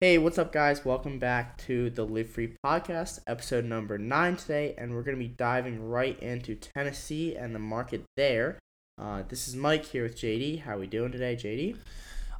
Hey, 0.00 0.16
what's 0.16 0.38
up, 0.38 0.52
guys? 0.52 0.84
Welcome 0.84 1.18
back 1.18 1.58
to 1.66 1.90
the 1.90 2.06
Live 2.06 2.30
Free 2.30 2.54
Podcast, 2.64 3.18
episode 3.26 3.64
number 3.64 3.98
nine 3.98 4.36
today, 4.36 4.76
and 4.78 4.94
we're 4.94 5.02
going 5.02 5.16
to 5.16 5.20
be 5.20 5.26
diving 5.26 5.88
right 5.88 6.16
into 6.20 6.54
Tennessee 6.54 7.34
and 7.34 7.52
the 7.52 7.58
market 7.58 8.04
there. 8.16 8.60
Uh, 8.96 9.24
this 9.28 9.48
is 9.48 9.56
Mike 9.56 9.86
here 9.86 10.04
with 10.04 10.16
JD. 10.16 10.62
How 10.62 10.76
are 10.76 10.78
we 10.78 10.86
doing 10.86 11.10
today, 11.10 11.34
JD? 11.34 11.78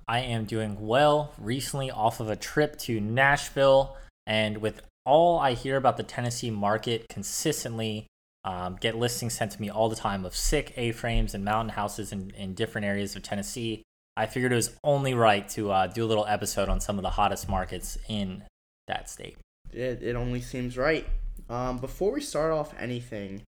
I 0.07 0.21
am 0.21 0.45
doing 0.45 0.87
well. 0.87 1.33
Recently, 1.37 1.91
off 1.91 2.21
of 2.21 2.31
a 2.31 2.37
trip 2.37 2.79
to 2.83 3.01
Nashville, 3.01 3.97
and 4.25 4.59
with 4.59 4.81
all 5.05 5.41
I 5.41 5.55
hear 5.55 5.77
about 5.77 5.97
the 5.97 6.05
Tennessee 6.05 6.53
market 6.53 7.09
consistently, 7.09 8.07
um, 8.45 8.77
get 8.81 8.97
listings 8.97 9.35
sent 9.35 9.51
to 9.51 9.61
me 9.61 9.69
all 9.69 9.89
the 9.89 9.97
time 9.97 10.25
of 10.25 10.37
sick 10.37 10.75
A-frames 10.77 11.35
and 11.35 11.45
mountain 11.45 11.71
houses 11.71 12.13
in, 12.13 12.31
in 12.37 12.55
different 12.55 12.85
areas 12.87 13.17
of 13.17 13.25
Tennessee. 13.25 13.83
I 14.19 14.27
figured 14.27 14.51
it 14.51 14.57
was 14.57 14.77
only 14.83 15.15
right 15.15 15.49
to 15.51 15.71
uh, 15.71 15.87
do 15.87 16.05
a 16.05 16.09
little 16.09 16.27
episode 16.27 16.69
on 16.69 16.81
some 16.81 16.99
of 16.99 17.03
the 17.03 17.11
hottest 17.11 17.49
markets 17.49 17.97
in 18.09 18.43
that 18.89 19.09
state. 19.09 19.37
It, 19.73 20.03
it 20.03 20.17
only 20.17 20.41
seems 20.41 20.77
right. 20.77 21.07
Um, 21.49 21.79
before 21.79 22.11
we 22.11 22.21
start 22.21 22.53
off 22.53 22.75
anything, 22.81 23.43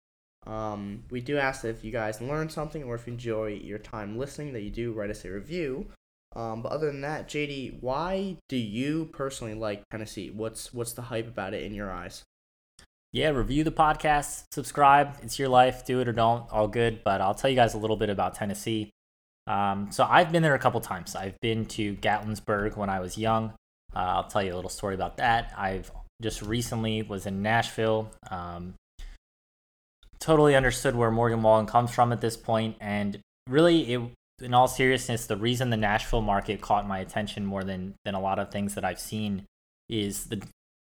um, 0.46 1.06
we 1.10 1.22
do 1.22 1.40
ask 1.40 1.64
that 1.64 1.70
if 1.70 1.84
you 1.84 1.92
guys 1.92 2.22
learn 2.22 2.50
something 2.50 2.84
or 2.84 2.94
if 2.94 3.08
you 3.08 3.14
enjoy 3.14 3.48
your 3.48 3.80
time 3.80 4.16
listening, 4.16 4.54
that 4.54 4.62
you 4.62 4.70
do 4.70 4.92
write 4.92 5.10
us 5.10 5.26
a 5.26 5.32
review. 5.32 5.88
Um, 6.36 6.62
but 6.62 6.72
other 6.72 6.86
than 6.86 7.02
that, 7.02 7.28
JD, 7.28 7.82
why 7.82 8.38
do 8.48 8.56
you 8.56 9.10
personally 9.12 9.56
like 9.56 9.82
Tennessee? 9.90 10.30
What's 10.30 10.72
what's 10.72 10.94
the 10.94 11.02
hype 11.02 11.28
about 11.28 11.56
it 11.56 11.64
in 11.64 11.74
your 11.74 11.92
eyes? 11.92 12.24
Yeah, 13.12 13.30
review 13.30 13.64
the 13.64 13.72
podcast, 13.72 14.44
subscribe. 14.52 15.16
It's 15.24 15.40
your 15.40 15.50
life. 15.50 15.84
Do 15.84 16.00
it 16.00 16.08
or 16.08 16.14
don't. 16.14 16.46
All 16.52 16.68
good. 16.68 17.04
But 17.04 17.22
I'll 17.22 17.34
tell 17.34 17.50
you 17.50 17.56
guys 17.56 17.74
a 17.74 17.80
little 17.80 17.98
bit 17.98 18.12
about 18.12 18.36
Tennessee. 18.36 18.92
Um, 19.50 19.92
so 19.92 20.06
I've 20.08 20.32
been 20.32 20.44
there 20.44 20.54
a 20.54 20.60
couple 20.60 20.80
times. 20.80 21.16
I've 21.16 21.40
been 21.42 21.66
to 21.66 21.96
Gatlinburg 21.96 22.78
when 22.78 22.90
I 22.90 23.00
was 23.00 23.18
young. 23.18 23.54
Uh, 23.96 24.00
I'll 24.00 24.28
tell 24.28 24.44
you 24.44 24.54
a 24.54 24.56
little 24.56 24.70
story 24.70 24.94
about 24.94 25.18
that. 25.18 25.52
I've 25.58 25.92
just 26.22 26.44
recently 26.44 27.02
was 27.02 27.26
in 27.26 27.42
Nashville. 27.42 28.12
Um, 28.30 28.76
totally 30.20 30.56
understood 30.56 30.96
where 30.96 31.10
Morgan 31.10 31.42
Wallen 31.42 31.66
comes 31.66 31.92
from 31.92 32.12
at 32.14 32.22
this 32.22 32.38
point, 32.38 32.76
and 32.80 33.20
really, 33.48 33.94
it, 33.94 34.02
in 34.40 34.54
all 34.54 34.68
seriousness, 34.68 35.26
the 35.26 35.36
reason 35.36 35.72
the 35.72 35.78
Nashville 35.78 36.22
market 36.22 36.62
caught 36.62 36.88
my 36.88 37.00
attention 37.00 37.44
more 37.44 37.64
than 37.64 37.96
than 38.06 38.14
a 38.14 38.22
lot 38.22 38.38
of 38.38 38.52
things 38.52 38.76
that 38.76 38.86
I've 38.86 39.00
seen 39.00 39.46
is 39.90 40.26
the 40.26 40.44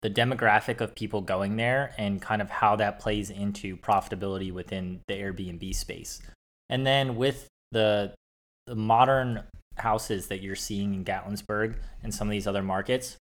the 0.03 0.11
demographic 0.11 0.81
of 0.81 0.95
people 0.95 1.21
going 1.23 1.57
there 1.57 1.95
and 1.97 2.21
kind 2.21 2.43
of 2.43 2.51
how 2.51 2.77
that 2.77 2.99
plays 2.99 3.31
into 3.31 3.77
profitability 3.77 4.53
within 4.53 5.01
the 5.07 5.15
Airbnb 5.15 5.75
space. 5.75 6.21
And 6.69 6.85
then 6.85 7.15
with 7.15 7.49
the 7.71 8.13
the 8.73 8.77
modern 8.77 9.43
houses 9.77 10.29
that 10.29 10.41
you're 10.41 10.57
seeing 10.57 10.95
in 10.95 11.05
Gatlinburg 11.05 11.75
and 12.03 12.15
some 12.15 12.27
of 12.27 12.33
these 12.33 12.47
other 12.47 12.63
markets, 12.63 13.19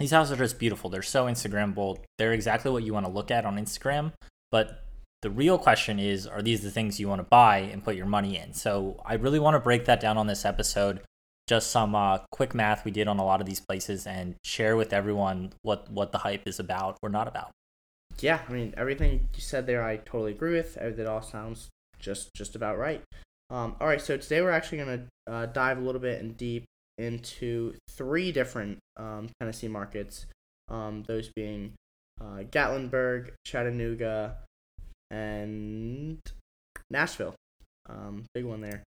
these 0.00 0.10
houses 0.10 0.32
are 0.32 0.42
just 0.42 0.58
beautiful. 0.58 0.90
They're 0.90 1.00
so 1.00 1.26
Instagrammable. 1.26 1.98
They're 2.18 2.32
exactly 2.32 2.72
what 2.72 2.82
you 2.82 2.92
want 2.92 3.06
to 3.06 3.12
look 3.12 3.30
at 3.30 3.44
on 3.46 3.56
Instagram. 3.56 4.12
But 4.50 4.82
the 5.22 5.30
real 5.30 5.58
question 5.58 6.00
is, 6.00 6.26
are 6.26 6.42
these 6.42 6.62
the 6.62 6.72
things 6.72 6.98
you 6.98 7.06
want 7.06 7.20
to 7.20 7.26
buy 7.30 7.58
and 7.58 7.84
put 7.84 7.94
your 7.94 8.06
money 8.06 8.36
in? 8.36 8.52
So 8.52 9.00
I 9.06 9.14
really 9.14 9.38
want 9.38 9.54
to 9.54 9.60
break 9.60 9.84
that 9.84 10.00
down 10.00 10.18
on 10.18 10.26
this 10.26 10.44
episode. 10.44 11.02
Just 11.46 11.70
some 11.70 11.94
uh, 11.94 12.18
quick 12.32 12.52
math 12.52 12.84
we 12.84 12.90
did 12.90 13.06
on 13.06 13.20
a 13.20 13.24
lot 13.24 13.40
of 13.40 13.46
these 13.46 13.60
places 13.60 14.08
and 14.08 14.34
share 14.42 14.76
with 14.76 14.92
everyone 14.92 15.52
what 15.62 15.88
what 15.88 16.10
the 16.10 16.18
hype 16.18 16.48
is 16.48 16.58
about 16.58 16.96
or 17.00 17.08
not 17.08 17.28
about. 17.28 17.52
Yeah, 18.18 18.40
I 18.48 18.52
mean 18.52 18.74
everything 18.76 19.28
you 19.36 19.40
said 19.40 19.68
there, 19.68 19.84
I 19.84 19.98
totally 19.98 20.32
agree 20.32 20.54
with. 20.54 20.76
It 20.78 21.06
all 21.06 21.22
sounds 21.22 21.68
just 22.00 22.34
just 22.34 22.56
about 22.56 22.76
right. 22.76 23.04
Um, 23.50 23.74
all 23.80 23.88
right, 23.88 24.00
so 24.00 24.16
today 24.16 24.40
we're 24.42 24.52
actually 24.52 24.78
going 24.78 25.08
to 25.26 25.32
uh, 25.32 25.46
dive 25.46 25.78
a 25.78 25.80
little 25.80 26.00
bit 26.00 26.20
and 26.20 26.36
deep 26.36 26.64
into 26.98 27.74
three 27.90 28.30
different 28.30 28.78
um, 28.96 29.28
Tennessee 29.40 29.66
markets, 29.66 30.26
um, 30.68 31.02
those 31.08 31.30
being 31.34 31.72
uh, 32.20 32.44
Gatlinburg, 32.50 33.32
Chattanooga, 33.44 34.36
and 35.10 36.20
Nashville. 36.90 37.34
Um, 37.88 38.24
big 38.34 38.44
one 38.44 38.60
there. 38.60 38.84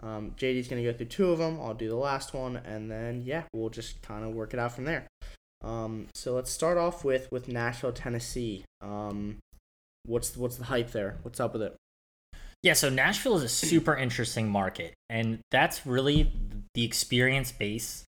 Um, 0.00 0.32
JD's 0.38 0.68
going 0.68 0.82
to 0.84 0.92
go 0.92 0.96
through 0.96 1.06
two 1.06 1.30
of 1.30 1.38
them. 1.38 1.58
I'll 1.60 1.74
do 1.74 1.88
the 1.88 1.96
last 1.96 2.34
one, 2.34 2.56
and 2.56 2.88
then, 2.88 3.22
yeah, 3.24 3.44
we'll 3.52 3.70
just 3.70 4.00
kind 4.02 4.24
of 4.24 4.32
work 4.32 4.54
it 4.54 4.60
out 4.60 4.72
from 4.72 4.84
there. 4.84 5.08
Um, 5.62 6.06
so 6.14 6.34
let's 6.34 6.52
start 6.52 6.78
off 6.78 7.04
with, 7.04 7.26
with 7.32 7.48
Nashville, 7.48 7.92
Tennessee. 7.92 8.64
What's, 10.06 10.36
what's 10.36 10.56
the 10.56 10.64
hype 10.64 10.92
there? 10.92 11.16
What's 11.22 11.40
up 11.40 11.54
with 11.54 11.62
it? 11.62 11.74
Yeah, 12.64 12.72
so 12.72 12.88
Nashville 12.88 13.36
is 13.36 13.42
a 13.42 13.48
super 13.48 13.94
interesting 13.94 14.48
market, 14.48 14.94
and 15.10 15.40
that's 15.50 15.86
really 15.86 16.32
the 16.72 16.82
experience 16.82 17.52
base, 17.52 18.04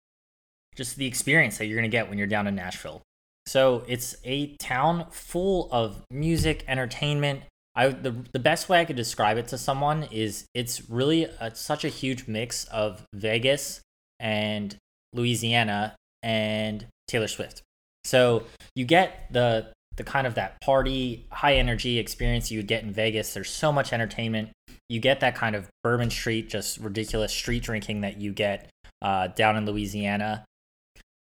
just 0.76 0.96
the 0.96 1.08
experience 1.08 1.58
that 1.58 1.66
you're 1.66 1.76
going 1.76 1.90
to 1.90 1.98
get 1.98 2.08
when 2.08 2.20
you're 2.20 2.28
down 2.28 2.46
in 2.46 2.54
Nashville. 2.54 3.02
So 3.48 3.84
it's 3.88 4.16
a 4.24 4.56
town 4.58 5.08
full 5.10 5.70
of 5.72 6.04
music, 6.12 6.66
entertainment. 6.68 7.42
I 7.74 7.88
the 7.88 8.16
the 8.32 8.38
best 8.38 8.70
way 8.70 8.80
I 8.80 8.86
could 8.86 8.96
describe 8.96 9.40
it 9.40 9.48
to 9.48 9.58
someone 9.58 10.04
is 10.12 10.46
it's 10.54 10.88
really 10.88 11.24
a, 11.24 11.56
such 11.56 11.84
a 11.84 11.90
huge 11.90 12.28
mix 12.28 12.66
of 12.66 13.04
Vegas 13.12 13.82
and 14.20 14.78
Louisiana 15.14 15.96
and 16.22 16.86
Taylor 17.08 17.28
Swift. 17.28 17.64
So 18.04 18.44
you 18.76 18.86
get 18.86 19.30
the 19.32 19.74
the 19.96 20.04
kind 20.04 20.26
of 20.26 20.36
that 20.36 20.60
party, 20.62 21.26
high 21.32 21.56
energy 21.56 22.00
experience 22.00 22.52
you 22.52 22.60
would 22.60 22.68
get 22.68 22.84
in 22.84 22.92
Vegas. 22.92 23.34
There's 23.34 23.50
so 23.50 23.72
much 23.72 23.94
entertainment. 23.94 24.50
You 24.90 25.00
get 25.00 25.20
that 25.20 25.36
kind 25.36 25.56
of 25.56 25.70
Bourbon 25.84 26.10
Street, 26.10 26.50
just 26.50 26.80
ridiculous 26.80 27.32
street 27.32 27.64
drinking 27.64 28.02
that 28.02 28.20
you 28.20 28.34
get 28.34 28.70
uh, 29.02 29.28
down 29.28 29.56
in 29.56 29.66
Louisiana. 29.66 30.46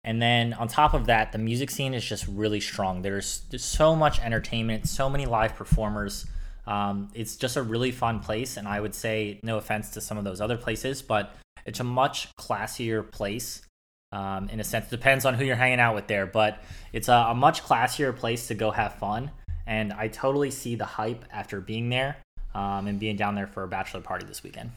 And 0.03 0.22
then 0.22 0.53
on 0.53 0.68
top 0.68 0.94
of 0.94 1.07
that, 1.07 1.31
the 1.31 1.38
music 1.38 1.69
scene 1.69 1.94
is 1.94 2.06
just 2.06 2.28
really 2.28 2.59
strong. 2.59 3.02
There's 3.02 3.44
so 3.57 3.96
much 3.96 4.19
entertainment, 4.19 4.88
so 4.88 5.09
many 5.09 5.25
live 5.25 5.56
performers. 5.56 6.25
Um, 6.66 7.09
it's 7.13 7.36
just 7.36 7.57
a 7.57 7.63
really 7.63 7.91
fun 7.91 8.19
place. 8.19 8.56
And 8.57 8.68
I 8.68 8.80
would 8.80 8.96
say, 8.96 9.40
no 9.44 9.57
offense 9.57 9.90
to 9.91 10.01
some 10.01 10.18
of 10.18 10.24
those 10.24 10.40
other 10.40 10.57
places, 10.57 11.01
but 11.01 11.36
it's 11.66 11.80
a 11.80 11.84
much 11.84 12.30
classier 12.38 13.09
place 13.12 13.62
um, 14.11 14.49
in 14.49 14.59
a 14.59 14.63
sense. 14.63 14.87
It 14.87 14.91
depends 14.91 15.25
on 15.25 15.33
who 15.33 15.43
you're 15.43 15.55
hanging 15.55 15.79
out 15.79 15.95
with 15.95 16.07
there, 16.07 16.25
but 16.25 16.61
it's 16.93 17.07
a, 17.07 17.27
a, 17.29 17.35
much 17.35 17.63
classier 17.63 18.15
place 18.15 18.47
to 18.47 18.55
go 18.55 18.71
have 18.71 18.95
fun. 18.95 19.31
And 19.67 19.93
I 19.93 20.07
totally 20.07 20.51
see 20.51 20.75
the 20.75 20.85
hype 20.85 21.25
after 21.31 21.61
being 21.61 21.89
there 21.89 22.17
um, 22.55 22.87
and 22.87 22.99
being 22.99 23.15
down 23.15 23.35
there 23.35 23.47
for 23.47 23.63
a 23.63 23.67
bachelor 23.67 24.01
party 24.01 24.25
this 24.25 24.41
weekend. 24.43 24.71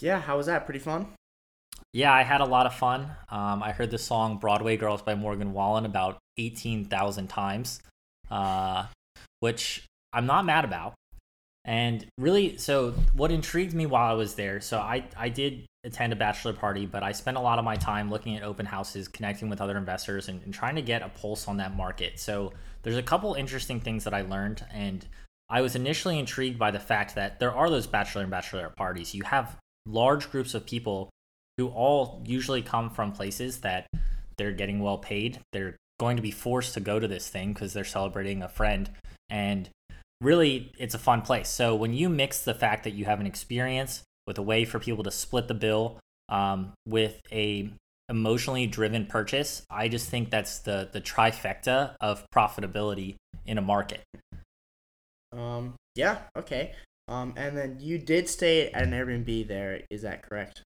Yeah, 0.00 0.20
how 0.20 0.38
was 0.38 0.46
that? 0.46 0.64
Pretty 0.64 0.80
fun? 0.80 1.08
Yeah, 1.92 2.12
I 2.12 2.22
had 2.22 2.40
a 2.40 2.46
lot 2.46 2.64
of 2.64 2.74
fun. 2.74 3.10
Um, 3.28 3.62
I 3.62 3.72
heard 3.72 3.90
the 3.90 3.98
song 3.98 4.38
Broadway 4.38 4.78
Girls 4.78 5.02
by 5.02 5.14
Morgan 5.14 5.52
Wallen 5.52 5.84
about 5.84 6.18
18,000 6.38 7.26
times, 7.26 7.82
uh, 8.30 8.86
which 9.40 9.84
I'm 10.14 10.24
not 10.24 10.46
mad 10.46 10.64
about. 10.64 10.94
And 11.66 12.06
really, 12.16 12.56
so 12.56 12.92
what 13.12 13.30
intrigued 13.30 13.74
me 13.74 13.84
while 13.84 14.10
I 14.10 14.14
was 14.14 14.34
there, 14.34 14.60
so 14.62 14.78
I, 14.78 15.04
I 15.16 15.28
did 15.28 15.66
attend 15.84 16.12
a 16.12 16.16
bachelor 16.16 16.52
party, 16.52 16.86
but 16.86 17.02
I 17.02 17.12
spent 17.12 17.36
a 17.36 17.40
lot 17.40 17.58
of 17.58 17.64
my 17.64 17.76
time 17.76 18.10
looking 18.10 18.36
at 18.36 18.42
open 18.42 18.66
houses, 18.66 19.08
connecting 19.08 19.48
with 19.48 19.60
other 19.60 19.76
investors, 19.76 20.28
and, 20.28 20.42
and 20.44 20.54
trying 20.54 20.76
to 20.76 20.82
get 20.82 21.02
a 21.02 21.08
pulse 21.08 21.48
on 21.48 21.56
that 21.56 21.76
market. 21.76 22.20
So 22.20 22.52
there's 22.82 22.96
a 22.96 23.02
couple 23.02 23.34
interesting 23.34 23.80
things 23.80 24.04
that 24.04 24.14
I 24.14 24.22
learned, 24.22 24.64
and 24.72 25.04
I 25.48 25.60
was 25.60 25.74
initially 25.74 26.18
intrigued 26.18 26.58
by 26.58 26.70
the 26.70 26.80
fact 26.80 27.14
that 27.16 27.40
there 27.40 27.52
are 27.52 27.68
those 27.68 27.86
bachelor 27.86 28.22
and 28.22 28.32
bachelorette 28.32 28.76
parties. 28.76 29.14
You 29.14 29.24
have 29.24 29.56
large 29.86 30.30
groups 30.30 30.54
of 30.54 30.66
people 30.66 31.10
who 31.58 31.68
all 31.68 32.22
usually 32.24 32.62
come 32.62 32.88
from 32.88 33.12
places 33.12 33.60
that 33.60 33.86
they're 34.38 34.52
getting 34.52 34.80
well 34.80 34.98
paid. 34.98 35.40
They're 35.52 35.76
going 35.98 36.16
to 36.16 36.22
be 36.22 36.30
forced 36.30 36.74
to 36.74 36.80
go 36.80 36.98
to 36.98 37.08
this 37.08 37.28
thing 37.28 37.52
because 37.52 37.72
they're 37.72 37.84
celebrating 37.84 38.42
a 38.42 38.48
friend. 38.48 38.88
And 39.28 39.68
really, 40.20 40.72
it's 40.78 40.94
a 40.94 40.98
fun 40.98 41.22
place. 41.22 41.48
So 41.48 41.74
when 41.74 41.92
you 41.92 42.08
mix 42.08 42.40
the 42.40 42.54
fact 42.54 42.84
that 42.84 42.94
you 42.94 43.04
have 43.04 43.20
an 43.20 43.26
experience 43.26 44.02
with 44.26 44.38
a 44.38 44.42
way 44.42 44.64
for 44.64 44.78
people 44.78 45.04
to 45.04 45.10
split 45.10 45.48
the 45.48 45.54
bill 45.54 45.98
um, 46.28 46.72
with 46.86 47.20
a 47.30 47.70
emotionally 48.08 48.66
driven 48.66 49.06
purchase 49.06 49.62
i 49.70 49.88
just 49.88 50.08
think 50.10 50.28
that's 50.28 50.58
the 50.58 50.88
the 50.92 51.00
trifecta 51.00 51.94
of 52.00 52.26
profitability 52.34 53.14
in 53.46 53.58
a 53.58 53.62
market. 53.62 54.02
Um 55.32 55.74
yeah 55.94 56.18
okay. 56.36 56.72
Um 57.08 57.34
and 57.36 57.56
then 57.56 57.78
you 57.80 57.98
did 57.98 58.28
stay 58.28 58.70
at 58.70 58.82
an 58.82 58.92
airbnb 58.92 59.48
there 59.48 59.80
is 59.90 60.02
that 60.02 60.22
correct? 60.22 60.62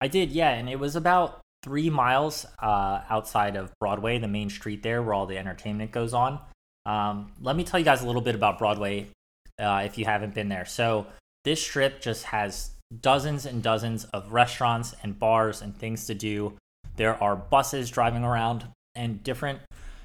I 0.00 0.08
did 0.08 0.30
yeah 0.30 0.50
and 0.50 0.68
it 0.68 0.78
was 0.78 0.96
about 0.96 1.40
three 1.64 1.90
miles 1.90 2.46
uh, 2.60 3.00
outside 3.10 3.56
of 3.56 3.72
broadway 3.80 4.16
the 4.18 4.28
main 4.28 4.48
street 4.48 4.82
there 4.82 5.02
where 5.02 5.12
all 5.12 5.26
the 5.26 5.36
entertainment 5.36 5.90
goes 5.90 6.14
on. 6.14 6.40
Um, 6.86 7.32
let 7.42 7.56
me 7.56 7.64
tell 7.64 7.80
you 7.80 7.84
guys 7.84 8.02
a 8.02 8.06
little 8.06 8.22
bit 8.22 8.36
about 8.36 8.58
broadway 8.58 9.08
uh, 9.58 9.82
if 9.84 9.98
you 9.98 10.04
haven't 10.04 10.34
been 10.34 10.48
there. 10.48 10.64
So 10.64 11.06
this 11.44 11.60
strip 11.60 12.00
just 12.00 12.24
has 12.26 12.70
dozens 13.00 13.46
and 13.46 13.62
dozens 13.62 14.04
of 14.06 14.32
restaurants 14.32 14.94
and 15.02 15.18
bars 15.18 15.62
and 15.62 15.76
things 15.76 16.06
to 16.06 16.14
do. 16.14 16.54
There 16.96 17.22
are 17.22 17.36
buses 17.36 17.90
driving 17.90 18.24
around 18.24 18.66
and 18.94 19.22
different, 19.22 19.60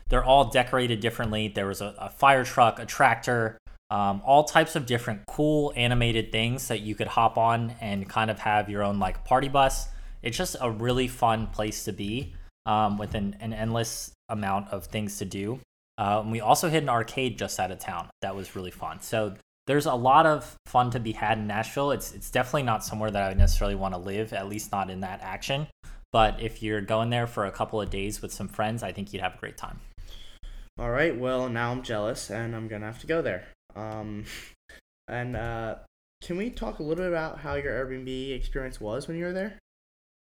they're 0.10 0.24
all 0.24 0.46
decorated 0.52 1.00
differently. 1.00 1.48
There 1.48 1.68
was 1.68 1.82
a, 1.82 1.96
a 1.98 2.10
fire 2.10 2.44
truck, 2.44 2.80
a 2.80 2.86
tractor, 2.86 3.58
um, 3.90 4.22
all 4.26 4.44
types 4.44 4.76
of 4.76 4.86
different 4.86 5.26
cool 5.28 5.74
animated 5.76 6.32
things 6.32 6.68
that 6.68 6.82
you 6.82 6.96
could 6.96 7.08
hop 7.08 7.38
on 7.38 7.76
and 7.82 8.08
kind 8.10 8.30
of 8.30 8.40
have 8.40 8.70
your 8.70 8.84
own 8.84 9.00
like 9.00 9.24
party 9.26 9.50
bus. 9.50 9.88
It's 10.22 10.38
just 10.38 10.56
a 10.62 10.70
really 10.70 11.08
fun 11.08 11.48
place 11.48 11.86
to 11.86 11.94
be. 11.94 12.34
um, 12.66 12.98
with 12.98 13.16
an, 13.16 13.36
an 13.40 13.54
endless 13.54 14.12
amount 14.30 14.70
of 14.70 14.86
things 14.86 15.18
to 15.18 15.26
do. 15.26 15.60
Uh, 15.98 16.24
we 16.26 16.42
also 16.42 16.70
hit 16.70 16.84
an 16.84 16.90
arcade 16.90 17.38
just 17.38 17.60
out 17.60 17.72
of 17.72 17.80
town 17.80 18.10
that 18.22 18.36
was 18.36 18.56
really 18.56 18.72
fun. 18.72 19.00
So 19.02 19.36
there's 19.68 19.86
a 19.86 19.94
lot 19.94 20.26
of 20.26 20.58
fun 20.66 20.92
to 20.92 21.00
be 21.00 21.14
had 21.14 21.38
in 21.38 21.48
Nashville. 21.48 21.92
It's 21.92 22.12
it's 22.14 22.30
definitely 22.30 22.64
not 22.64 22.84
somewhere 22.84 23.12
that 23.12 23.24
I 23.24 23.30
would 23.30 23.38
necessarily 23.38 23.76
want 23.76 23.94
to 23.94 24.00
live, 24.00 24.34
at 24.34 24.50
least 24.50 24.72
not 24.72 24.90
in 24.90 25.02
that 25.02 25.22
action. 25.22 25.68
But 26.12 26.42
if 26.42 26.62
you're 26.62 26.82
going 26.82 27.10
there 27.10 27.28
for 27.28 27.46
a 27.46 27.52
couple 27.52 27.82
of 27.82 27.90
days 27.90 28.22
with 28.22 28.32
some 28.32 28.48
friends, 28.48 28.84
I 28.84 28.92
think 28.92 29.14
you'd 29.14 29.22
have 29.22 29.36
a 29.36 29.40
great 29.40 29.58
time. 29.58 29.80
All 30.78 30.92
right. 30.92 31.18
Well, 31.18 31.50
now 31.50 31.72
I'm 31.72 31.82
jealous, 31.82 32.30
and 32.30 32.56
I'm 32.56 32.68
gonna 32.68 32.86
have 32.86 33.00
to 33.00 33.08
go 33.08 33.22
there. 33.22 33.46
Um, 33.76 34.26
and 35.08 35.36
uh, 35.36 35.76
can 36.22 36.38
we 36.38 36.50
talk 36.50 36.80
a 36.80 36.84
little 36.84 37.04
bit 37.04 37.12
about 37.12 37.40
how 37.40 37.56
your 37.56 37.74
Airbnb 37.74 38.36
experience 38.36 38.82
was 38.82 39.08
when 39.08 39.18
you 39.18 39.26
were 39.26 39.34
there? 39.34 39.60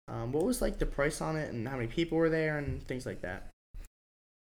Um, 0.09 0.31
what 0.31 0.45
was 0.45 0.61
like 0.61 0.79
the 0.79 0.85
price 0.85 1.21
on 1.21 1.35
it, 1.35 1.53
and 1.53 1.67
how 1.67 1.75
many 1.75 1.87
people 1.87 2.17
were 2.17 2.29
there, 2.29 2.57
and 2.57 2.85
things 2.87 3.05
like 3.05 3.21
that? 3.21 3.49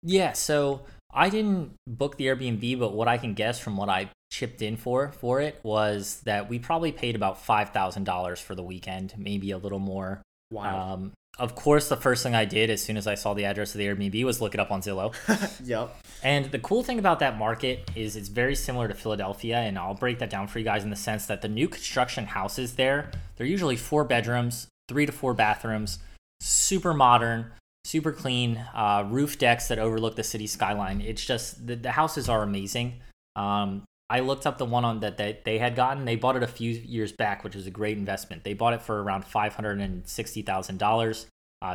Yeah. 0.03 0.33
So 0.33 0.83
I 1.13 1.29
didn't 1.29 1.73
book 1.87 2.17
the 2.17 2.27
Airbnb, 2.27 2.79
but 2.79 2.93
what 2.93 3.09
I 3.09 3.19
can 3.19 3.35
guess 3.35 3.59
from 3.59 3.77
what 3.77 3.89
I 3.89 4.11
chipped 4.31 4.61
in 4.61 4.77
for 4.77 5.13
for 5.13 5.41
it 5.41 5.59
was 5.63 6.21
that 6.25 6.49
we 6.49 6.59
probably 6.59 6.93
paid 6.93 7.15
about 7.15 7.43
five 7.43 7.71
thousand 7.71 8.05
dollars 8.05 8.41
for 8.41 8.55
the 8.55 8.63
weekend, 8.63 9.15
maybe 9.17 9.51
a 9.51 9.59
little 9.59 9.79
more. 9.79 10.23
Wow. 10.51 10.93
Um, 10.93 11.13
of 11.39 11.55
course, 11.55 11.89
the 11.89 11.97
first 11.97 12.23
thing 12.23 12.35
I 12.35 12.47
did 12.47 12.71
as 12.71 12.83
soon 12.83 12.97
as 12.97 13.07
I 13.07 13.15
saw 13.15 13.35
the 13.35 13.45
address 13.45 13.75
of 13.75 13.79
the 13.79 13.87
Airbnb 13.87 14.25
was 14.25 14.41
look 14.41 14.55
it 14.55 14.61
up 14.61 14.71
on 14.71 14.81
Zillow. 14.81 15.15
yep. 15.65 15.95
And 16.23 16.47
the 16.47 16.59
cool 16.59 16.83
thing 16.83 16.99
about 16.99 17.19
that 17.19 17.37
market 17.37 17.91
is 17.95 18.17
it's 18.17 18.29
very 18.29 18.55
similar 18.55 18.89
to 18.89 18.95
Philadelphia, 18.95 19.59
and 19.59 19.79
I'll 19.79 19.95
break 19.95 20.19
that 20.21 20.31
down 20.31 20.47
for 20.47 20.59
you 20.59 20.65
guys 20.65 20.83
in 20.83 20.91
the 20.91 20.97
sense 20.97 21.27
that 21.27 21.43
the 21.43 21.49
new 21.49 21.69
construction 21.69 22.25
houses 22.25 22.77
there, 22.77 23.11
they're 23.37 23.47
usually 23.47 23.77
four 23.77 24.05
bedrooms, 24.05 24.69
three 24.89 25.05
to 25.05 25.13
four 25.13 25.35
bathrooms, 25.35 25.99
super 26.41 26.95
modern, 26.95 27.53
super 27.85 28.13
clean, 28.13 28.65
uh, 28.75 29.07
roof 29.07 29.39
decks 29.39 29.69
that 29.69 29.79
overlook 29.79 30.17
the 30.17 30.25
city 30.25 30.47
skyline. 30.47 31.03
It's 31.03 31.25
just 31.25 31.67
the, 31.67 31.77
the 31.77 31.93
houses 31.93 32.31
are 32.31 32.43
amazing. 32.43 32.95
Um, 33.37 33.83
I 34.09 34.21
looked 34.21 34.47
up 34.47 34.59
the 34.59 34.65
one 34.65 34.85
on 34.85 35.01
that 35.01 35.17
they, 35.17 35.41
they 35.45 35.59
had 35.59 35.75
gotten. 35.75 36.05
They 36.05 36.17
bought 36.17 36.37
it 36.37 36.43
a 36.43 36.49
few 36.49 36.71
years 36.71 37.13
back, 37.13 37.43
which 37.43 37.57
was 37.57 37.67
a 37.67 37.71
great 37.71 37.99
investment. 37.99 38.45
They 38.45 38.55
bought 38.55 38.75
it 38.75 38.83
for 38.83 39.03
around 39.03 39.25
five 39.25 39.55
hundred 39.55 39.81
and 39.81 40.07
sixty 40.09 40.43
thousand 40.43 40.83
uh, 40.83 40.87
dollars. 40.87 41.27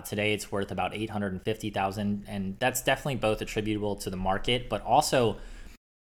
Today, 0.06 0.34
it's 0.34 0.50
worth 0.50 0.72
about 0.72 0.96
eight 0.96 1.10
hundred 1.10 1.34
and 1.34 1.44
fifty 1.44 1.70
thousand, 1.70 2.24
and 2.28 2.56
that's 2.60 2.82
definitely 2.82 3.16
both 3.16 3.42
attributable 3.42 3.98
to 3.98 4.10
the 4.10 4.16
market, 4.16 4.70
but 4.70 4.82
also 4.84 5.38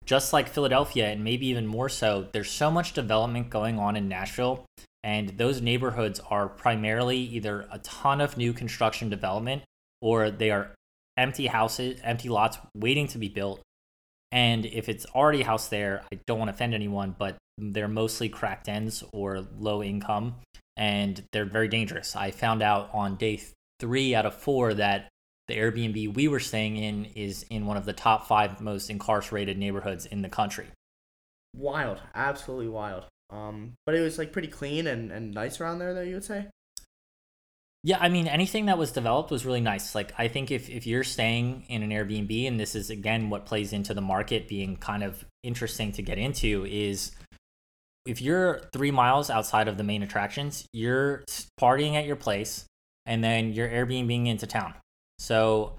just 0.06 0.31
like 0.31 0.48
Philadelphia, 0.48 1.08
and 1.08 1.24
maybe 1.24 1.48
even 1.48 1.66
more 1.66 1.90
so. 1.90 2.28
There's 2.31 2.52
so 2.52 2.70
much 2.70 2.94
development 2.94 3.50
going 3.50 3.80
on 3.80 3.96
in 3.96 4.08
Nashville, 4.08 4.66
and 5.04 5.30
those 5.30 5.62
neighborhoods 5.62 6.20
are 6.30 6.48
primarily 6.48 7.18
either 7.18 7.68
a 7.72 7.80
ton 7.80 8.22
of 8.22 8.38
new 8.38 8.54
construction 8.54 9.10
development 9.10 9.64
or 10.02 10.30
they 10.30 10.52
are 10.52 10.76
empty 11.18 11.48
houses, 11.48 12.00
empty 12.04 12.30
lots 12.30 12.58
waiting 12.76 13.08
to 13.08 13.18
be 13.18 13.28
built 13.28 13.62
and 14.31 14.66
if 14.66 14.90
it's 14.90 15.06
already 15.08 15.42
housed 15.42 15.72
there, 15.72 16.04
I 16.12 16.20
don't 16.28 16.40
want 16.40 16.50
to 16.50 16.54
offend 16.56 16.74
anyone, 16.74 17.16
but 17.18 17.38
they're 17.58 17.88
mostly 17.88 18.30
cracked 18.30 18.70
ends 18.70 19.04
or 19.12 19.46
low 19.58 19.84
income 19.84 20.36
and 20.80 21.22
they're 21.34 21.46
very 21.46 21.68
dangerous. 21.68 22.16
I 22.16 22.31
found 22.31 22.64
out 22.64 22.90
on 22.94 23.18
day 23.18 23.42
three 23.80 24.16
out 24.16 24.26
of 24.26 24.34
four 24.34 24.74
that 24.76 25.10
the 25.48 25.58
Airbnb 25.58 26.16
we 26.16 26.28
were 26.28 26.40
staying 26.40 26.78
in 26.78 27.06
is 27.16 27.44
in 27.50 27.66
one 27.66 27.76
of 27.76 27.86
the 27.86 27.94
top 27.94 28.28
five 28.28 28.62
most 28.62 28.90
incarcerated 28.90 29.58
neighborhoods 29.58 30.06
in 30.06 30.22
the 30.22 30.30
country. 30.30 30.68
Wild, 31.56 32.00
absolutely 32.16 32.70
wild. 32.70 33.06
Um, 33.30 33.74
but 33.86 33.94
it 33.94 34.02
was 34.02 34.18
like 34.18 34.31
pretty 34.31 34.48
clean 34.48 34.88
and, 34.88 35.12
and 35.12 35.34
nice 35.34 35.60
around 35.60 35.80
there, 35.80 35.94
though 35.94 36.02
you 36.02 36.16
would 36.16 36.24
say. 36.24 36.48
Yeah, 37.84 37.98
I 38.02 38.10
mean, 38.10 38.28
anything 38.28 38.66
that 38.66 38.78
was 38.78 38.92
developed 38.92 39.31
was 39.31 39.46
really 39.46 39.62
nice. 39.62 39.96
Like, 39.96 40.12
I 40.18 40.28
think 40.28 40.52
if, 40.52 40.70
if 40.70 40.86
you're 40.86 41.06
staying 41.06 41.64
in 41.70 41.81
an 41.81 41.92
Airbnb, 41.92 42.48
and 42.48 42.60
this 42.60 42.76
is 42.76 42.90
again 42.90 43.30
what 43.30 43.46
plays 43.46 43.72
into 43.72 43.94
the 43.94 44.02
market 44.02 44.50
being 44.50 44.76
kind 44.76 45.02
of 45.02 45.24
interesting 45.44 45.94
to 45.94 46.02
get 46.02 46.18
into, 46.18 46.66
is 46.66 47.12
if 48.06 48.22
you're 48.22 48.62
three 48.74 48.92
miles 48.92 49.30
outside 49.30 49.70
of 49.70 49.78
the 49.78 49.84
main 49.84 50.04
attractions, 50.04 50.66
you're 50.74 51.24
partying 51.60 51.94
at 51.94 52.06
your 52.06 52.18
place 52.18 52.66
and 53.06 53.24
then 53.24 53.54
you're 53.54 53.70
Airbnbing 53.70 54.28
into 54.28 54.46
town. 54.46 54.74
So 55.20 55.78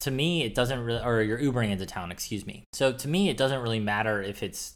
to 0.00 0.10
me, 0.10 0.44
it 0.44 0.54
doesn't 0.54 0.78
really, 0.80 1.02
or 1.02 1.22
you're 1.22 1.38
Ubering 1.38 1.70
into 1.70 1.86
town, 1.86 2.12
excuse 2.12 2.46
me. 2.46 2.64
So 2.72 2.92
to 2.92 3.08
me, 3.08 3.28
it 3.28 3.36
doesn't 3.36 3.60
really 3.60 3.80
matter 3.80 4.22
if 4.22 4.42
it's 4.42 4.74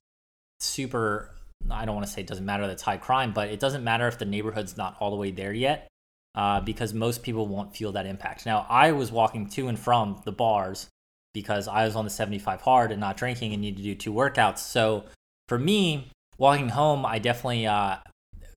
super, 0.60 1.34
I 1.70 1.84
don't 1.84 1.94
want 1.94 2.06
to 2.06 2.12
say 2.12 2.22
it 2.22 2.26
doesn't 2.26 2.44
matter 2.44 2.66
that 2.66 2.72
it's 2.72 2.82
high 2.82 2.96
crime, 2.96 3.32
but 3.32 3.48
it 3.48 3.60
doesn't 3.60 3.84
matter 3.84 4.08
if 4.08 4.18
the 4.18 4.24
neighborhood's 4.24 4.76
not 4.76 4.96
all 4.98 5.10
the 5.10 5.16
way 5.16 5.30
there 5.30 5.52
yet 5.52 5.88
uh, 6.34 6.60
because 6.60 6.94
most 6.94 7.22
people 7.22 7.46
won't 7.46 7.76
feel 7.76 7.92
that 7.92 8.06
impact. 8.06 8.46
Now, 8.46 8.66
I 8.68 8.92
was 8.92 9.12
walking 9.12 9.48
to 9.50 9.68
and 9.68 9.78
from 9.78 10.20
the 10.24 10.32
bars 10.32 10.88
because 11.34 11.68
I 11.68 11.84
was 11.84 11.96
on 11.96 12.04
the 12.04 12.10
75 12.10 12.60
hard 12.60 12.90
and 12.92 13.00
not 13.00 13.16
drinking 13.16 13.52
and 13.52 13.62
needed 13.62 13.78
to 13.78 13.82
do 13.82 13.94
two 13.94 14.12
workouts. 14.12 14.58
So 14.58 15.04
for 15.48 15.58
me, 15.58 16.08
walking 16.38 16.70
home, 16.70 17.06
I 17.06 17.18
definitely 17.18 17.66
uh, 17.66 17.96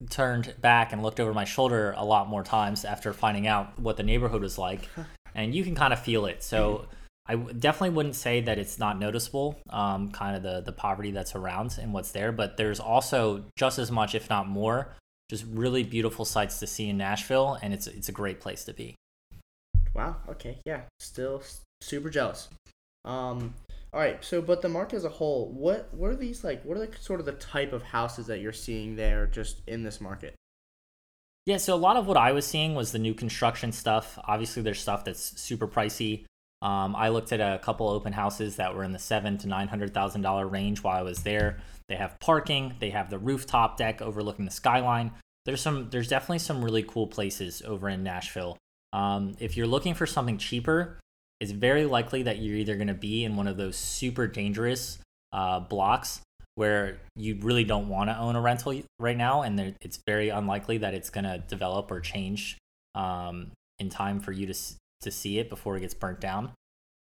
turned 0.09 0.55
back 0.61 0.91
and 0.91 1.01
looked 1.01 1.19
over 1.19 1.33
my 1.33 1.45
shoulder 1.45 1.93
a 1.97 2.05
lot 2.05 2.27
more 2.27 2.43
times 2.43 2.85
after 2.85 3.13
finding 3.13 3.47
out 3.47 3.79
what 3.79 3.97
the 3.97 4.03
neighborhood 4.03 4.41
was 4.41 4.57
like. 4.57 4.89
And 5.37 5.53
you 5.53 5.65
can 5.65 5.75
kind 5.75 5.91
of 5.91 5.99
feel 5.99 6.27
it. 6.27 6.41
So 6.43 6.85
I 7.27 7.35
definitely 7.35 7.89
wouldn't 7.89 8.15
say 8.15 8.39
that 8.39 8.57
it's 8.57 8.79
not 8.79 8.97
noticeable, 8.97 9.59
um, 9.69 10.09
kind 10.11 10.37
of 10.37 10.43
the, 10.43 10.61
the 10.61 10.71
poverty 10.71 11.11
that's 11.11 11.35
around 11.35 11.77
and 11.81 11.91
what's 11.91 12.11
there, 12.11 12.31
but 12.31 12.55
there's 12.55 12.79
also 12.79 13.43
just 13.57 13.77
as 13.77 13.91
much, 13.91 14.15
if 14.15 14.29
not 14.29 14.47
more, 14.47 14.95
just 15.29 15.45
really 15.49 15.83
beautiful 15.83 16.25
sights 16.25 16.59
to 16.59 16.67
see 16.67 16.89
in 16.89 16.97
Nashville, 16.97 17.57
and 17.61 17.73
it's 17.73 17.87
it's 17.87 18.09
a 18.09 18.11
great 18.11 18.39
place 18.39 18.63
to 18.65 18.73
be. 18.73 18.95
Wow. 19.93 20.17
Okay. 20.29 20.59
Yeah. 20.65 20.81
Still 20.99 21.41
super 21.81 22.09
jealous. 22.09 22.49
Um. 23.03 23.53
All 23.93 23.99
right. 23.99 24.23
So, 24.23 24.41
but 24.41 24.61
the 24.61 24.69
market 24.69 24.97
as 24.97 25.05
a 25.05 25.09
whole, 25.09 25.49
what 25.49 25.93
what 25.93 26.11
are 26.11 26.15
these 26.15 26.43
like? 26.43 26.63
What 26.63 26.77
are 26.77 26.85
the 26.85 26.95
sort 26.99 27.19
of 27.19 27.25
the 27.25 27.33
type 27.33 27.73
of 27.73 27.83
houses 27.83 28.27
that 28.27 28.39
you're 28.39 28.53
seeing 28.53 28.95
there, 28.95 29.27
just 29.27 29.61
in 29.67 29.83
this 29.83 30.01
market? 30.01 30.35
Yeah. 31.45 31.57
So 31.57 31.73
a 31.73 31.77
lot 31.77 31.97
of 31.97 32.07
what 32.07 32.17
I 32.17 32.31
was 32.31 32.45
seeing 32.45 32.75
was 32.75 32.91
the 32.91 32.99
new 32.99 33.13
construction 33.13 33.71
stuff. 33.71 34.19
Obviously, 34.25 34.61
there's 34.61 34.79
stuff 34.79 35.05
that's 35.05 35.39
super 35.41 35.67
pricey. 35.67 36.25
Um, 36.61 36.95
I 36.95 37.09
looked 37.09 37.31
at 37.31 37.39
a 37.39 37.59
couple 37.59 37.89
open 37.89 38.13
houses 38.13 38.55
that 38.55 38.75
were 38.75 38.83
in 38.83 38.91
the 38.91 38.99
seven 38.99 39.37
to 39.39 39.47
nine 39.47 39.67
hundred 39.67 39.93
thousand 39.93 40.21
dollar 40.21 40.47
range 40.47 40.83
while 40.83 40.97
I 40.97 41.03
was 41.03 41.23
there. 41.23 41.57
They 41.89 41.95
have 41.95 42.19
parking. 42.19 42.73
They 42.79 42.89
have 42.89 43.09
the 43.09 43.19
rooftop 43.19 43.77
deck 43.77 44.01
overlooking 44.01 44.45
the 44.45 44.51
skyline. 44.51 45.11
There's 45.45 45.61
some. 45.61 45.89
There's 45.89 46.07
definitely 46.07 46.39
some 46.39 46.63
really 46.63 46.83
cool 46.83 47.07
places 47.07 47.61
over 47.65 47.89
in 47.89 48.03
Nashville. 48.03 48.57
Um, 48.93 49.35
if 49.39 49.57
you're 49.57 49.67
looking 49.67 49.93
for 49.93 50.05
something 50.05 50.37
cheaper, 50.37 50.99
it's 51.39 51.51
very 51.51 51.85
likely 51.85 52.23
that 52.23 52.39
you're 52.39 52.55
either 52.55 52.75
going 52.75 52.87
to 52.87 52.93
be 52.93 53.25
in 53.25 53.35
one 53.35 53.47
of 53.47 53.57
those 53.57 53.75
super 53.75 54.25
dangerous 54.25 54.97
uh, 55.33 55.59
blocks 55.59 56.21
where 56.55 56.97
you 57.17 57.37
really 57.41 57.65
don't 57.65 57.89
want 57.89 58.09
to 58.09 58.17
own 58.17 58.35
a 58.35 58.41
rental 58.41 58.81
right 58.97 59.17
now, 59.17 59.41
and 59.41 59.75
it's 59.81 59.99
very 60.07 60.29
unlikely 60.29 60.77
that 60.79 60.93
it's 60.93 61.09
going 61.09 61.25
to 61.25 61.43
develop 61.49 61.91
or 61.91 61.99
change 61.99 62.57
um, 62.95 63.51
in 63.77 63.89
time 63.89 64.21
for 64.21 64.31
you 64.31 64.47
to 64.47 64.53
to 65.05 65.11
see 65.11 65.39
it 65.39 65.49
before 65.49 65.77
it 65.77 65.79
gets 65.79 65.93
burnt 65.93 66.19
down. 66.19 66.51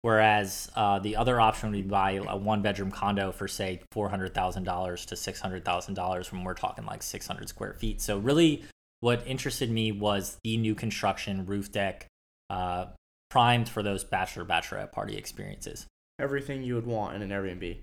Whereas 0.02 0.70
uh, 0.76 0.98
the 0.98 1.16
other 1.16 1.40
option 1.40 1.70
would 1.70 1.82
be 1.82 1.88
buy 1.88 2.12
a 2.12 2.36
one 2.36 2.62
bedroom 2.62 2.90
condo 2.90 3.32
for 3.32 3.46
say 3.46 3.80
four 3.92 4.08
hundred 4.08 4.34
thousand 4.34 4.64
dollars 4.64 5.04
to 5.06 5.16
six 5.16 5.40
hundred 5.40 5.64
thousand 5.64 5.94
dollars 5.94 6.32
when 6.32 6.42
we're 6.42 6.54
talking 6.54 6.86
like 6.86 7.02
six 7.02 7.26
hundred 7.26 7.48
square 7.50 7.74
feet. 7.74 8.00
So 8.00 8.18
really, 8.18 8.64
what 9.00 9.26
interested 9.26 9.70
me 9.70 9.92
was 9.92 10.38
the 10.42 10.56
new 10.56 10.74
construction 10.74 11.44
roof 11.44 11.70
deck, 11.70 12.06
uh, 12.48 12.86
primed 13.28 13.68
for 13.68 13.82
those 13.82 14.02
bachelor 14.02 14.46
bachelorette 14.46 14.92
party 14.92 15.16
experiences. 15.16 15.86
Everything 16.18 16.62
you 16.62 16.76
would 16.76 16.86
want 16.86 17.16
in 17.16 17.22
an 17.22 17.28
Airbnb. 17.30 17.80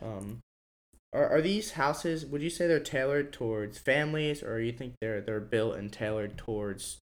Um, 0.00 0.38
are 1.12 1.28
are 1.28 1.42
these 1.42 1.72
houses? 1.72 2.24
Would 2.26 2.42
you 2.42 2.50
say 2.50 2.68
they're 2.68 2.78
tailored 2.78 3.32
towards 3.32 3.78
families, 3.78 4.40
or 4.40 4.60
you 4.60 4.72
think 4.72 4.94
they're 5.00 5.20
they're 5.20 5.40
built 5.40 5.76
and 5.76 5.92
tailored 5.92 6.38
towards 6.38 6.98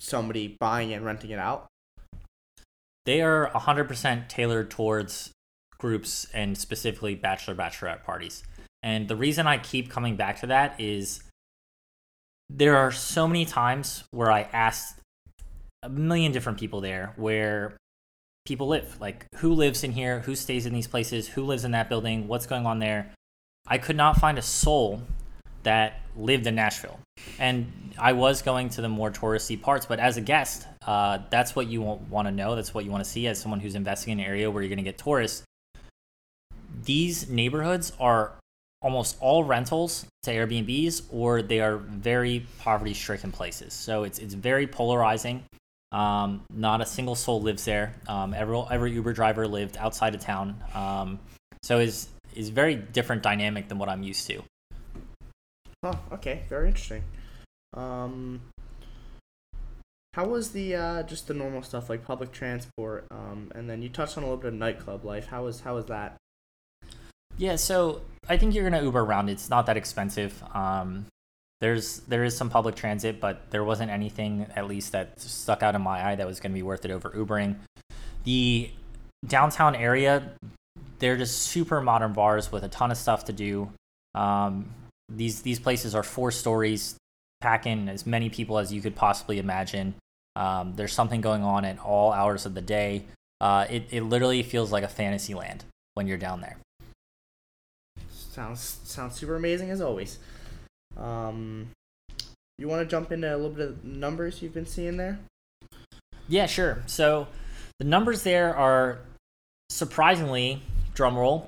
somebody 0.00 0.56
buying 0.58 0.92
and 0.92 1.04
renting 1.04 1.30
it 1.30 1.38
out? 1.38 1.70
they 3.06 3.22
are 3.22 3.50
100% 3.50 4.28
tailored 4.28 4.70
towards 4.70 5.32
groups 5.78 6.26
and 6.34 6.56
specifically 6.56 7.14
bachelor 7.14 7.54
bachelorette 7.54 8.04
parties. 8.04 8.42
And 8.82 9.08
the 9.08 9.16
reason 9.16 9.46
I 9.46 9.58
keep 9.58 9.90
coming 9.90 10.16
back 10.16 10.40
to 10.40 10.46
that 10.46 10.80
is 10.80 11.22
there 12.48 12.76
are 12.76 12.92
so 12.92 13.26
many 13.26 13.44
times 13.44 14.04
where 14.10 14.30
I 14.30 14.42
asked 14.52 15.00
a 15.82 15.88
million 15.88 16.32
different 16.32 16.60
people 16.60 16.80
there 16.80 17.12
where 17.16 17.76
people 18.46 18.68
live. 18.68 19.00
Like, 19.00 19.26
who 19.36 19.54
lives 19.54 19.82
in 19.82 19.92
here? 19.92 20.20
Who 20.20 20.34
stays 20.34 20.66
in 20.66 20.72
these 20.72 20.86
places? 20.86 21.28
Who 21.28 21.44
lives 21.44 21.64
in 21.64 21.72
that 21.72 21.88
building? 21.88 22.28
What's 22.28 22.46
going 22.46 22.66
on 22.66 22.78
there? 22.78 23.12
I 23.66 23.78
could 23.78 23.96
not 23.96 24.18
find 24.18 24.38
a 24.38 24.42
soul 24.42 25.02
that 25.62 26.00
lived 26.16 26.46
in 26.46 26.54
Nashville. 26.54 26.98
And 27.38 27.92
I 27.98 28.12
was 28.12 28.42
going 28.42 28.70
to 28.70 28.80
the 28.80 28.88
more 28.88 29.10
touristy 29.10 29.60
parts, 29.60 29.86
but 29.86 30.00
as 30.00 30.16
a 30.16 30.20
guest, 30.20 30.66
uh, 30.86 31.18
that's 31.30 31.54
what 31.54 31.66
you 31.66 31.82
want 31.82 32.26
to 32.28 32.32
know. 32.32 32.56
That's 32.56 32.74
what 32.74 32.84
you 32.84 32.90
want 32.90 33.04
to 33.04 33.10
see 33.10 33.26
as 33.26 33.40
someone 33.40 33.60
who's 33.60 33.74
investing 33.74 34.12
in 34.12 34.20
an 34.20 34.26
area 34.26 34.50
where 34.50 34.62
you're 34.62 34.68
going 34.68 34.78
to 34.78 34.84
get 34.84 34.98
tourists. 34.98 35.42
These 36.84 37.28
neighborhoods 37.28 37.92
are 38.00 38.32
almost 38.82 39.16
all 39.20 39.44
rentals 39.44 40.06
to 40.22 40.32
Airbnbs, 40.32 41.02
or 41.10 41.42
they 41.42 41.60
are 41.60 41.76
very 41.76 42.46
poverty 42.58 42.94
stricken 42.94 43.30
places. 43.30 43.74
So 43.74 44.04
it's, 44.04 44.18
it's 44.18 44.34
very 44.34 44.66
polarizing. 44.66 45.44
Um, 45.92 46.42
not 46.54 46.80
a 46.80 46.86
single 46.86 47.14
soul 47.14 47.42
lives 47.42 47.64
there. 47.64 47.94
Um, 48.06 48.32
every 48.32 48.62
every 48.70 48.92
Uber 48.92 49.12
driver 49.12 49.48
lived 49.48 49.76
outside 49.76 50.14
of 50.14 50.20
town. 50.20 50.56
Um, 50.72 51.18
so 51.62 51.80
is 51.80 52.08
is 52.34 52.48
very 52.48 52.76
different 52.76 53.22
dynamic 53.22 53.68
than 53.68 53.78
what 53.78 53.88
I'm 53.88 54.04
used 54.04 54.26
to. 54.28 54.42
Oh, 55.82 55.98
okay, 56.12 56.42
very 56.48 56.68
interesting. 56.68 57.04
Um, 57.74 58.40
how 60.14 60.26
was 60.26 60.50
the 60.50 60.74
uh, 60.74 61.02
just 61.04 61.28
the 61.28 61.34
normal 61.34 61.62
stuff 61.62 61.88
like 61.88 62.04
public 62.04 62.32
transport? 62.32 63.06
Um, 63.10 63.50
and 63.54 63.70
then 63.70 63.80
you 63.80 63.88
touched 63.88 64.18
on 64.18 64.24
a 64.24 64.26
little 64.26 64.42
bit 64.42 64.48
of 64.48 64.54
nightclub 64.54 65.04
life. 65.04 65.26
How 65.26 65.44
was 65.44 65.60
how 65.60 65.76
was 65.76 65.86
that? 65.86 66.16
Yeah, 67.38 67.56
so 67.56 68.02
I 68.28 68.36
think 68.36 68.54
you're 68.54 68.68
gonna 68.68 68.82
Uber 68.82 69.00
around. 69.00 69.30
It's 69.30 69.48
not 69.48 69.66
that 69.66 69.76
expensive. 69.76 70.42
Um, 70.52 71.06
there's 71.60 72.00
there 72.00 72.24
is 72.24 72.36
some 72.36 72.50
public 72.50 72.74
transit, 72.74 73.20
but 73.20 73.50
there 73.50 73.64
wasn't 73.64 73.90
anything 73.90 74.46
at 74.56 74.66
least 74.66 74.92
that 74.92 75.20
stuck 75.20 75.62
out 75.62 75.74
in 75.74 75.82
my 75.82 76.04
eye 76.10 76.16
that 76.16 76.26
was 76.26 76.40
gonna 76.40 76.54
be 76.54 76.62
worth 76.62 76.84
it 76.84 76.90
over 76.90 77.10
Ubering. 77.10 77.56
The 78.24 78.70
downtown 79.26 79.74
area, 79.74 80.32
they're 80.98 81.16
just 81.16 81.38
super 81.42 81.80
modern 81.80 82.12
bars 82.12 82.50
with 82.50 82.64
a 82.64 82.68
ton 82.68 82.90
of 82.90 82.96
stuff 82.96 83.24
to 83.26 83.32
do. 83.32 83.70
Um, 84.14 84.74
these 85.10 85.42
these 85.42 85.58
places 85.58 85.94
are 85.94 86.02
four 86.02 86.30
stories, 86.30 86.96
pack 87.40 87.66
in 87.66 87.88
as 87.88 88.06
many 88.06 88.30
people 88.30 88.58
as 88.58 88.72
you 88.72 88.80
could 88.80 88.94
possibly 88.94 89.38
imagine. 89.38 89.94
Um, 90.36 90.74
there's 90.76 90.92
something 90.92 91.20
going 91.20 91.42
on 91.42 91.64
at 91.64 91.78
all 91.78 92.12
hours 92.12 92.46
of 92.46 92.54
the 92.54 92.62
day. 92.62 93.04
Uh, 93.40 93.66
it, 93.68 93.84
it 93.90 94.02
literally 94.02 94.42
feels 94.42 94.70
like 94.70 94.84
a 94.84 94.88
fantasy 94.88 95.34
land 95.34 95.64
when 95.94 96.06
you're 96.06 96.18
down 96.18 96.40
there. 96.40 96.56
Sounds 98.10 98.80
sounds 98.84 99.16
super 99.16 99.36
amazing 99.36 99.70
as 99.70 99.80
always. 99.80 100.18
Um, 100.96 101.70
you 102.58 102.68
want 102.68 102.82
to 102.82 102.86
jump 102.86 103.10
into 103.10 103.34
a 103.34 103.36
little 103.36 103.50
bit 103.50 103.68
of 103.68 103.84
numbers 103.84 104.42
you've 104.42 104.54
been 104.54 104.66
seeing 104.66 104.96
there? 104.96 105.18
Yeah, 106.28 106.46
sure. 106.46 106.82
So 106.86 107.26
the 107.78 107.86
numbers 107.86 108.22
there 108.22 108.54
are 108.54 108.98
surprisingly, 109.70 110.62
drum 110.94 111.16
roll, 111.16 111.46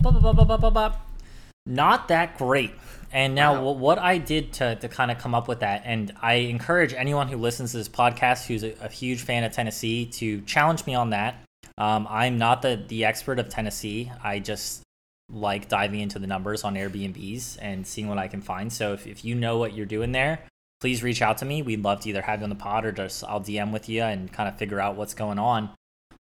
not 1.66 2.08
that 2.08 2.38
great. 2.38 2.72
And 3.12 3.34
now, 3.34 3.62
wow. 3.62 3.72
what 3.72 3.98
I 3.98 4.18
did 4.18 4.54
to, 4.54 4.74
to 4.76 4.88
kind 4.88 5.10
of 5.10 5.18
come 5.18 5.34
up 5.34 5.46
with 5.46 5.60
that, 5.60 5.82
and 5.84 6.12
I 6.22 6.34
encourage 6.34 6.94
anyone 6.94 7.28
who 7.28 7.36
listens 7.36 7.72
to 7.72 7.78
this 7.78 7.88
podcast 7.88 8.46
who's 8.46 8.64
a, 8.64 8.74
a 8.80 8.88
huge 8.88 9.22
fan 9.22 9.44
of 9.44 9.52
Tennessee 9.52 10.06
to 10.06 10.40
challenge 10.42 10.86
me 10.86 10.94
on 10.94 11.10
that. 11.10 11.36
Um, 11.76 12.06
I'm 12.08 12.38
not 12.38 12.62
the, 12.62 12.82
the 12.88 13.04
expert 13.04 13.38
of 13.38 13.48
Tennessee. 13.48 14.10
I 14.22 14.38
just 14.38 14.82
like 15.30 15.68
diving 15.68 16.00
into 16.00 16.18
the 16.18 16.26
numbers 16.26 16.64
on 16.64 16.74
Airbnbs 16.74 17.58
and 17.60 17.86
seeing 17.86 18.08
what 18.08 18.18
I 18.18 18.28
can 18.28 18.40
find. 18.40 18.72
So 18.72 18.92
if, 18.92 19.06
if 19.06 19.24
you 19.24 19.34
know 19.34 19.58
what 19.58 19.74
you're 19.74 19.86
doing 19.86 20.12
there, 20.12 20.40
please 20.80 21.02
reach 21.02 21.22
out 21.22 21.38
to 21.38 21.44
me. 21.44 21.62
We'd 21.62 21.82
love 21.82 22.00
to 22.00 22.08
either 22.08 22.22
have 22.22 22.40
you 22.40 22.44
on 22.44 22.50
the 22.50 22.56
pod 22.56 22.84
or 22.84 22.92
just 22.92 23.24
I'll 23.24 23.40
DM 23.40 23.72
with 23.72 23.88
you 23.88 24.02
and 24.02 24.32
kind 24.32 24.48
of 24.48 24.58
figure 24.58 24.80
out 24.80 24.96
what's 24.96 25.14
going 25.14 25.38
on. 25.38 25.70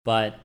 But 0.05 0.39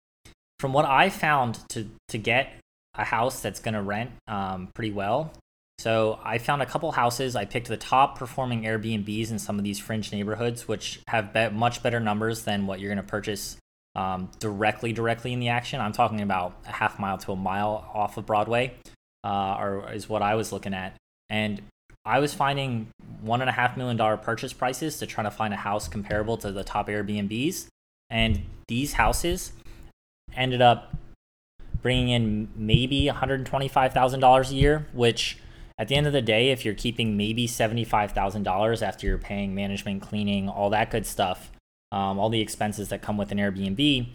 from 0.59 0.73
what 0.73 0.85
I 0.85 1.11
found 1.11 1.59
to 1.71 1.89
to 2.09 2.19
get 2.19 2.53
a 2.97 3.05
house 3.05 3.41
that's 3.41 3.61
going 3.61 3.75
to 3.75 3.83
rent 3.83 4.11
um, 4.29 4.69
pretty 4.75 4.93
well. 4.93 5.33
So 5.79 6.19
I 6.23 6.39
found 6.39 6.63
a 6.63 6.67
couple 6.67 6.91
houses. 6.93 7.37
I 7.37 7.45
picked 7.45 7.69
the 7.69 7.77
top 7.77 8.19
performing 8.19 8.63
Airbnbs 8.63 9.31
in 9.31 9.39
some 9.39 9.59
of 9.59 9.65
these 9.65 9.79
fringe 9.79 10.13
neighborhoods, 10.13 10.67
which 10.67 11.01
have 11.09 11.33
be- 11.33 11.51
much 11.51 11.83
better 11.83 12.01
numbers 12.01 12.45
than 12.45 12.67
what 12.67 12.81
you're 12.81 12.93
going 12.93 13.05
to 13.05 13.09
purchase 13.11 13.57
um, 13.97 14.31
directly 14.41 14.93
directly 14.93 15.33
in 15.33 15.41
the 15.41 15.49
action. 15.49 15.81
I'm 15.81 15.93
talking 15.93 16.21
about 16.21 16.57
a 16.67 16.73
half 16.73 16.99
mile 16.99 17.19
to 17.19 17.33
a 17.33 17.37
mile 17.37 17.89
off 17.93 18.17
of 18.17 18.27
Broadway, 18.27 18.75
uh, 19.25 19.57
or 19.59 19.93
is 19.93 20.09
what 20.09 20.23
I 20.23 20.35
was 20.35 20.53
looking 20.53 20.75
at. 20.75 20.97
And 21.29 21.63
I 22.05 22.19
was 22.19 22.35
finding 22.35 22.89
one 23.21 23.41
and 23.41 23.49
a 23.49 23.53
half 23.53 23.77
million 23.77 23.97
dollar 23.97 24.17
purchase 24.17 24.53
prices 24.53 24.99
to 24.99 25.07
try 25.07 25.25
to 25.25 25.31
find 25.31 25.55
a 25.55 25.59
house 25.59 25.89
comparable 25.89 26.37
to 26.39 26.53
the 26.53 26.65
top 26.65 26.89
Airbnbs. 26.89 27.67
And 28.11 28.43
these 28.69 28.95
houses 28.95 29.53
ended 30.35 30.61
up 30.61 30.95
bringing 31.81 32.09
in 32.09 32.49
maybe 32.57 33.07
$125,000 33.07 34.51
a 34.51 34.55
year, 34.55 34.87
which 34.93 35.39
at 35.79 35.89
the 35.89 35.97
end 35.97 36.07
of 36.07 36.13
the 36.13 36.23
day, 36.23 36.51
if 36.51 36.65
you're 36.65 36.75
keeping 36.75 37.17
maybe 37.17 37.49
$75,000 37.49 38.83
after 38.83 39.07
you're 39.07 39.19
paying 39.19 39.55
management, 39.55 40.03
cleaning, 40.03 40.49
all 40.49 40.71
that 40.71 40.91
good 40.91 41.07
stuff, 41.07 41.51
um, 41.91 42.19
all 42.19 42.29
the 42.29 42.41
expenses 42.41 42.89
that 42.91 43.03
come 43.03 43.17
with 43.17 43.33
an 43.33 43.39
Airbnb, 43.39 44.09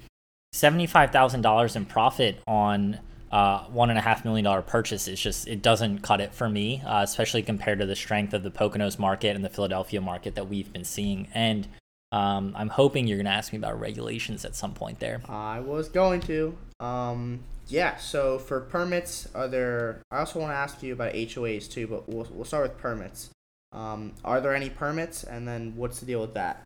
$75,000 0.54 1.75
in 1.75 1.86
profit 1.86 2.42
on 2.48 3.00
uh, 3.32 3.60
one 3.66 3.89
and 3.89 4.00
a 4.00 4.01
half 4.01 4.25
million 4.25 4.44
dollar 4.44 4.62
purchase 4.62 5.08
is 5.08 5.20
just 5.20 5.48
it 5.48 5.62
doesn't 5.62 6.00
cut 6.00 6.20
it 6.20 6.34
for 6.34 6.50
me, 6.50 6.82
uh, 6.86 7.04
especially 7.04 7.44
compared 7.44 7.80
to 7.80 7.86
the 7.86 7.96
strength 7.96 8.34
of 8.34 8.42
the 8.42 8.50
Poconos 8.50 8.98
market 8.98 9.36
and 9.36 9.46
the 9.46 9.50
Philadelphia 9.50 10.01
market 10.01 10.36
that 10.36 10.50
we've 10.50 10.72
been 10.74 10.84
seeing. 10.84 11.28
And 11.34 11.68
um, 12.12 12.54
I'm 12.56 12.70
hoping 12.70 13.08
you're 13.08 13.18
going 13.18 13.25
to 13.25 13.32
ask 13.32 13.54
me 13.54 13.58
about 13.58 13.80
regulations 13.80 14.46
at 14.46 14.56
some 14.56 14.74
point 14.74 15.00
there. 15.00 15.22
I 15.28 15.60
was 15.60 15.89
going 15.89 16.22
to. 16.22 16.58
Um, 16.80 17.42
yeah. 17.68 17.98
So 17.98 18.39
for 18.39 18.62
permits, 18.62 19.28
are 19.36 19.48
there? 19.48 20.01
I 20.12 20.20
also 20.20 20.39
want 20.39 20.51
to 20.51 20.56
ask 20.56 20.82
you 20.82 20.94
about 20.94 21.13
HOAs 21.13 21.70
too, 21.70 21.88
but 21.88 22.10
we'll 22.10 22.28
we'll 22.32 22.46
start 22.46 22.63
with 22.63 22.78
permits. 22.78 23.30
Um, 23.72 24.13
are 24.25 24.42
there 24.42 24.56
any 24.56 24.70
permits, 24.70 25.24
and 25.24 25.48
then 25.48 25.74
what's 25.75 26.00
the 26.00 26.06
deal 26.08 26.22
with 26.22 26.34
that? 26.34 26.63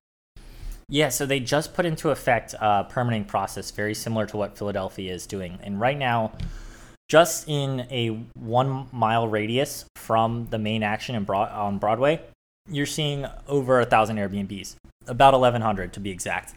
Yeah, 0.90 1.10
so 1.10 1.26
they 1.26 1.40
just 1.40 1.74
put 1.74 1.86
into 1.86 2.12
effect 2.12 2.54
a 2.60 2.86
permitting 2.86 3.26
process 3.26 3.72
very 3.72 3.94
similar 3.94 4.26
to 4.28 4.38
what 4.38 4.58
Philadelphia 4.58 5.14
is 5.14 5.26
doing. 5.26 5.58
And 5.64 5.80
right 5.80 5.98
now, 5.98 6.34
just 7.10 7.50
in 7.50 7.82
a 7.92 8.10
one 8.34 8.88
mile 8.92 9.28
radius 9.28 9.86
from 9.96 10.48
the 10.50 10.58
main 10.58 10.84
action 10.84 11.16
in 11.16 11.24
Broad- 11.24 11.52
on 11.52 11.78
Broadway, 11.78 12.22
you're 12.70 12.86
seeing 12.86 13.26
over 13.48 13.80
a 13.80 13.86
thousand 13.86 14.18
Airbnbs, 14.18 14.76
about 15.08 15.34
1,100 15.34 15.94
to 15.94 16.00
be 16.00 16.10
exact. 16.10 16.56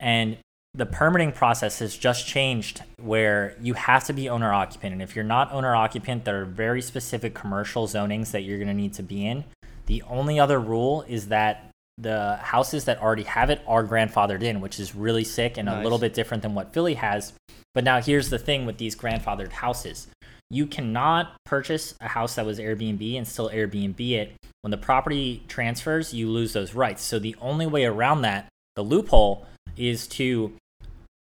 And 0.00 0.38
the 0.74 0.86
permitting 0.86 1.32
process 1.32 1.80
has 1.80 1.96
just 1.96 2.26
changed 2.26 2.82
where 2.98 3.56
you 3.60 3.74
have 3.74 4.04
to 4.04 4.12
be 4.12 4.28
owner 4.28 4.52
occupant. 4.52 4.94
And 4.94 5.02
if 5.02 5.14
you're 5.14 5.24
not 5.24 5.52
owner 5.52 5.74
occupant, 5.74 6.24
there 6.24 6.40
are 6.40 6.46
very 6.46 6.80
specific 6.80 7.34
commercial 7.34 7.86
zonings 7.86 8.30
that 8.30 8.42
you're 8.42 8.56
going 8.56 8.68
to 8.68 8.74
need 8.74 8.94
to 8.94 9.02
be 9.02 9.26
in. 9.26 9.44
The 9.86 10.02
only 10.02 10.40
other 10.40 10.58
rule 10.58 11.04
is 11.06 11.28
that 11.28 11.68
the 11.98 12.36
houses 12.36 12.86
that 12.86 13.02
already 13.02 13.24
have 13.24 13.50
it 13.50 13.60
are 13.66 13.84
grandfathered 13.84 14.42
in, 14.42 14.62
which 14.62 14.80
is 14.80 14.94
really 14.94 15.24
sick 15.24 15.58
and 15.58 15.66
nice. 15.66 15.80
a 15.80 15.82
little 15.82 15.98
bit 15.98 16.14
different 16.14 16.42
than 16.42 16.54
what 16.54 16.72
Philly 16.72 16.94
has. 16.94 17.34
But 17.74 17.84
now 17.84 18.00
here's 18.00 18.30
the 18.30 18.38
thing 18.38 18.64
with 18.64 18.78
these 18.78 18.96
grandfathered 18.96 19.52
houses. 19.52 20.06
You 20.52 20.66
cannot 20.66 21.34
purchase 21.44 21.94
a 22.00 22.08
house 22.08 22.36
that 22.36 22.46
was 22.46 22.58
Airbnb 22.58 23.16
and 23.16 23.26
still 23.26 23.50
Airbnb 23.50 23.98
it. 24.10 24.32
When 24.60 24.70
the 24.70 24.76
property 24.76 25.42
transfers, 25.48 26.14
you 26.14 26.28
lose 26.28 26.52
those 26.52 26.74
rights. 26.74 27.02
So 27.02 27.18
the 27.18 27.34
only 27.40 27.66
way 27.66 27.84
around 27.84 28.22
that, 28.22 28.46
the 28.76 28.82
loophole, 28.82 29.46
is 29.76 30.06
to 30.08 30.52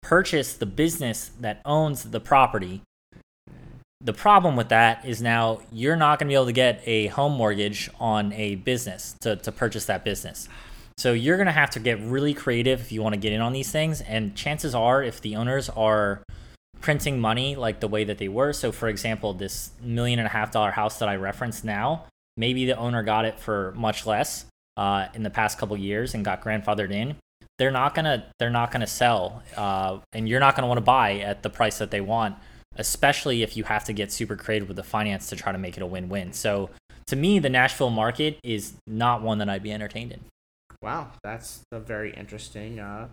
purchase 0.02 0.54
the 0.54 0.66
business 0.66 1.32
that 1.40 1.62
owns 1.64 2.04
the 2.04 2.20
property 2.20 2.82
the 4.04 4.14
problem 4.14 4.56
with 4.56 4.70
that 4.70 5.06
is 5.06 5.22
now 5.22 5.62
you're 5.72 5.96
not 5.96 6.20
going 6.20 6.28
to 6.28 6.32
be 6.32 6.36
able 6.36 6.48
to 6.48 6.52
get 6.52 6.82
a 6.86 7.08
home 7.08 7.34
mortgage 7.34 7.90
on 8.00 8.34
a 8.34 8.56
business 8.56 9.16
to, 9.22 9.38
to 9.38 9.52
purchase 9.52 9.86
that 9.86 10.04
business. 10.04 10.50
So 10.98 11.14
you're 11.14 11.38
going 11.38 11.48
to 11.48 11.54
have 11.54 11.70
to 11.72 11.80
get 11.80 12.00
really 12.02 12.34
creative 12.34 12.82
if 12.82 12.92
you 12.92 13.02
want 13.02 13.14
to 13.14 13.20
get 13.20 13.32
in 13.32 13.42
on 13.42 13.54
these 13.54 13.72
things. 13.72 14.02
And 14.02 14.36
chances 14.36 14.76
are, 14.76 15.02
if 15.02 15.22
the 15.22 15.38
owners 15.38 15.70
are 15.70 16.22
printing 16.84 17.20
money 17.20 17.56
like 17.56 17.80
the 17.80 17.88
way 17.88 18.04
that 18.04 18.20
they 18.20 18.28
were, 18.28 18.54
so 18.54 18.72
for 18.72 18.88
example, 18.88 19.34
this 19.34 19.72
million 19.82 20.20
and 20.20 20.28
a 20.28 20.30
half 20.30 20.52
dollar 20.52 20.70
house 20.70 21.00
that 21.00 21.10
I 21.10 21.16
referenced 21.16 21.66
now, 21.66 22.06
maybe 22.38 22.66
the 22.66 22.78
owner 22.78 23.02
got 23.02 23.26
it 23.26 23.40
for 23.40 23.74
much 23.76 24.06
less 24.06 24.46
uh, 24.78 25.08
in 25.16 25.24
the 25.24 25.32
past 25.32 25.58
couple 25.58 25.76
years 25.78 26.14
and 26.14 26.24
got 26.24 26.44
grandfathered 26.44 26.92
in. 26.92 27.16
They're 27.58 27.72
not 27.72 27.96
gonna 27.96 28.26
they're 28.38 28.52
not 28.52 28.72
gonna 28.72 28.88
sell, 28.88 29.42
uh, 29.58 30.00
and 30.12 30.30
you're 30.30 30.40
not 30.40 30.56
gonna 30.56 30.68
want 30.68 30.78
to 30.78 30.84
buy 30.84 31.20
at 31.20 31.42
the 31.42 31.50
price 31.50 31.80
that 31.80 31.90
they 31.90 32.02
want 32.02 32.36
especially 32.78 33.44
if 33.44 33.56
you 33.56 33.64
have 33.64 33.84
to 33.86 33.94
get 33.94 34.12
super 34.12 34.36
creative 34.36 34.68
with 34.68 34.78
the 34.78 34.84
finance 34.84 35.30
to 35.30 35.36
try 35.36 35.52
to 35.52 35.58
make 35.58 35.78
it 35.78 35.84
a 35.84 35.86
win-win. 35.86 36.34
So 36.34 36.70
to 37.08 37.16
me, 37.16 37.40
the 37.40 37.50
Nashville 37.50 37.90
market 37.90 38.40
is 38.44 38.74
not 38.88 39.22
one 39.22 39.38
that 39.40 39.50
I'd 39.50 39.64
be 39.64 39.72
entertained 39.72 40.12
in. 40.12 40.22
Wow, 40.82 41.12
that's 41.24 41.62
a 41.72 41.80
very 41.80 42.14
interesting 42.14 42.80
uh, 42.80 43.08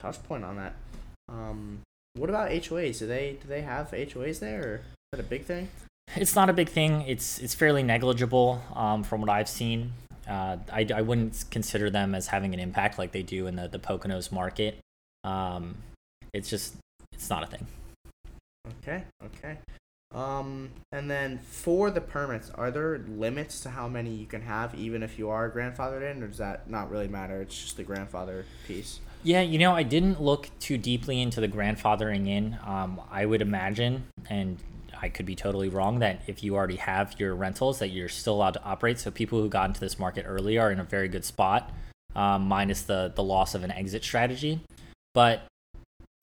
touch 0.00 0.22
point 0.24 0.44
on 0.44 0.56
that. 0.56 0.74
Um, 1.28 1.80
what 2.16 2.30
about 2.30 2.50
HOAs? 2.50 2.98
Do 2.98 3.06
they 3.06 3.38
do 3.42 3.48
they 3.48 3.62
have 3.62 3.90
HOAs 3.90 4.38
there? 4.38 4.62
Or 4.62 4.74
is 4.76 4.80
that 5.12 5.20
a 5.20 5.24
big 5.24 5.44
thing? 5.44 5.68
It's 6.16 6.34
not 6.34 6.48
a 6.48 6.52
big 6.52 6.68
thing. 6.68 7.02
It's 7.02 7.38
it's 7.38 7.54
fairly 7.54 7.82
negligible 7.82 8.62
um, 8.74 9.02
from 9.02 9.20
what 9.20 9.30
I've 9.30 9.48
seen. 9.48 9.92
Uh, 10.28 10.56
I, 10.72 10.86
I 10.94 11.02
wouldn't 11.02 11.44
consider 11.50 11.90
them 11.90 12.14
as 12.14 12.28
having 12.28 12.54
an 12.54 12.60
impact 12.60 12.98
like 12.98 13.12
they 13.12 13.22
do 13.22 13.46
in 13.46 13.56
the, 13.56 13.68
the 13.68 13.78
Poconos 13.78 14.32
market. 14.32 14.78
Um, 15.22 15.76
it's 16.32 16.48
just 16.48 16.76
it's 17.12 17.28
not 17.28 17.42
a 17.42 17.46
thing. 17.46 17.66
Okay, 18.82 19.04
okay. 19.24 19.58
Um, 20.14 20.70
and 20.92 21.10
then 21.10 21.40
for 21.40 21.90
the 21.90 22.00
permits, 22.00 22.48
are 22.50 22.70
there 22.70 22.98
limits 23.08 23.60
to 23.62 23.70
how 23.70 23.88
many 23.88 24.10
you 24.10 24.26
can 24.26 24.42
have, 24.42 24.74
even 24.76 25.02
if 25.02 25.18
you 25.18 25.28
are 25.28 25.50
grandfathered 25.50 26.08
in, 26.08 26.22
or 26.22 26.28
does 26.28 26.38
that 26.38 26.70
not 26.70 26.90
really 26.90 27.08
matter? 27.08 27.42
It's 27.42 27.60
just 27.60 27.76
the 27.76 27.82
grandfather 27.82 28.46
piece. 28.66 29.00
Yeah, 29.24 29.40
you 29.40 29.58
know, 29.58 29.72
I 29.74 29.82
didn't 29.82 30.20
look 30.20 30.50
too 30.60 30.76
deeply 30.76 31.22
into 31.22 31.40
the 31.40 31.48
grandfathering 31.48 32.28
in. 32.28 32.58
Um, 32.62 33.00
I 33.10 33.24
would 33.24 33.40
imagine, 33.40 34.04
and 34.28 34.58
I 35.00 35.08
could 35.08 35.24
be 35.24 35.34
totally 35.34 35.70
wrong, 35.70 36.00
that 36.00 36.20
if 36.26 36.44
you 36.44 36.54
already 36.54 36.76
have 36.76 37.18
your 37.18 37.34
rentals, 37.34 37.78
that 37.78 37.88
you're 37.88 38.10
still 38.10 38.34
allowed 38.34 38.54
to 38.54 38.62
operate. 38.62 38.98
So 38.98 39.10
people 39.10 39.40
who 39.40 39.48
got 39.48 39.70
into 39.70 39.80
this 39.80 39.98
market 39.98 40.26
early 40.28 40.58
are 40.58 40.70
in 40.70 40.78
a 40.78 40.84
very 40.84 41.08
good 41.08 41.24
spot. 41.24 41.72
um, 42.14 42.46
minus 42.46 42.82
the 42.82 43.12
the 43.14 43.22
loss 43.22 43.54
of 43.54 43.64
an 43.64 43.70
exit 43.70 44.04
strategy. 44.04 44.60
But 45.12 45.42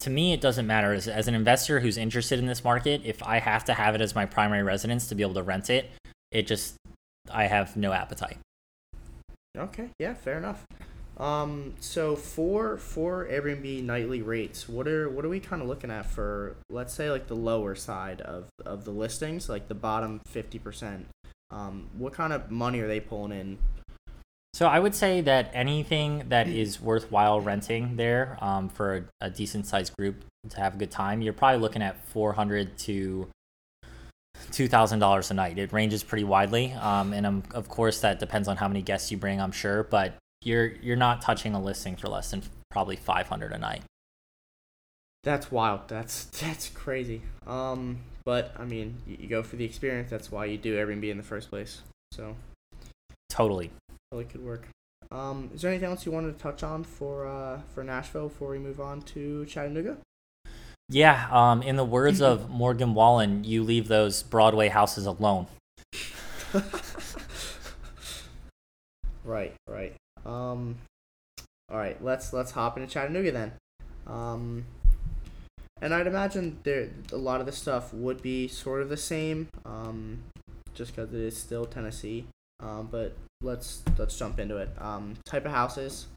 to 0.01 0.09
me, 0.09 0.33
it 0.33 0.41
doesn't 0.41 0.67
matter. 0.67 0.93
As, 0.93 1.07
as 1.07 1.27
an 1.27 1.35
investor 1.35 1.79
who's 1.79 1.97
interested 1.97 2.39
in 2.39 2.45
this 2.45 2.63
market, 2.63 3.01
if 3.03 3.21
I 3.23 3.39
have 3.39 3.65
to 3.65 3.73
have 3.73 3.95
it 3.95 4.01
as 4.01 4.15
my 4.15 4.25
primary 4.25 4.63
residence 4.63 5.07
to 5.07 5.15
be 5.15 5.23
able 5.23 5.35
to 5.35 5.43
rent 5.43 5.69
it, 5.69 5.91
it 6.31 6.47
just 6.47 6.75
I 7.31 7.45
have 7.45 7.77
no 7.77 7.91
appetite. 7.91 8.37
Okay, 9.57 9.89
yeah, 9.99 10.13
fair 10.13 10.37
enough. 10.37 10.65
Um, 11.21 11.75
so 11.79 12.15
for 12.15 12.77
for 12.77 13.27
Airbnb 13.27 13.83
nightly 13.83 14.23
rates, 14.23 14.67
what 14.67 14.87
are 14.87 15.07
what 15.07 15.23
are 15.23 15.29
we 15.29 15.39
kind 15.39 15.61
of 15.61 15.67
looking 15.67 15.91
at 15.91 16.07
for 16.07 16.55
let's 16.67 16.95
say 16.95 17.11
like 17.11 17.27
the 17.27 17.35
lower 17.35 17.75
side 17.75 18.21
of 18.21 18.49
of 18.65 18.85
the 18.85 18.91
listings, 18.91 19.47
like 19.47 19.67
the 19.67 19.75
bottom 19.75 20.19
fifty 20.25 20.57
percent? 20.57 21.07
Um, 21.51 21.89
what 21.95 22.13
kind 22.13 22.33
of 22.33 22.49
money 22.49 22.79
are 22.79 22.87
they 22.87 22.99
pulling 22.99 23.33
in? 23.33 23.59
So 24.53 24.65
I 24.65 24.79
would 24.79 24.95
say 24.95 25.21
that 25.21 25.51
anything 25.53 26.23
that 26.29 26.47
is 26.47 26.81
worthwhile 26.81 27.39
renting 27.39 27.97
there 27.97 28.37
um, 28.41 28.67
for 28.67 28.97
a, 29.21 29.27
a 29.27 29.29
decent 29.29 29.67
sized 29.67 29.95
group 29.95 30.25
to 30.49 30.57
have 30.57 30.73
a 30.73 30.77
good 30.77 30.91
time, 30.91 31.21
you're 31.21 31.33
probably 31.33 31.59
looking 31.59 31.83
at 31.83 32.03
four 32.07 32.33
hundred 32.33 32.79
to 32.79 33.27
two 34.51 34.67
thousand 34.67 34.97
dollars 34.97 35.29
a 35.29 35.35
night. 35.35 35.59
It 35.59 35.71
ranges 35.71 36.01
pretty 36.03 36.23
widely, 36.23 36.73
um, 36.73 37.13
and 37.13 37.27
um, 37.27 37.43
of 37.53 37.69
course 37.69 38.01
that 38.01 38.19
depends 38.19 38.47
on 38.47 38.57
how 38.57 38.67
many 38.67 38.81
guests 38.81 39.11
you 39.11 39.17
bring. 39.17 39.39
I'm 39.39 39.51
sure, 39.51 39.83
but 39.83 40.15
you're 40.43 40.67
you're 40.81 40.95
not 40.95 41.21
touching 41.21 41.53
a 41.53 41.61
listing 41.61 41.95
for 41.95 42.07
less 42.07 42.31
than 42.31 42.43
probably 42.69 42.95
500 42.95 43.51
a 43.51 43.57
night. 43.57 43.83
That's 45.23 45.51
wild. 45.51 45.87
That's 45.87 46.25
that's 46.39 46.69
crazy. 46.69 47.21
Um, 47.45 47.99
but 48.23 48.53
I 48.57 48.65
mean, 48.65 48.97
you, 49.05 49.17
you 49.21 49.27
go 49.27 49.43
for 49.43 49.55
the 49.55 49.65
experience. 49.65 50.09
That's 50.09 50.31
why 50.31 50.45
you 50.45 50.57
do 50.57 50.75
Airbnb 50.75 51.09
in 51.09 51.17
the 51.17 51.23
first 51.23 51.49
place. 51.49 51.81
So 52.11 52.35
totally, 53.29 53.71
totally 54.11 54.25
could 54.25 54.43
work. 54.43 54.67
Um, 55.11 55.49
is 55.53 55.61
there 55.61 55.71
anything 55.71 55.89
else 55.89 56.05
you 56.05 56.11
wanted 56.11 56.37
to 56.37 56.39
touch 56.41 56.63
on 56.63 56.83
for 56.83 57.27
uh, 57.27 57.59
for 57.73 57.83
Nashville 57.83 58.29
before 58.29 58.49
we 58.49 58.59
move 58.59 58.79
on 58.79 59.01
to 59.03 59.45
Chattanooga? 59.45 59.97
Yeah. 60.89 61.27
Um, 61.31 61.61
in 61.61 61.75
the 61.75 61.85
words 61.85 62.21
of 62.21 62.49
Morgan 62.49 62.93
Wallen, 62.93 63.43
you 63.43 63.63
leave 63.63 63.87
those 63.87 64.23
Broadway 64.23 64.69
houses 64.69 65.05
alone. 65.05 65.47
right. 69.23 69.53
Right. 69.67 69.95
Um, 70.25 70.77
all 71.71 71.77
right, 71.77 72.01
let's 72.03 72.33
let's 72.33 72.51
hop 72.51 72.77
into 72.77 72.91
Chattanooga 72.91 73.31
then. 73.31 73.51
Um, 74.07 74.65
and 75.81 75.93
I'd 75.93 76.07
imagine 76.07 76.59
there 76.63 76.89
a 77.11 77.17
lot 77.17 77.39
of 77.39 77.45
the 77.45 77.51
stuff 77.51 77.93
would 77.93 78.21
be 78.21 78.47
sort 78.47 78.81
of 78.81 78.89
the 78.89 78.97
same, 78.97 79.47
um, 79.65 80.19
just 80.73 80.95
because 80.95 81.13
it 81.13 81.19
is 81.19 81.37
still 81.37 81.65
Tennessee. 81.65 82.25
Um, 82.59 82.89
but 82.91 83.15
let's 83.41 83.81
let's 83.97 84.17
jump 84.17 84.39
into 84.39 84.57
it. 84.57 84.69
Um, 84.79 85.15
type 85.25 85.45
of 85.45 85.51
houses. 85.51 86.07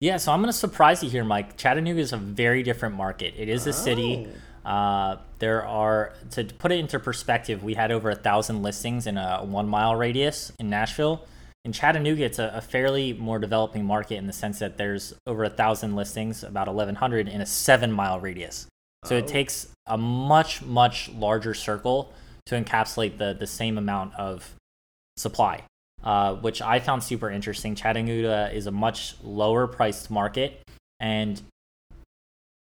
Yeah, 0.00 0.18
so 0.18 0.32
I'm 0.32 0.40
gonna 0.40 0.52
surprise 0.52 1.02
you 1.02 1.08
here, 1.08 1.24
Mike. 1.24 1.56
Chattanooga 1.56 2.00
is 2.00 2.12
a 2.12 2.18
very 2.18 2.62
different 2.62 2.96
market. 2.96 3.34
It 3.36 3.48
is 3.48 3.66
a 3.66 3.70
oh. 3.70 3.72
city. 3.72 4.28
Uh, 4.64 5.18
there 5.38 5.64
are 5.64 6.12
to 6.32 6.44
put 6.44 6.72
it 6.72 6.80
into 6.80 6.98
perspective, 6.98 7.62
we 7.62 7.74
had 7.74 7.92
over 7.92 8.10
a 8.10 8.16
thousand 8.16 8.64
listings 8.64 9.06
in 9.06 9.16
a 9.16 9.38
one 9.44 9.68
mile 9.68 9.94
radius 9.94 10.52
in 10.58 10.68
Nashville 10.68 11.24
in 11.66 11.72
Chattanooga, 11.72 12.22
it's 12.22 12.38
a, 12.38 12.52
a, 12.54 12.60
fairly 12.60 13.12
more 13.12 13.40
developing 13.40 13.84
market 13.84 14.18
in 14.18 14.28
the 14.28 14.32
sense 14.32 14.60
that 14.60 14.76
there's 14.78 15.12
over 15.26 15.42
a 15.42 15.50
thousand 15.50 15.96
listings, 15.96 16.44
about 16.44 16.68
1,100 16.68 17.26
in 17.28 17.40
a 17.40 17.46
seven 17.46 17.90
mile 17.90 18.20
radius. 18.20 18.68
So 19.02 19.16
oh. 19.16 19.18
it 19.18 19.26
takes 19.26 19.66
a 19.84 19.98
much, 19.98 20.62
much 20.62 21.10
larger 21.10 21.54
circle 21.54 22.12
to 22.46 22.54
encapsulate 22.54 23.18
the, 23.18 23.36
the 23.36 23.48
same 23.48 23.78
amount 23.78 24.14
of 24.14 24.54
supply, 25.16 25.64
uh, 26.04 26.36
which 26.36 26.62
I 26.62 26.78
found 26.78 27.02
super 27.02 27.30
interesting. 27.30 27.74
Chattanooga 27.74 28.48
is 28.54 28.68
a 28.68 28.70
much 28.70 29.16
lower 29.24 29.66
priced 29.66 30.08
market. 30.08 30.62
And 31.00 31.42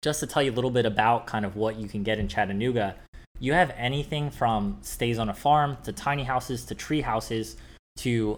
just 0.02 0.20
to 0.20 0.28
tell 0.28 0.44
you 0.44 0.52
a 0.52 0.56
little 0.56 0.72
bit 0.72 0.86
about 0.86 1.26
kind 1.26 1.46
of 1.46 1.56
what 1.56 1.78
you 1.78 1.88
can 1.88 2.04
get 2.04 2.20
in 2.20 2.28
Chattanooga, 2.28 2.96
you 3.40 3.54
have 3.54 3.74
anything 3.78 4.30
from 4.30 4.78
stays 4.82 5.18
on 5.20 5.30
a 5.30 5.34
farm 5.34 5.78
to 5.84 5.94
tiny 5.94 6.26
houses 6.26 6.66
to 6.66 6.76
tree 6.76 7.00
houses 7.00 7.56
to 8.00 8.38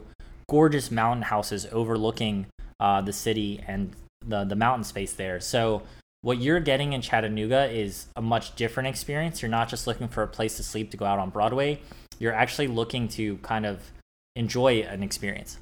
gorgeous 0.52 0.92
mountain 0.92 1.22
houses 1.22 1.66
overlooking 1.72 2.46
uh, 2.82 3.00
the 3.00 3.14
city 3.14 3.64
and 3.66 3.96
the 4.28 4.44
the 4.44 4.56
mountain 4.56 4.84
space 4.84 5.14
there. 5.14 5.40
So 5.40 5.84
what 6.24 6.40
you're 6.40 6.60
getting 6.60 6.92
in 6.92 7.02
Chattanooga 7.02 7.72
is 7.72 8.08
a 8.18 8.22
much 8.22 8.54
different 8.58 8.90
experience. 8.90 9.42
You're 9.42 9.50
not 9.50 9.70
just 9.70 9.88
looking 9.88 10.10
for 10.10 10.24
a 10.24 10.28
place 10.28 10.58
to 10.58 10.64
sleep 10.64 10.92
to 10.92 10.98
go 10.98 11.06
out 11.06 11.20
on 11.20 11.30
Broadway. 11.30 11.80
You're 12.20 12.34
actually 12.34 12.68
looking 12.68 13.08
to 13.10 13.38
kind 13.38 13.66
of 13.66 13.92
enjoy 14.36 14.82
an 14.82 15.04
experience. 15.04 15.58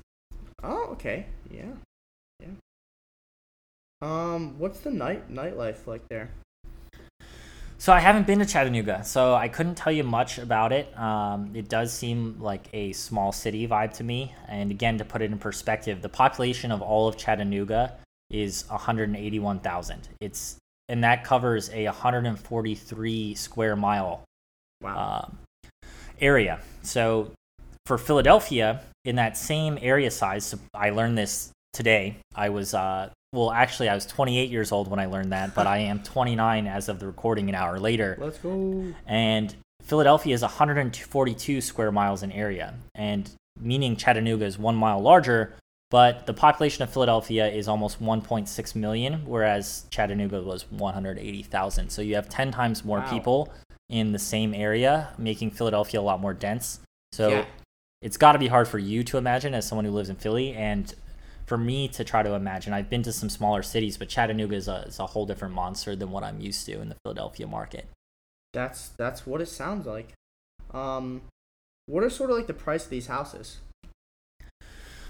Oh, 0.63 0.87
okay. 0.93 1.27
Yeah. 1.51 1.73
Yeah. 2.39 2.47
Um, 4.01 4.57
what's 4.57 4.79
the 4.79 4.89
night 4.89 5.31
nightlife 5.31 5.85
like 5.85 6.09
there? 6.09 6.31
So 7.79 7.93
I 7.93 7.99
haven't 7.99 8.27
been 8.27 8.39
to 8.39 8.45
Chattanooga, 8.45 9.05
so 9.05 9.33
I 9.35 9.47
couldn't 9.47 9.75
tell 9.75 9.93
you 9.93 10.03
much 10.03 10.37
about 10.37 10.73
it. 10.73 10.95
Um, 10.99 11.51
it 11.55 11.69
does 11.69 11.93
seem 11.93 12.35
like 12.37 12.67
a 12.73 12.91
small 12.91 13.31
city 13.31 13.65
vibe 13.69 13.93
to 13.93 14.03
me. 14.03 14.35
And 14.49 14.69
again, 14.69 14.97
to 14.97 15.05
put 15.05 15.21
it 15.21 15.31
in 15.31 15.39
perspective, 15.39 16.01
the 16.01 16.09
population 16.09 16.73
of 16.73 16.81
all 16.81 17.07
of 17.07 17.15
Chattanooga 17.15 17.95
is 18.29 18.67
181,000. 18.67 20.09
It's 20.19 20.57
and 20.89 21.05
that 21.05 21.23
covers 21.23 21.69
a 21.69 21.85
143 21.85 23.35
square 23.35 23.77
mile 23.77 24.25
wow. 24.81 24.97
uh, 25.23 25.67
area. 26.19 26.59
So 26.81 27.31
for 27.85 27.97
Philadelphia, 27.97 28.81
in 29.05 29.15
that 29.15 29.37
same 29.37 29.79
area 29.81 30.11
size, 30.11 30.43
so 30.43 30.59
I 30.73 30.89
learned 30.89 31.17
this 31.17 31.51
today. 31.71 32.17
I 32.35 32.49
was 32.49 32.73
uh, 32.73 33.09
well, 33.31 33.51
actually, 33.51 33.89
I 33.89 33.95
was 33.95 34.05
28 34.05 34.49
years 34.49 34.71
old 34.71 34.87
when 34.89 34.99
I 34.99 35.05
learned 35.05 35.31
that, 35.31 35.53
but 35.53 35.67
I 35.75 35.79
am 35.79 36.01
29 36.01 36.67
as 36.67 36.89
of 36.89 36.99
the 36.99 37.05
recording 37.05 37.49
an 37.49 37.55
hour 37.55 37.79
later. 37.79 38.17
Let's 38.19 38.39
go. 38.39 38.93
And 39.05 39.55
Philadelphia 39.83 40.33
is 40.33 40.41
142 40.41 41.61
square 41.61 41.91
miles 41.91 42.23
in 42.23 42.31
area, 42.31 42.75
and 42.95 43.29
meaning 43.59 43.95
Chattanooga 43.95 44.45
is 44.45 44.57
one 44.57 44.75
mile 44.75 44.99
larger, 44.99 45.55
but 45.89 46.25
the 46.27 46.33
population 46.33 46.83
of 46.83 46.91
Philadelphia 46.91 47.47
is 47.47 47.67
almost 47.67 48.01
1.6 48.01 48.75
million, 48.75 49.25
whereas 49.25 49.85
Chattanooga 49.89 50.41
was 50.41 50.69
180,000. 50.71 51.89
So 51.89 52.01
you 52.01 52.15
have 52.15 52.29
10 52.29 52.51
times 52.51 52.85
more 52.85 52.99
wow. 52.99 53.09
people 53.09 53.53
in 53.89 54.11
the 54.11 54.19
same 54.19 54.53
area, 54.53 55.09
making 55.17 55.51
Philadelphia 55.51 55.99
a 55.99 56.03
lot 56.03 56.19
more 56.19 56.33
dense. 56.33 56.79
So 57.11 57.29
yeah. 57.29 57.45
it's 58.03 58.17
got 58.17 58.33
to 58.33 58.39
be 58.39 58.47
hard 58.47 58.67
for 58.67 58.77
you 58.77 59.03
to 59.05 59.17
imagine 59.17 59.55
as 59.55 59.67
someone 59.67 59.85
who 59.85 59.91
lives 59.91 60.09
in 60.09 60.15
Philly, 60.15 60.53
and 60.53 60.93
for 61.49 61.57
me 61.57 61.87
to 61.87 62.03
try 62.03 62.21
to 62.21 62.35
imagine. 62.35 62.73
I've 62.73 62.91
been 62.91 63.01
to 63.03 63.11
some 63.11 63.27
smaller 63.27 63.63
cities, 63.63 63.97
but 63.97 64.07
Chattanooga 64.07 64.55
is 64.55 64.67
a, 64.67 64.83
is 64.87 64.99
a 64.99 65.07
whole 65.07 65.25
different 65.25 65.55
monster 65.55 65.95
than 65.95 66.11
what 66.11 66.23
I'm 66.23 66.39
used 66.39 66.63
to 66.67 66.79
in 66.79 66.89
the 66.89 66.95
Philadelphia 67.03 67.47
market. 67.47 67.87
That's 68.53 68.89
that's 68.89 69.25
what 69.25 69.41
it 69.41 69.47
sounds 69.47 69.87
like. 69.87 70.13
Um, 70.71 71.23
what 71.87 72.03
are 72.03 72.09
sort 72.09 72.29
of 72.29 72.37
like 72.37 72.45
the 72.45 72.53
price 72.53 72.85
of 72.85 72.91
these 72.91 73.07
houses? 73.07 73.57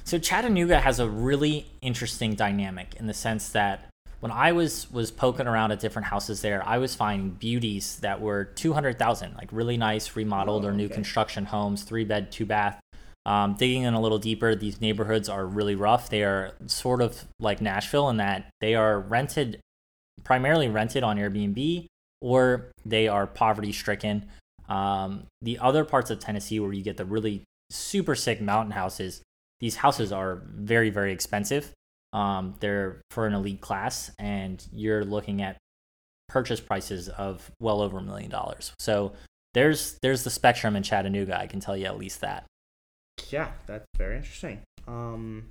So 0.06 0.18
Chattanooga 0.18 0.80
has 0.80 1.00
a 1.00 1.10
really 1.10 1.68
interesting 1.82 2.36
dynamic 2.36 2.96
in 2.96 3.08
the 3.08 3.14
sense 3.14 3.50
that 3.50 3.90
when 4.22 4.32
I 4.32 4.54
was 4.54 4.90
was 4.92 5.12
poking 5.12 5.46
around 5.46 5.74
at 5.74 5.82
different 5.82 6.08
houses 6.08 6.42
there, 6.42 6.66
I 6.66 6.78
was 6.78 6.96
finding 6.96 7.32
beauties 7.32 7.98
that 8.00 8.22
were 8.22 8.46
two 8.46 8.72
hundred 8.72 8.98
thousand, 8.98 9.36
like 9.36 9.50
really 9.52 9.76
nice 9.76 10.16
remodeled 10.16 10.64
oh, 10.64 10.70
or 10.70 10.72
new 10.72 10.86
okay. 10.86 10.94
construction 10.94 11.46
homes, 11.46 11.84
three 11.84 12.06
bed, 12.06 12.32
two 12.32 12.46
bath, 12.46 12.80
um, 13.30 13.54
digging 13.54 13.84
in 13.84 13.94
a 13.94 14.02
little 14.02 14.18
deeper, 14.18 14.56
these 14.56 14.82
neighborhoods 14.82 15.30
are 15.30 15.46
really 15.46 15.76
rough. 15.76 16.10
They 16.10 16.24
are 16.24 16.54
sort 16.66 17.00
of 17.00 17.26
like 17.40 17.62
Nashville 17.62 18.10
in 18.10 18.18
that 18.18 18.50
they 18.60 18.74
are 18.74 19.00
rented, 19.00 19.60
primarily 20.24 20.68
rented 20.68 21.04
on 21.04 21.18
Airbnb, 21.18 21.86
or 22.22 22.72
they 22.84 23.08
are 23.08 23.28
poverty 23.28 23.72
stricken. 23.72 24.26
Um, 24.68 25.28
the 25.44 25.60
other 25.60 25.86
parts 25.86 26.10
of 26.10 26.18
Tennessee 26.18 26.60
where 26.60 26.74
you 26.74 26.82
get 26.82 26.98
the 26.98 27.06
really 27.06 27.44
super 27.70 28.16
sick 28.16 28.42
mountain 28.42 28.72
houses, 28.72 29.22
these 29.60 29.76
houses 29.76 30.12
are 30.12 30.42
very, 30.48 30.90
very 30.90 31.14
expensive. 31.14 31.72
Um, 32.14 32.56
they're 32.62 33.00
for 33.12 33.28
an 33.28 33.36
elite 33.36 33.62
class, 33.62 34.10
and 34.18 34.66
you're 34.74 35.06
looking 35.06 35.44
at 35.44 35.58
purchase 36.30 36.60
prices 36.60 37.10
of 37.10 37.52
well 37.60 37.82
over 37.82 38.00
a 38.00 38.02
million 38.02 38.32
dollars. 38.32 38.74
So 38.80 39.14
there's 39.54 40.00
there's 40.02 40.24
the 40.24 40.32
spectrum 40.32 40.76
in 40.76 40.82
Chattanooga. 40.82 41.40
I 41.40 41.46
can 41.46 41.60
tell 41.60 41.78
you 41.78 41.86
at 41.86 42.00
least 42.00 42.22
that 42.22 42.46
yeah, 43.30 43.52
that's 43.66 43.86
very 43.98 44.18
interesting. 44.18 44.62
Um, 44.88 45.46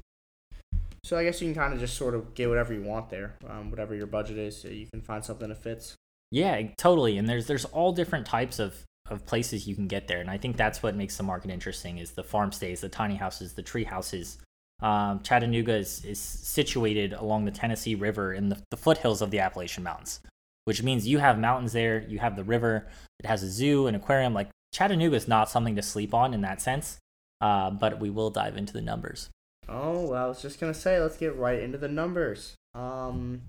so 1.05 1.17
I 1.17 1.25
guess 1.25 1.41
you 1.41 1.47
can 1.47 1.55
kind 1.55 1.73
of 1.73 1.81
just 1.81 1.97
sort 1.97 2.15
of 2.15 2.35
get 2.35 2.49
whatever 2.49 2.75
you 2.75 2.83
want 2.83 3.09
there, 3.09 3.37
um, 3.49 3.71
whatever 3.71 3.95
your 3.95 4.07
budget 4.07 4.37
is. 4.37 4.61
So 4.61 4.69
you 4.69 4.87
can 4.87 5.01
find 5.01 5.25
something 5.25 5.49
that 5.49 5.63
fits. 5.63 5.95
Yeah, 6.31 6.61
totally. 6.77 7.17
And 7.19 7.29
there's 7.29 7.47
there's 7.47 7.65
all 7.65 7.93
different 7.93 8.27
types 8.27 8.59
of 8.59 8.85
of 9.09 9.25
places 9.25 9.67
you 9.67 9.75
can 9.75 9.89
get 9.89 10.07
there, 10.07 10.21
and 10.21 10.29
I 10.29 10.37
think 10.37 10.59
that's 10.59 10.83
what 10.83 10.95
makes 10.95 11.17
the 11.17 11.23
market 11.23 11.51
interesting 11.51 11.97
is 11.97 12.11
the 12.11 12.23
farm 12.23 12.53
stays, 12.53 12.83
the 12.83 12.91
tiny 12.91 13.15
houses, 13.15 13.55
the 13.55 13.63
tree 13.63 13.85
houses. 13.85 14.37
Um, 14.81 15.21
Chattanooga 15.23 15.75
is, 15.75 16.05
is 16.05 16.21
situated 16.21 17.15
along 17.15 17.47
the 17.47 17.51
Tennessee 17.51 17.95
River 17.95 18.35
in 18.35 18.51
the, 18.51 18.59
the 18.71 18.77
foothills 18.77 19.23
of 19.23 19.31
the 19.31 19.41
Appalachian 19.41 19.83
Mountains, 19.83 20.21
which 20.67 20.83
means 20.83 21.09
you 21.09 21.19
have 21.19 21.39
mountains 21.39 21.73
there, 21.73 22.05
you 22.07 22.19
have 22.19 22.37
the 22.37 22.45
river, 22.45 22.87
it 23.19 23.27
has 23.27 23.43
a 23.43 23.51
zoo, 23.51 23.87
an 23.87 23.95
aquarium. 23.95 24.35
Like 24.35 24.51
Chattanooga 24.75 25.17
is 25.17 25.27
not 25.27 25.49
something 25.49 25.75
to 25.77 25.83
sleep 25.83 26.13
on 26.13 26.35
in 26.35 26.43
that 26.43 26.61
sense 26.61 26.99
uh, 27.41 27.71
but 27.71 28.01
we 28.01 28.11
will 28.11 28.31
dive 28.31 28.57
into 28.57 28.73
the 28.73 28.83
numbers. 28.83 29.31
Oh, 29.69 30.09
well, 30.09 30.25
I 30.25 30.29
was 30.29 30.41
just 30.41 30.59
gonna 30.61 30.75
say, 30.75 31.01
let's 31.01 31.17
get 31.17 31.37
right 31.37 31.61
into 31.61 31.79
the 31.79 31.89
numbers. 31.89 32.55
Um, 32.75 33.43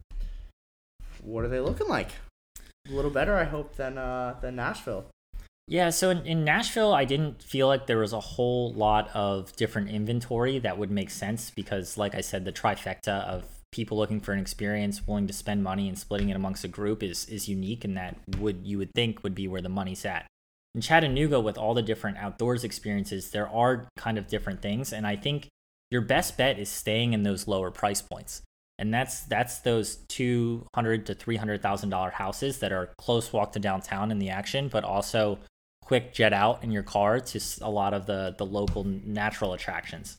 what 1.21 1.43
are 1.43 1.49
they 1.49 1.59
looking 1.59 1.87
like? 1.87 2.11
A 2.89 2.91
little 2.91 3.11
better, 3.11 3.35
I 3.35 3.45
hope, 3.45 3.75
than 3.75 3.97
uh 3.97 4.35
than 4.41 4.55
Nashville. 4.55 5.05
Yeah, 5.67 5.91
so 5.91 6.09
in, 6.09 6.25
in 6.25 6.43
Nashville, 6.43 6.93
I 6.93 7.05
didn't 7.05 7.43
feel 7.43 7.67
like 7.67 7.85
there 7.85 7.99
was 7.99 8.11
a 8.11 8.19
whole 8.19 8.73
lot 8.73 9.07
of 9.13 9.55
different 9.55 9.89
inventory 9.89 10.57
that 10.57 10.79
would 10.79 10.89
make 10.89 11.11
sense 11.11 11.51
because, 11.51 11.95
like 11.95 12.15
I 12.15 12.21
said, 12.21 12.43
the 12.43 12.51
trifecta 12.51 13.23
of 13.25 13.45
people 13.71 13.95
looking 13.95 14.19
for 14.19 14.33
an 14.33 14.39
experience, 14.39 15.05
willing 15.07 15.27
to 15.27 15.33
spend 15.33 15.63
money, 15.63 15.87
and 15.87 15.97
splitting 15.97 16.29
it 16.29 16.35
amongst 16.35 16.63
a 16.63 16.67
group 16.67 17.03
is 17.03 17.25
is 17.25 17.47
unique, 17.47 17.85
and 17.85 17.95
that 17.97 18.17
would 18.39 18.61
you 18.65 18.79
would 18.79 18.91
think 18.95 19.23
would 19.23 19.35
be 19.35 19.47
where 19.47 19.61
the 19.61 19.69
money's 19.69 20.05
at. 20.05 20.25
In 20.79 20.81
Chattanooga, 20.81 21.41
with 21.41 21.57
all 21.57 21.73
the 21.73 21.81
different 21.81 22.19
outdoors 22.19 22.63
experiences, 22.63 23.31
there 23.31 23.49
are 23.49 23.89
kind 23.97 24.17
of 24.17 24.27
different 24.27 24.61
things, 24.61 24.93
and 24.93 25.05
I 25.05 25.17
think 25.17 25.49
your 25.91 25.99
best 25.99 26.37
bet 26.37 26.57
is 26.57 26.69
staying 26.69 27.11
in 27.11 27.23
those 27.23 27.49
lower 27.49 27.69
price 27.69 28.01
points 28.01 28.43
and 28.77 28.93
that's 28.93 29.23
that's 29.23 29.59
those 29.59 29.97
two 30.07 30.65
hundred 30.73 31.05
to 31.07 31.13
three 31.13 31.35
hundred 31.35 31.61
thousand 31.61 31.89
dollar 31.89 32.11
houses 32.11 32.59
that 32.59 32.71
are 32.71 32.91
close 32.97 33.33
walk 33.33 33.51
to 33.51 33.59
downtown 33.59 34.09
in 34.09 34.19
the 34.19 34.29
action, 34.29 34.69
but 34.69 34.85
also 34.85 35.37
quick 35.81 36.13
jet 36.13 36.31
out 36.31 36.63
in 36.63 36.71
your 36.71 36.83
car 36.83 37.19
to 37.19 37.41
a 37.61 37.69
lot 37.69 37.93
of 37.93 38.05
the 38.05 38.33
the 38.37 38.45
local 38.45 38.85
natural 38.85 39.51
attractions. 39.51 40.15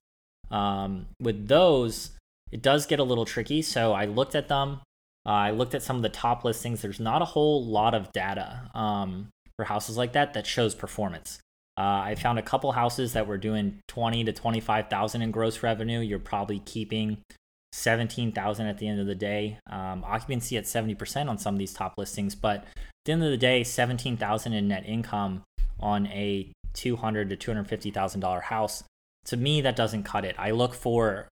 Um, 0.50 1.06
with 1.18 1.48
those, 1.48 2.10
it 2.52 2.60
does 2.60 2.84
get 2.84 2.98
a 2.98 3.04
little 3.04 3.24
tricky. 3.24 3.62
So 3.62 3.94
I 3.94 4.04
looked 4.04 4.34
at 4.34 4.48
them. 4.48 4.82
Uh, 5.24 5.30
I 5.30 5.50
looked 5.52 5.74
at 5.74 5.82
some 5.82 5.96
of 5.96 6.02
the 6.02 6.10
top 6.10 6.44
listings. 6.44 6.82
There's 6.82 7.00
not 7.00 7.22
a 7.22 7.26
whole 7.26 7.64
lot 7.64 7.94
of 7.94 8.12
data 8.12 8.70
um, 8.74 9.30
for 9.60 9.64
houses 9.64 9.98
like 9.98 10.14
that 10.14 10.32
that 10.32 10.46
shows 10.46 10.74
performance. 10.74 11.38
Uh, 11.76 12.00
I 12.02 12.14
found 12.14 12.38
a 12.38 12.42
couple 12.42 12.72
houses 12.72 13.12
that 13.12 13.26
were 13.26 13.36
doing 13.36 13.78
twenty 13.88 14.24
to 14.24 14.32
twenty 14.32 14.60
five 14.60 14.88
thousand 14.88 15.20
in 15.20 15.30
gross 15.30 15.62
revenue. 15.62 16.00
You're 16.00 16.18
probably 16.18 16.60
keeping 16.60 17.18
seventeen 17.72 18.32
thousand 18.32 18.68
at 18.68 18.78
the 18.78 18.88
end 18.88 19.00
of 19.00 19.06
the 19.06 19.14
day. 19.14 19.58
Um, 19.70 20.02
occupancy 20.02 20.56
at 20.56 20.66
seventy 20.66 20.94
percent 20.94 21.28
on 21.28 21.36
some 21.36 21.54
of 21.54 21.58
these 21.58 21.74
top 21.74 21.98
listings, 21.98 22.34
but 22.34 22.60
at 22.60 22.66
the 23.04 23.12
end 23.12 23.22
of 23.22 23.30
the 23.30 23.36
day, 23.36 23.62
seventeen 23.62 24.16
thousand 24.16 24.54
in 24.54 24.68
net 24.68 24.84
income 24.86 25.42
on 25.78 26.06
a 26.06 26.50
two 26.72 26.96
hundred 26.96 27.28
to 27.28 27.36
two 27.36 27.50
hundred 27.50 27.68
fifty 27.68 27.90
thousand 27.90 28.20
dollar 28.20 28.40
house. 28.40 28.82
To 29.26 29.36
me, 29.36 29.60
that 29.60 29.76
doesn't 29.76 30.04
cut 30.04 30.24
it. 30.24 30.34
I 30.38 30.52
look 30.52 30.72
for 30.72 31.28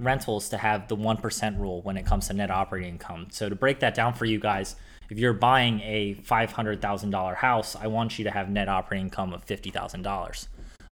rentals 0.00 0.48
to 0.48 0.58
have 0.58 0.88
the 0.88 0.96
one 0.96 1.18
percent 1.18 1.60
rule 1.60 1.82
when 1.82 1.96
it 1.96 2.04
comes 2.04 2.26
to 2.26 2.32
net 2.32 2.50
operating 2.50 2.94
income. 2.94 3.28
So 3.30 3.48
to 3.48 3.54
break 3.54 3.78
that 3.78 3.94
down 3.94 4.14
for 4.14 4.24
you 4.24 4.40
guys, 4.40 4.74
if 5.10 5.18
you're 5.18 5.32
buying 5.32 5.80
a 5.80 6.14
five 6.14 6.52
hundred 6.52 6.80
thousand 6.80 7.10
dollar 7.10 7.34
house, 7.34 7.76
I 7.76 7.86
want 7.86 8.18
you 8.18 8.24
to 8.24 8.30
have 8.30 8.48
net 8.48 8.68
operating 8.68 9.06
income 9.06 9.32
of 9.32 9.44
fifty 9.44 9.70
thousand 9.70 10.02
dollars. 10.02 10.48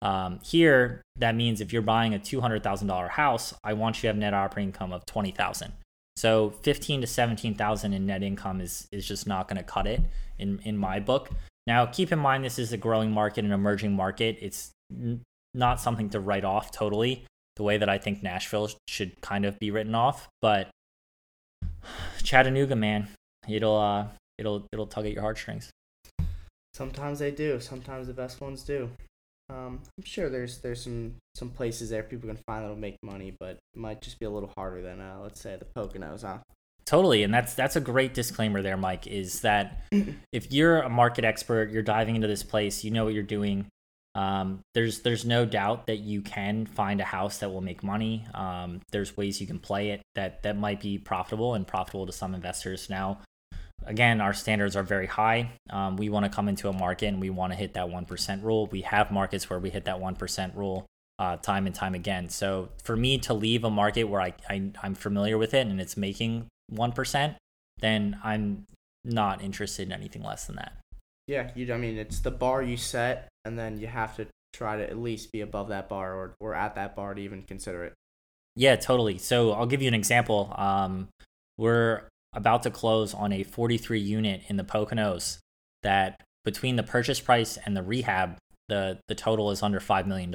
Um, 0.02 0.40
here, 0.44 1.02
that 1.16 1.34
means 1.34 1.60
if 1.60 1.72
you're 1.72 1.82
buying 1.82 2.14
a 2.14 2.18
two 2.18 2.40
hundred 2.40 2.62
thousand 2.62 2.88
dollar 2.88 3.08
house, 3.08 3.54
I 3.64 3.72
want 3.72 3.96
you 3.96 4.02
to 4.02 4.06
have 4.08 4.16
net 4.16 4.34
operating 4.34 4.68
income 4.68 4.92
of 4.92 5.04
twenty 5.06 5.30
thousand. 5.30 5.72
So 6.16 6.50
fifteen 6.62 7.00
to 7.00 7.06
seventeen 7.06 7.54
thousand 7.54 7.92
in 7.92 8.06
net 8.06 8.22
income 8.22 8.60
is 8.60 8.88
is 8.92 9.06
just 9.06 9.26
not 9.26 9.48
going 9.48 9.58
to 9.58 9.64
cut 9.64 9.86
it 9.86 10.00
in 10.38 10.60
in 10.64 10.76
my 10.76 11.00
book. 11.00 11.30
Now, 11.66 11.86
keep 11.86 12.12
in 12.12 12.18
mind 12.18 12.44
this 12.44 12.58
is 12.58 12.72
a 12.72 12.76
growing 12.76 13.10
market, 13.10 13.44
an 13.44 13.52
emerging 13.52 13.92
market. 13.92 14.38
It's 14.40 14.70
n- 14.92 15.22
not 15.52 15.80
something 15.80 16.10
to 16.10 16.20
write 16.20 16.44
off 16.44 16.70
totally 16.70 17.24
the 17.56 17.62
way 17.62 17.78
that 17.78 17.88
I 17.88 17.98
think 17.98 18.22
Nashville 18.22 18.70
should 18.86 19.20
kind 19.22 19.44
of 19.44 19.58
be 19.58 19.70
written 19.70 19.94
off, 19.94 20.28
but 20.42 20.68
Chattanooga, 22.22 22.76
man, 22.76 23.08
it'll 23.48 23.76
uh, 23.76 24.06
it'll 24.38 24.66
it'll 24.72 24.86
tug 24.86 25.06
at 25.06 25.12
your 25.12 25.22
heartstrings. 25.22 25.70
Sometimes 26.74 27.18
they 27.18 27.30
do. 27.30 27.58
Sometimes 27.60 28.06
the 28.06 28.12
best 28.12 28.40
ones 28.40 28.62
do. 28.62 28.90
Um, 29.48 29.80
I'm 29.96 30.04
sure 30.04 30.28
there's 30.28 30.58
there's 30.58 30.82
some 30.82 31.14
some 31.34 31.50
places 31.50 31.90
there 31.90 32.02
people 32.02 32.28
can 32.28 32.38
find 32.46 32.64
that'll 32.64 32.76
make 32.76 32.96
money, 33.02 33.34
but 33.38 33.58
it 33.74 33.78
might 33.78 34.02
just 34.02 34.18
be 34.18 34.26
a 34.26 34.30
little 34.30 34.52
harder 34.56 34.82
than 34.82 35.00
uh, 35.00 35.18
let's 35.22 35.40
say 35.40 35.56
the 35.56 35.64
Poconos, 35.64 36.22
huh? 36.22 36.38
Totally, 36.84 37.22
and 37.22 37.32
that's 37.32 37.54
that's 37.54 37.76
a 37.76 37.80
great 37.80 38.14
disclaimer 38.14 38.62
there, 38.62 38.76
Mike. 38.76 39.06
Is 39.06 39.40
that 39.40 39.82
if 40.32 40.52
you're 40.52 40.80
a 40.80 40.88
market 40.88 41.24
expert, 41.24 41.70
you're 41.70 41.82
diving 41.82 42.16
into 42.16 42.28
this 42.28 42.42
place, 42.42 42.84
you 42.84 42.90
know 42.90 43.04
what 43.04 43.14
you're 43.14 43.22
doing. 43.22 43.66
Um, 44.16 44.60
there's 44.72 45.00
there's 45.00 45.24
no 45.24 45.44
doubt 45.44 45.86
that 45.88 45.98
you 45.98 46.22
can 46.22 46.64
find 46.64 47.00
a 47.00 47.04
house 47.04 47.38
that 47.38 47.50
will 47.50 47.60
make 47.60 47.82
money. 47.82 48.24
Um, 48.34 48.80
there's 48.90 49.16
ways 49.16 49.40
you 49.40 49.46
can 49.46 49.58
play 49.58 49.90
it 49.90 50.00
that 50.14 50.42
that 50.42 50.56
might 50.56 50.80
be 50.80 50.98
profitable 50.98 51.54
and 51.54 51.66
profitable 51.66 52.06
to 52.06 52.12
some 52.12 52.34
investors. 52.34 52.88
Now, 52.88 53.18
again, 53.86 54.20
our 54.20 54.34
standards 54.34 54.76
are 54.76 54.82
very 54.82 55.06
high. 55.06 55.50
Um, 55.70 55.96
we 55.96 56.08
want 56.08 56.24
to 56.24 56.30
come 56.30 56.48
into 56.48 56.68
a 56.68 56.72
market 56.72 57.06
and 57.06 57.20
we 57.20 57.30
want 57.30 57.52
to 57.52 57.58
hit 57.58 57.74
that 57.74 57.86
1% 57.86 58.42
rule. 58.42 58.66
We 58.66 58.82
have 58.82 59.10
markets 59.10 59.48
where 59.48 59.58
we 59.58 59.70
hit 59.70 59.84
that 59.84 59.96
1% 59.96 60.56
rule 60.56 60.86
uh, 61.18 61.36
time 61.36 61.66
and 61.66 61.74
time 61.74 61.94
again. 61.94 62.28
So 62.28 62.68
for 62.82 62.96
me 62.96 63.18
to 63.18 63.34
leave 63.34 63.64
a 63.64 63.70
market 63.70 64.04
where 64.04 64.20
I, 64.20 64.34
I, 64.48 64.70
I'm 64.82 64.94
familiar 64.94 65.38
with 65.38 65.54
it 65.54 65.66
and 65.66 65.80
it's 65.80 65.96
making 65.96 66.46
1%, 66.72 67.36
then 67.78 68.18
I'm 68.22 68.66
not 69.04 69.42
interested 69.42 69.86
in 69.86 69.92
anything 69.92 70.22
less 70.22 70.46
than 70.46 70.56
that. 70.56 70.72
Yeah, 71.26 71.50
you. 71.54 71.72
I 71.72 71.76
mean, 71.76 71.98
it's 71.98 72.20
the 72.20 72.30
bar 72.30 72.62
you 72.62 72.76
set, 72.76 73.28
and 73.44 73.58
then 73.58 73.78
you 73.78 73.88
have 73.88 74.14
to 74.16 74.28
try 74.52 74.76
to 74.76 74.88
at 74.88 74.96
least 74.96 75.32
be 75.32 75.40
above 75.40 75.68
that 75.68 75.88
bar 75.88 76.14
or, 76.14 76.34
or 76.38 76.54
at 76.54 76.76
that 76.76 76.94
bar 76.94 77.14
to 77.14 77.20
even 77.20 77.42
consider 77.42 77.84
it. 77.84 77.94
Yeah, 78.54 78.76
totally. 78.76 79.18
So 79.18 79.52
I'll 79.52 79.66
give 79.66 79.82
you 79.82 79.88
an 79.88 79.94
example. 79.94 80.54
Um, 80.56 81.08
we're 81.58 82.02
about 82.36 82.62
to 82.62 82.70
close 82.70 83.14
on 83.14 83.32
a 83.32 83.42
43 83.42 83.98
unit 83.98 84.42
in 84.48 84.56
the 84.56 84.62
Poconos 84.62 85.38
that 85.82 86.22
between 86.44 86.76
the 86.76 86.82
purchase 86.82 87.18
price 87.18 87.58
and 87.64 87.76
the 87.76 87.82
rehab, 87.82 88.36
the, 88.68 88.98
the 89.08 89.14
total 89.14 89.50
is 89.50 89.62
under 89.62 89.80
$5 89.80 90.06
million. 90.06 90.30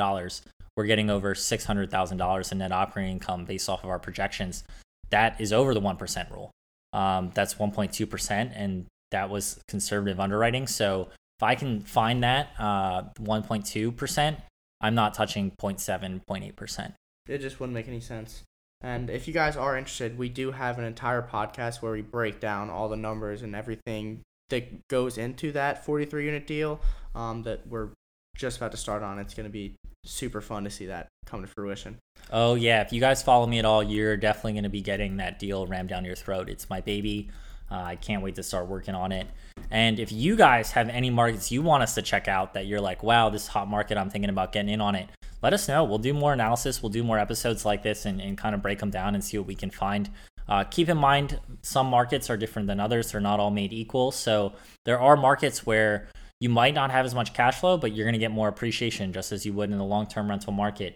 We're 0.75 0.85
getting 0.85 1.09
over 1.09 1.35
$600,000 1.35 2.51
in 2.51 2.57
net 2.57 2.71
operating 2.71 3.13
income 3.13 3.45
based 3.45 3.69
off 3.69 3.83
of 3.83 3.89
our 3.89 3.99
projections. 3.99 4.63
That 5.11 5.39
is 5.39 5.53
over 5.53 5.73
the 5.73 5.81
1% 5.81 6.31
rule. 6.31 6.51
Um, 6.93 7.31
that's 7.33 7.55
1.2%, 7.55 8.51
and 8.55 8.85
that 9.11 9.29
was 9.29 9.61
conservative 9.67 10.19
underwriting. 10.19 10.67
So 10.67 11.09
if 11.37 11.43
I 11.43 11.55
can 11.55 11.81
find 11.81 12.23
that 12.23 12.49
uh, 12.57 13.03
1.2%, 13.19 14.37
I'm 14.81 14.95
not 14.95 15.13
touching 15.13 15.51
0.7, 15.51 16.21
0.8%. 16.27 16.93
It 17.27 17.37
just 17.39 17.59
wouldn't 17.59 17.75
make 17.75 17.87
any 17.87 17.99
sense. 17.99 18.43
And 18.83 19.09
if 19.09 19.27
you 19.27 19.33
guys 19.33 19.55
are 19.55 19.77
interested, 19.77 20.17
we 20.17 20.29
do 20.29 20.51
have 20.51 20.79
an 20.79 20.85
entire 20.85 21.21
podcast 21.21 21.81
where 21.81 21.91
we 21.91 22.01
break 22.01 22.39
down 22.39 22.69
all 22.69 22.89
the 22.89 22.97
numbers 22.97 23.41
and 23.41 23.55
everything 23.55 24.21
that 24.49 24.87
goes 24.87 25.17
into 25.17 25.51
that 25.53 25.85
43 25.85 26.25
unit 26.25 26.47
deal 26.47 26.81
um, 27.15 27.43
that 27.43 27.67
we're 27.67 27.89
just 28.35 28.57
about 28.57 28.71
to 28.71 28.77
start 28.77 29.03
on. 29.03 29.19
It's 29.19 29.33
going 29.33 29.45
to 29.45 29.51
be 29.51 29.75
super 30.03 30.41
fun 30.41 30.63
to 30.63 30.69
see 30.69 30.87
that 30.87 31.07
come 31.25 31.41
to 31.41 31.47
fruition. 31.47 31.97
Oh, 32.31 32.55
yeah. 32.55 32.81
If 32.81 32.91
you 32.91 32.99
guys 32.99 33.21
follow 33.21 33.45
me 33.45 33.59
at 33.59 33.65
all, 33.65 33.83
you're 33.83 34.17
definitely 34.17 34.53
going 34.53 34.63
to 34.63 34.69
be 34.69 34.81
getting 34.81 35.17
that 35.17 35.37
deal 35.37 35.67
rammed 35.67 35.89
down 35.89 36.05
your 36.05 36.15
throat. 36.15 36.49
It's 36.49 36.69
my 36.69 36.81
baby. 36.81 37.29
Uh, 37.69 37.75
I 37.75 37.95
can't 37.95 38.21
wait 38.21 38.35
to 38.35 38.43
start 38.43 38.67
working 38.67 38.95
on 38.95 39.11
it. 39.11 39.27
And 39.69 39.99
if 39.99 40.11
you 40.11 40.35
guys 40.35 40.71
have 40.71 40.89
any 40.89 41.09
markets 41.09 41.51
you 41.51 41.61
want 41.61 41.83
us 41.83 41.95
to 41.95 42.01
check 42.01 42.27
out 42.27 42.53
that 42.55 42.65
you're 42.65 42.81
like, 42.81 43.03
wow, 43.03 43.29
this 43.29 43.47
hot 43.47 43.69
market, 43.69 43.97
I'm 43.97 44.09
thinking 44.09 44.29
about 44.29 44.51
getting 44.51 44.73
in 44.73 44.81
on 44.81 44.95
it, 44.95 45.07
let 45.41 45.53
us 45.53 45.67
know. 45.67 45.83
We'll 45.83 45.97
do 45.97 46.13
more 46.13 46.33
analysis. 46.33 46.81
We'll 46.81 46.91
do 46.91 47.03
more 47.03 47.19
episodes 47.19 47.65
like 47.65 47.83
this 47.83 48.05
and, 48.05 48.21
and 48.21 48.37
kind 48.37 48.53
of 48.53 48.61
break 48.61 48.79
them 48.79 48.91
down 48.91 49.15
and 49.15 49.23
see 49.23 49.37
what 49.37 49.47
we 49.47 49.55
can 49.55 49.71
find. 49.71 50.09
Uh, 50.47 50.63
keep 50.65 50.89
in 50.89 50.97
mind, 50.97 51.39
some 51.61 51.87
markets 51.87 52.29
are 52.29 52.37
different 52.37 52.67
than 52.67 52.79
others. 52.79 53.11
They're 53.11 53.21
not 53.21 53.39
all 53.39 53.51
made 53.51 53.73
equal. 53.73 54.11
So 54.11 54.53
there 54.85 54.99
are 54.99 55.15
markets 55.15 55.65
where 55.65 56.09
you 56.39 56.49
might 56.49 56.73
not 56.73 56.91
have 56.91 57.05
as 57.05 57.15
much 57.15 57.33
cash 57.33 57.59
flow, 57.59 57.77
but 57.77 57.93
you're 57.93 58.05
going 58.05 58.13
to 58.13 58.19
get 58.19 58.31
more 58.31 58.47
appreciation 58.47 59.13
just 59.13 59.31
as 59.31 59.45
you 59.45 59.53
would 59.53 59.71
in 59.71 59.77
the 59.77 59.83
long 59.83 60.07
term 60.07 60.29
rental 60.29 60.53
market. 60.53 60.95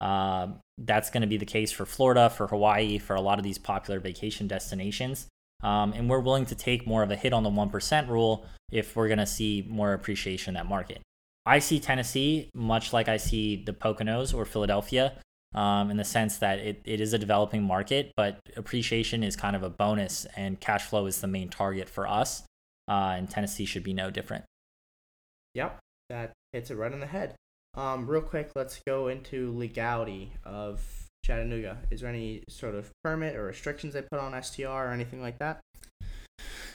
Uh, 0.00 0.48
that's 0.78 1.10
going 1.10 1.20
to 1.20 1.26
be 1.26 1.36
the 1.36 1.46
case 1.46 1.72
for 1.72 1.86
Florida, 1.86 2.30
for 2.30 2.46
Hawaii, 2.46 2.98
for 2.98 3.14
a 3.14 3.20
lot 3.20 3.38
of 3.38 3.44
these 3.44 3.58
popular 3.58 4.00
vacation 4.00 4.46
destinations. 4.46 5.26
Um, 5.62 5.92
and 5.94 6.10
we're 6.10 6.20
willing 6.20 6.46
to 6.46 6.54
take 6.54 6.86
more 6.86 7.02
of 7.02 7.10
a 7.10 7.16
hit 7.16 7.32
on 7.32 7.42
the 7.42 7.50
1% 7.50 8.08
rule 8.08 8.46
if 8.70 8.94
we're 8.94 9.08
going 9.08 9.18
to 9.18 9.26
see 9.26 9.64
more 9.68 9.94
appreciation 9.94 10.50
in 10.50 10.54
that 10.54 10.68
market. 10.68 11.00
I 11.46 11.58
see 11.58 11.78
Tennessee 11.78 12.50
much 12.54 12.92
like 12.92 13.08
I 13.08 13.18
see 13.18 13.62
the 13.64 13.72
Poconos 13.72 14.34
or 14.34 14.44
Philadelphia 14.44 15.14
um, 15.54 15.90
in 15.90 15.96
the 15.96 16.04
sense 16.04 16.38
that 16.38 16.58
it, 16.58 16.82
it 16.84 17.00
is 17.00 17.12
a 17.12 17.18
developing 17.18 17.62
market, 17.62 18.12
but 18.16 18.40
appreciation 18.56 19.22
is 19.22 19.36
kind 19.36 19.54
of 19.54 19.62
a 19.62 19.70
bonus 19.70 20.26
and 20.36 20.58
cash 20.60 20.82
flow 20.82 21.06
is 21.06 21.20
the 21.20 21.26
main 21.26 21.48
target 21.48 21.88
for 21.88 22.06
us. 22.06 22.42
Uh, 22.88 23.14
and 23.16 23.30
Tennessee 23.30 23.64
should 23.64 23.84
be 23.84 23.94
no 23.94 24.10
different. 24.10 24.44
Yep, 25.54 25.78
that 26.10 26.32
hits 26.52 26.70
it 26.70 26.76
right 26.76 26.92
on 26.92 27.00
the 27.00 27.06
head. 27.06 27.34
Um, 27.74 28.06
real 28.06 28.22
quick, 28.22 28.50
let's 28.54 28.80
go 28.86 29.08
into 29.08 29.56
legality 29.56 30.32
of 30.44 30.82
Chattanooga. 31.24 31.78
Is 31.90 32.00
there 32.00 32.10
any 32.10 32.42
sort 32.48 32.74
of 32.74 32.90
permit 33.02 33.36
or 33.36 33.44
restrictions 33.44 33.94
they 33.94 34.02
put 34.02 34.20
on 34.20 34.40
STR 34.42 34.66
or 34.66 34.92
anything 34.92 35.22
like 35.22 35.38
that? 35.38 35.60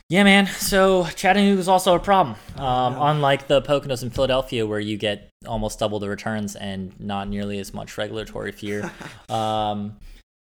Yeah, 0.09 0.23
man. 0.23 0.47
So 0.47 1.05
Chattanooga 1.05 1.59
is 1.59 1.67
also 1.67 1.93
a 1.93 1.99
problem. 1.99 2.35
Um, 2.57 2.95
Unlike 2.99 3.47
the 3.47 3.61
Poconos 3.61 4.01
in 4.01 4.09
Philadelphia, 4.09 4.65
where 4.65 4.79
you 4.79 4.97
get 4.97 5.29
almost 5.45 5.77
double 5.77 5.99
the 5.99 6.09
returns 6.09 6.55
and 6.55 6.99
not 6.99 7.29
nearly 7.29 7.59
as 7.59 7.75
much 7.75 7.95
regulatory 7.95 8.51
fear. 8.51 8.91
um, 9.29 9.97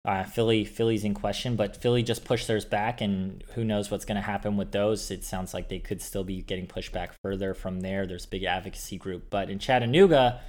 uh, 0.06 0.24
Philly, 0.24 0.64
Philly's 0.64 1.04
in 1.04 1.12
question, 1.14 1.54
but 1.54 1.76
Philly 1.76 2.02
just 2.02 2.24
pushed 2.24 2.48
theirs 2.48 2.64
back, 2.64 3.00
and 3.02 3.44
who 3.54 3.62
knows 3.62 3.90
what's 3.90 4.04
going 4.06 4.16
to 4.16 4.22
happen 4.22 4.56
with 4.56 4.72
those? 4.72 5.10
It 5.10 5.22
sounds 5.22 5.52
like 5.54 5.68
they 5.68 5.78
could 5.78 6.00
still 6.02 6.24
be 6.24 6.42
getting 6.42 6.66
pushed 6.66 6.90
back 6.90 7.14
further 7.22 7.52
from 7.54 7.80
there. 7.82 8.06
There's 8.06 8.24
a 8.24 8.28
big 8.28 8.44
advocacy 8.44 8.96
group, 8.96 9.26
but 9.30 9.50
in 9.50 9.58
Chattanooga, 9.58 10.40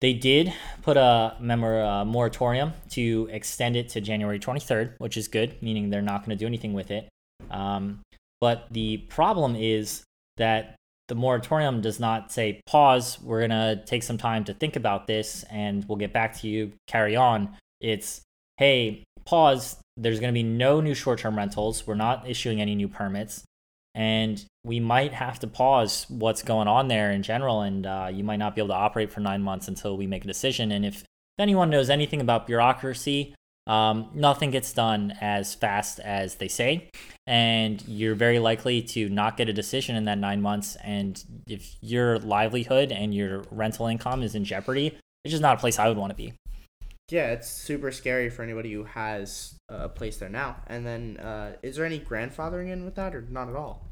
They 0.00 0.12
did 0.12 0.52
put 0.82 0.96
a, 0.98 1.34
memor- 1.40 1.80
a 1.80 2.04
moratorium 2.04 2.74
to 2.90 3.28
extend 3.32 3.76
it 3.76 3.88
to 3.90 4.02
January 4.02 4.38
23rd, 4.38 4.94
which 4.98 5.16
is 5.16 5.28
good, 5.28 5.62
meaning 5.62 5.88
they're 5.88 6.02
not 6.02 6.26
going 6.26 6.36
to 6.36 6.42
do 6.42 6.46
anything 6.46 6.74
with 6.74 6.90
it. 6.90 7.08
Um, 7.50 8.00
but 8.44 8.66
the 8.70 8.98
problem 9.08 9.56
is 9.56 10.04
that 10.36 10.76
the 11.08 11.14
moratorium 11.14 11.80
does 11.80 11.98
not 11.98 12.30
say 12.30 12.60
pause, 12.66 13.18
we're 13.22 13.38
going 13.38 13.58
to 13.58 13.82
take 13.86 14.02
some 14.02 14.18
time 14.18 14.44
to 14.44 14.52
think 14.52 14.76
about 14.76 15.06
this 15.06 15.46
and 15.50 15.82
we'll 15.88 15.96
get 15.96 16.12
back 16.12 16.38
to 16.40 16.46
you, 16.46 16.72
carry 16.86 17.16
on. 17.16 17.56
It's, 17.80 18.20
hey, 18.58 19.02
pause, 19.24 19.78
there's 19.96 20.20
going 20.20 20.28
to 20.28 20.34
be 20.34 20.42
no 20.42 20.82
new 20.82 20.92
short 20.92 21.20
term 21.20 21.38
rentals. 21.38 21.86
We're 21.86 21.94
not 21.94 22.28
issuing 22.28 22.60
any 22.60 22.74
new 22.74 22.86
permits 22.86 23.44
and 23.94 24.44
we 24.62 24.78
might 24.78 25.14
have 25.14 25.38
to 25.38 25.46
pause 25.46 26.04
what's 26.10 26.42
going 26.42 26.68
on 26.68 26.88
there 26.88 27.12
in 27.12 27.22
general 27.22 27.62
and 27.62 27.86
uh, 27.86 28.10
you 28.12 28.24
might 28.24 28.40
not 28.40 28.54
be 28.54 28.60
able 28.60 28.68
to 28.68 28.74
operate 28.74 29.10
for 29.10 29.20
nine 29.20 29.40
months 29.40 29.68
until 29.68 29.96
we 29.96 30.06
make 30.06 30.24
a 30.24 30.28
decision 30.28 30.70
and 30.70 30.84
if 30.84 31.02
anyone 31.38 31.70
knows 31.70 31.88
anything 31.88 32.20
about 32.20 32.46
bureaucracy 32.46 33.34
um, 33.66 34.10
nothing 34.14 34.50
gets 34.50 34.72
done 34.72 35.14
as 35.20 35.54
fast 35.54 35.98
as 36.00 36.36
they 36.36 36.48
say 36.48 36.88
and 37.26 37.82
you're 37.88 38.14
very 38.14 38.38
likely 38.38 38.82
to 38.82 39.08
not 39.08 39.36
get 39.36 39.48
a 39.48 39.52
decision 39.52 39.96
in 39.96 40.04
that 40.04 40.18
nine 40.18 40.42
months 40.42 40.76
and 40.84 41.24
if 41.48 41.76
your 41.80 42.18
livelihood 42.18 42.92
and 42.92 43.14
your 43.14 43.42
rental 43.50 43.86
income 43.86 44.22
is 44.22 44.34
in 44.34 44.44
jeopardy 44.44 44.98
it's 45.24 45.32
just 45.32 45.42
not 45.42 45.56
a 45.56 45.60
place 45.60 45.78
i 45.78 45.88
would 45.88 45.96
want 45.96 46.10
to 46.10 46.16
be 46.16 46.32
yeah, 47.10 47.32
it's 47.32 47.50
super 47.50 47.92
scary 47.92 48.30
for 48.30 48.42
anybody 48.42 48.72
who 48.72 48.84
has 48.84 49.54
a 49.68 49.88
place 49.88 50.16
there 50.16 50.30
now. 50.30 50.56
And 50.66 50.86
then, 50.86 51.18
uh, 51.18 51.52
is 51.62 51.76
there 51.76 51.84
any 51.84 52.00
grandfathering 52.00 52.70
in 52.70 52.84
with 52.84 52.94
that, 52.94 53.14
or 53.14 53.22
not 53.28 53.48
at 53.48 53.56
all? 53.56 53.82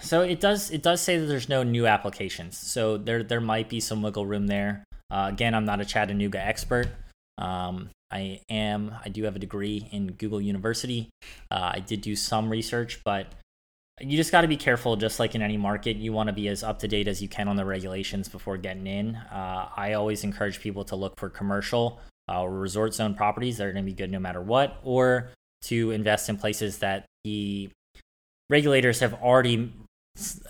So 0.00 0.20
it 0.20 0.40
does 0.40 0.70
it 0.70 0.82
does 0.82 1.00
say 1.00 1.18
that 1.18 1.26
there's 1.26 1.48
no 1.48 1.62
new 1.62 1.86
applications. 1.86 2.56
So 2.56 2.96
there 2.96 3.22
there 3.22 3.40
might 3.40 3.68
be 3.68 3.80
some 3.80 4.02
wiggle 4.02 4.24
room 4.24 4.46
there. 4.46 4.84
Uh, 5.10 5.28
again, 5.32 5.54
I'm 5.54 5.64
not 5.64 5.80
a 5.80 5.84
Chattanooga 5.84 6.38
expert. 6.38 6.88
Um, 7.38 7.90
I 8.10 8.40
am 8.48 8.94
I 9.04 9.08
do 9.08 9.24
have 9.24 9.36
a 9.36 9.40
degree 9.40 9.88
in 9.90 10.12
Google 10.12 10.40
University. 10.40 11.08
Uh, 11.50 11.72
I 11.74 11.80
did 11.80 12.00
do 12.00 12.14
some 12.14 12.48
research, 12.50 13.00
but 13.04 13.26
you 14.00 14.16
just 14.16 14.32
got 14.32 14.40
to 14.40 14.48
be 14.48 14.56
careful 14.56 14.96
just 14.96 15.20
like 15.20 15.34
in 15.34 15.42
any 15.42 15.56
market 15.56 15.96
you 15.96 16.12
want 16.12 16.26
to 16.28 16.32
be 16.32 16.48
as 16.48 16.64
up 16.64 16.80
to 16.80 16.88
date 16.88 17.06
as 17.06 17.22
you 17.22 17.28
can 17.28 17.46
on 17.46 17.56
the 17.56 17.64
regulations 17.64 18.28
before 18.28 18.56
getting 18.56 18.88
in 18.88 19.14
uh, 19.14 19.68
i 19.76 19.92
always 19.92 20.24
encourage 20.24 20.60
people 20.60 20.84
to 20.84 20.96
look 20.96 21.16
for 21.16 21.30
commercial 21.30 22.00
uh, 22.28 22.42
or 22.42 22.50
resort 22.50 22.92
zone 22.92 23.14
properties 23.14 23.56
that 23.58 23.66
are 23.66 23.72
going 23.72 23.84
to 23.84 23.90
be 23.90 23.94
good 23.94 24.10
no 24.10 24.18
matter 24.18 24.42
what 24.42 24.80
or 24.82 25.30
to 25.62 25.92
invest 25.92 26.28
in 26.28 26.36
places 26.36 26.78
that 26.78 27.06
the 27.22 27.70
regulators 28.50 28.98
have 28.98 29.14
already 29.14 29.72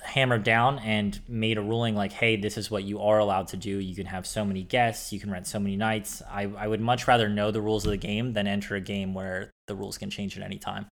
hammered 0.02 0.44
down 0.44 0.78
and 0.80 1.20
made 1.26 1.56
a 1.56 1.62
ruling 1.62 1.96
like 1.96 2.12
hey 2.12 2.36
this 2.36 2.58
is 2.58 2.70
what 2.70 2.84
you 2.84 3.00
are 3.00 3.18
allowed 3.18 3.48
to 3.48 3.56
do. 3.56 3.78
You 3.78 3.94
can 3.94 4.06
have 4.06 4.26
so 4.26 4.44
many 4.44 4.62
guests. 4.62 5.12
You 5.12 5.18
can 5.18 5.30
rent 5.30 5.46
so 5.46 5.58
many 5.58 5.76
nights. 5.76 6.22
I, 6.30 6.52
I 6.56 6.68
would 6.68 6.80
much 6.80 7.08
rather 7.08 7.28
know 7.28 7.50
the 7.50 7.62
rules 7.62 7.84
of 7.84 7.90
the 7.90 7.96
game 7.96 8.34
than 8.34 8.46
enter 8.46 8.74
a 8.76 8.80
game 8.80 9.14
where 9.14 9.50
the 9.66 9.74
rules 9.74 9.96
can 9.96 10.10
change 10.10 10.36
at 10.36 10.44
any 10.44 10.58
time. 10.58 10.86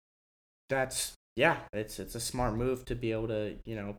That's 0.69 1.13
yeah, 1.35 1.57
it's 1.71 1.99
it's 1.99 2.15
a 2.15 2.19
smart 2.19 2.55
move 2.55 2.85
to 2.85 2.95
be 2.95 3.11
able 3.11 3.27
to 3.27 3.55
you 3.65 3.75
know, 3.75 3.95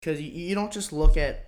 because 0.00 0.20
you, 0.20 0.30
you 0.30 0.54
don't 0.54 0.72
just 0.72 0.92
look 0.92 1.16
at 1.16 1.46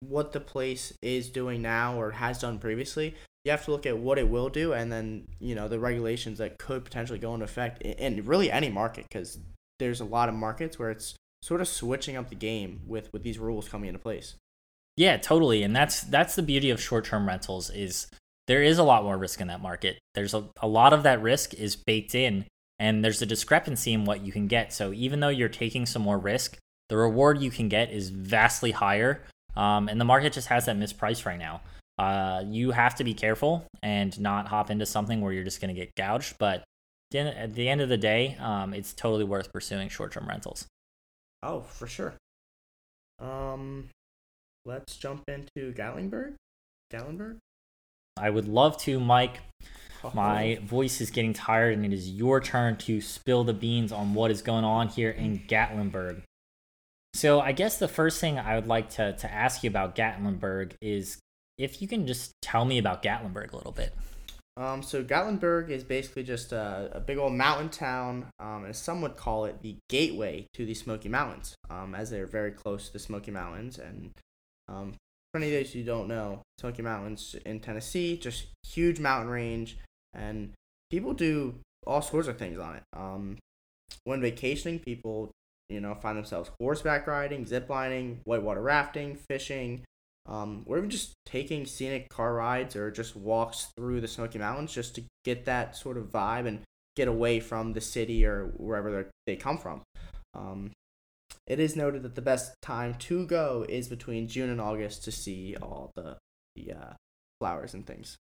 what 0.00 0.32
the 0.32 0.40
place 0.40 0.92
is 1.00 1.30
doing 1.30 1.62
now 1.62 1.98
or 1.98 2.10
has 2.10 2.40
done 2.40 2.58
previously. 2.58 3.14
You 3.44 3.50
have 3.50 3.64
to 3.64 3.70
look 3.70 3.86
at 3.86 3.98
what 3.98 4.18
it 4.18 4.28
will 4.28 4.48
do, 4.48 4.72
and 4.72 4.92
then 4.92 5.26
you 5.40 5.54
know 5.54 5.66
the 5.66 5.78
regulations 5.78 6.38
that 6.38 6.58
could 6.58 6.84
potentially 6.84 7.18
go 7.18 7.32
into 7.34 7.44
effect 7.44 7.82
in 7.82 8.24
really 8.26 8.50
any 8.50 8.68
market, 8.68 9.06
because 9.08 9.38
there's 9.78 10.00
a 10.00 10.04
lot 10.04 10.28
of 10.28 10.34
markets 10.34 10.78
where 10.78 10.90
it's 10.90 11.14
sort 11.42 11.60
of 11.60 11.68
switching 11.68 12.16
up 12.16 12.28
the 12.28 12.34
game 12.34 12.80
with 12.86 13.12
with 13.12 13.22
these 13.22 13.38
rules 13.38 13.68
coming 13.68 13.88
into 13.88 13.98
place. 13.98 14.36
Yeah, 14.96 15.16
totally, 15.16 15.62
and 15.62 15.74
that's 15.74 16.02
that's 16.02 16.36
the 16.36 16.42
beauty 16.42 16.70
of 16.70 16.80
short 16.80 17.04
term 17.04 17.26
rentals 17.26 17.70
is 17.70 18.06
there 18.46 18.62
is 18.62 18.78
a 18.78 18.82
lot 18.82 19.04
more 19.04 19.16
risk 19.16 19.40
in 19.40 19.48
that 19.48 19.60
market. 19.60 19.98
There's 20.14 20.34
a, 20.34 20.44
a 20.60 20.66
lot 20.66 20.92
of 20.92 21.04
that 21.04 21.22
risk 21.22 21.54
is 21.54 21.76
baked 21.76 22.14
in 22.14 22.44
and 22.78 23.04
there's 23.04 23.22
a 23.22 23.26
discrepancy 23.26 23.92
in 23.92 24.04
what 24.04 24.26
you 24.26 24.32
can 24.32 24.48
get. 24.48 24.72
So 24.72 24.92
even 24.92 25.20
though 25.20 25.28
you're 25.28 25.48
taking 25.48 25.86
some 25.86 26.02
more 26.02 26.18
risk, 26.18 26.58
the 26.88 26.96
reward 26.96 27.40
you 27.40 27.50
can 27.50 27.68
get 27.68 27.92
is 27.92 28.10
vastly 28.10 28.72
higher. 28.72 29.22
Um, 29.54 29.88
and 29.88 30.00
the 30.00 30.04
market 30.04 30.32
just 30.32 30.48
has 30.48 30.66
that 30.66 30.76
mispriced 30.76 31.24
right 31.24 31.38
now. 31.38 31.60
Uh, 31.98 32.42
you 32.46 32.72
have 32.72 32.96
to 32.96 33.04
be 33.04 33.14
careful 33.14 33.64
and 33.82 34.18
not 34.18 34.48
hop 34.48 34.70
into 34.70 34.84
something 34.84 35.20
where 35.20 35.32
you're 35.32 35.44
just 35.44 35.60
going 35.60 35.72
to 35.72 35.80
get 35.80 35.94
gouged. 35.94 36.36
But 36.38 36.64
at 37.14 37.54
the 37.54 37.68
end 37.68 37.80
of 37.80 37.88
the 37.88 37.96
day, 37.96 38.36
um, 38.40 38.74
it's 38.74 38.92
totally 38.92 39.24
worth 39.24 39.52
pursuing 39.52 39.88
short-term 39.88 40.26
rentals. 40.26 40.66
Oh, 41.42 41.60
for 41.60 41.86
sure. 41.86 42.14
Um, 43.18 43.88
let's 44.64 44.96
jump 44.96 45.24
into 45.28 45.72
Gatlinburg. 45.72 46.34
Gatlinburg. 46.92 47.38
I 48.16 48.30
would 48.30 48.46
love 48.46 48.78
to, 48.82 49.00
Mike. 49.00 49.40
My 50.14 50.58
voice 50.64 51.00
is 51.00 51.10
getting 51.10 51.32
tired, 51.32 51.74
and 51.74 51.86
it 51.86 51.92
is 51.92 52.10
your 52.10 52.40
turn 52.40 52.76
to 52.78 53.00
spill 53.00 53.44
the 53.44 53.54
beans 53.54 53.92
on 53.92 54.14
what 54.14 54.30
is 54.30 54.42
going 54.42 54.64
on 54.64 54.88
here 54.88 55.10
in 55.10 55.40
Gatlinburg. 55.46 56.22
So, 57.14 57.40
I 57.40 57.52
guess 57.52 57.78
the 57.78 57.88
first 57.88 58.20
thing 58.20 58.38
I 58.38 58.56
would 58.56 58.66
like 58.66 58.90
to, 58.90 59.12
to 59.12 59.32
ask 59.32 59.62
you 59.62 59.70
about 59.70 59.94
Gatlinburg 59.94 60.72
is 60.80 61.18
if 61.58 61.80
you 61.80 61.86
can 61.86 62.06
just 62.06 62.32
tell 62.42 62.64
me 62.64 62.78
about 62.78 63.02
Gatlinburg 63.02 63.52
a 63.52 63.56
little 63.56 63.72
bit. 63.72 63.94
Um, 64.56 64.82
so 64.82 65.02
Gatlinburg 65.02 65.70
is 65.70 65.82
basically 65.82 66.24
just 66.24 66.52
a, 66.52 66.90
a 66.92 67.00
big 67.00 67.16
old 67.16 67.32
mountain 67.32 67.70
town, 67.70 68.26
um, 68.38 68.64
and 68.64 68.76
some 68.76 69.00
would 69.00 69.16
call 69.16 69.46
it 69.46 69.62
the 69.62 69.76
gateway 69.88 70.46
to 70.54 70.66
the 70.66 70.74
Smoky 70.74 71.08
Mountains, 71.08 71.54
um, 71.70 71.94
as 71.94 72.10
they're 72.10 72.26
very 72.26 72.50
close 72.50 72.86
to 72.86 72.92
the 72.92 72.98
Smoky 72.98 73.30
Mountains. 73.30 73.78
And 73.78 74.12
um, 74.68 74.94
for 75.32 75.40
any 75.40 75.46
of 75.46 75.52
those 75.52 75.72
who 75.72 75.82
don't 75.82 76.06
know, 76.06 76.42
Smoky 76.58 76.82
Mountains 76.82 77.34
in 77.46 77.60
Tennessee, 77.60 78.18
just 78.18 78.46
huge 78.66 79.00
mountain 79.00 79.30
range, 79.30 79.78
and 80.12 80.52
people 80.90 81.14
do 81.14 81.54
all 81.86 82.02
sorts 82.02 82.28
of 82.28 82.36
things 82.36 82.58
on 82.58 82.76
it. 82.76 82.82
Um, 82.94 83.38
when 84.04 84.20
vacationing, 84.20 84.80
people 84.80 85.30
you 85.70 85.80
know 85.80 85.94
find 85.94 86.18
themselves 86.18 86.50
horseback 86.60 87.06
riding, 87.06 87.46
zip 87.46 87.70
lining, 87.70 88.20
whitewater 88.24 88.60
rafting, 88.60 89.16
fishing, 89.16 89.84
um, 90.26 90.62
or 90.66 90.78
even 90.78 90.90
just 90.90 91.14
taking 91.26 91.66
scenic 91.66 92.08
car 92.08 92.34
rides 92.34 92.76
or 92.76 92.90
just 92.90 93.16
walks 93.16 93.68
through 93.76 94.00
the 94.00 94.08
Smoky 94.08 94.38
Mountains 94.38 94.72
just 94.72 94.94
to 94.94 95.04
get 95.24 95.44
that 95.46 95.76
sort 95.76 95.96
of 95.96 96.10
vibe 96.10 96.46
and 96.46 96.60
get 96.94 97.08
away 97.08 97.40
from 97.40 97.72
the 97.72 97.80
city 97.80 98.24
or 98.24 98.52
wherever 98.56 99.10
they 99.26 99.36
come 99.36 99.58
from. 99.58 99.82
Um, 100.34 100.72
it 101.46 101.58
is 101.58 101.74
noted 101.74 102.02
that 102.04 102.14
the 102.14 102.22
best 102.22 102.54
time 102.62 102.94
to 102.94 103.26
go 103.26 103.66
is 103.68 103.88
between 103.88 104.28
June 104.28 104.50
and 104.50 104.60
August 104.60 105.04
to 105.04 105.12
see 105.12 105.56
all 105.60 105.90
the 105.96 106.16
the 106.54 106.72
uh, 106.72 106.92
flowers 107.40 107.74
and 107.74 107.86
things. 107.86 108.16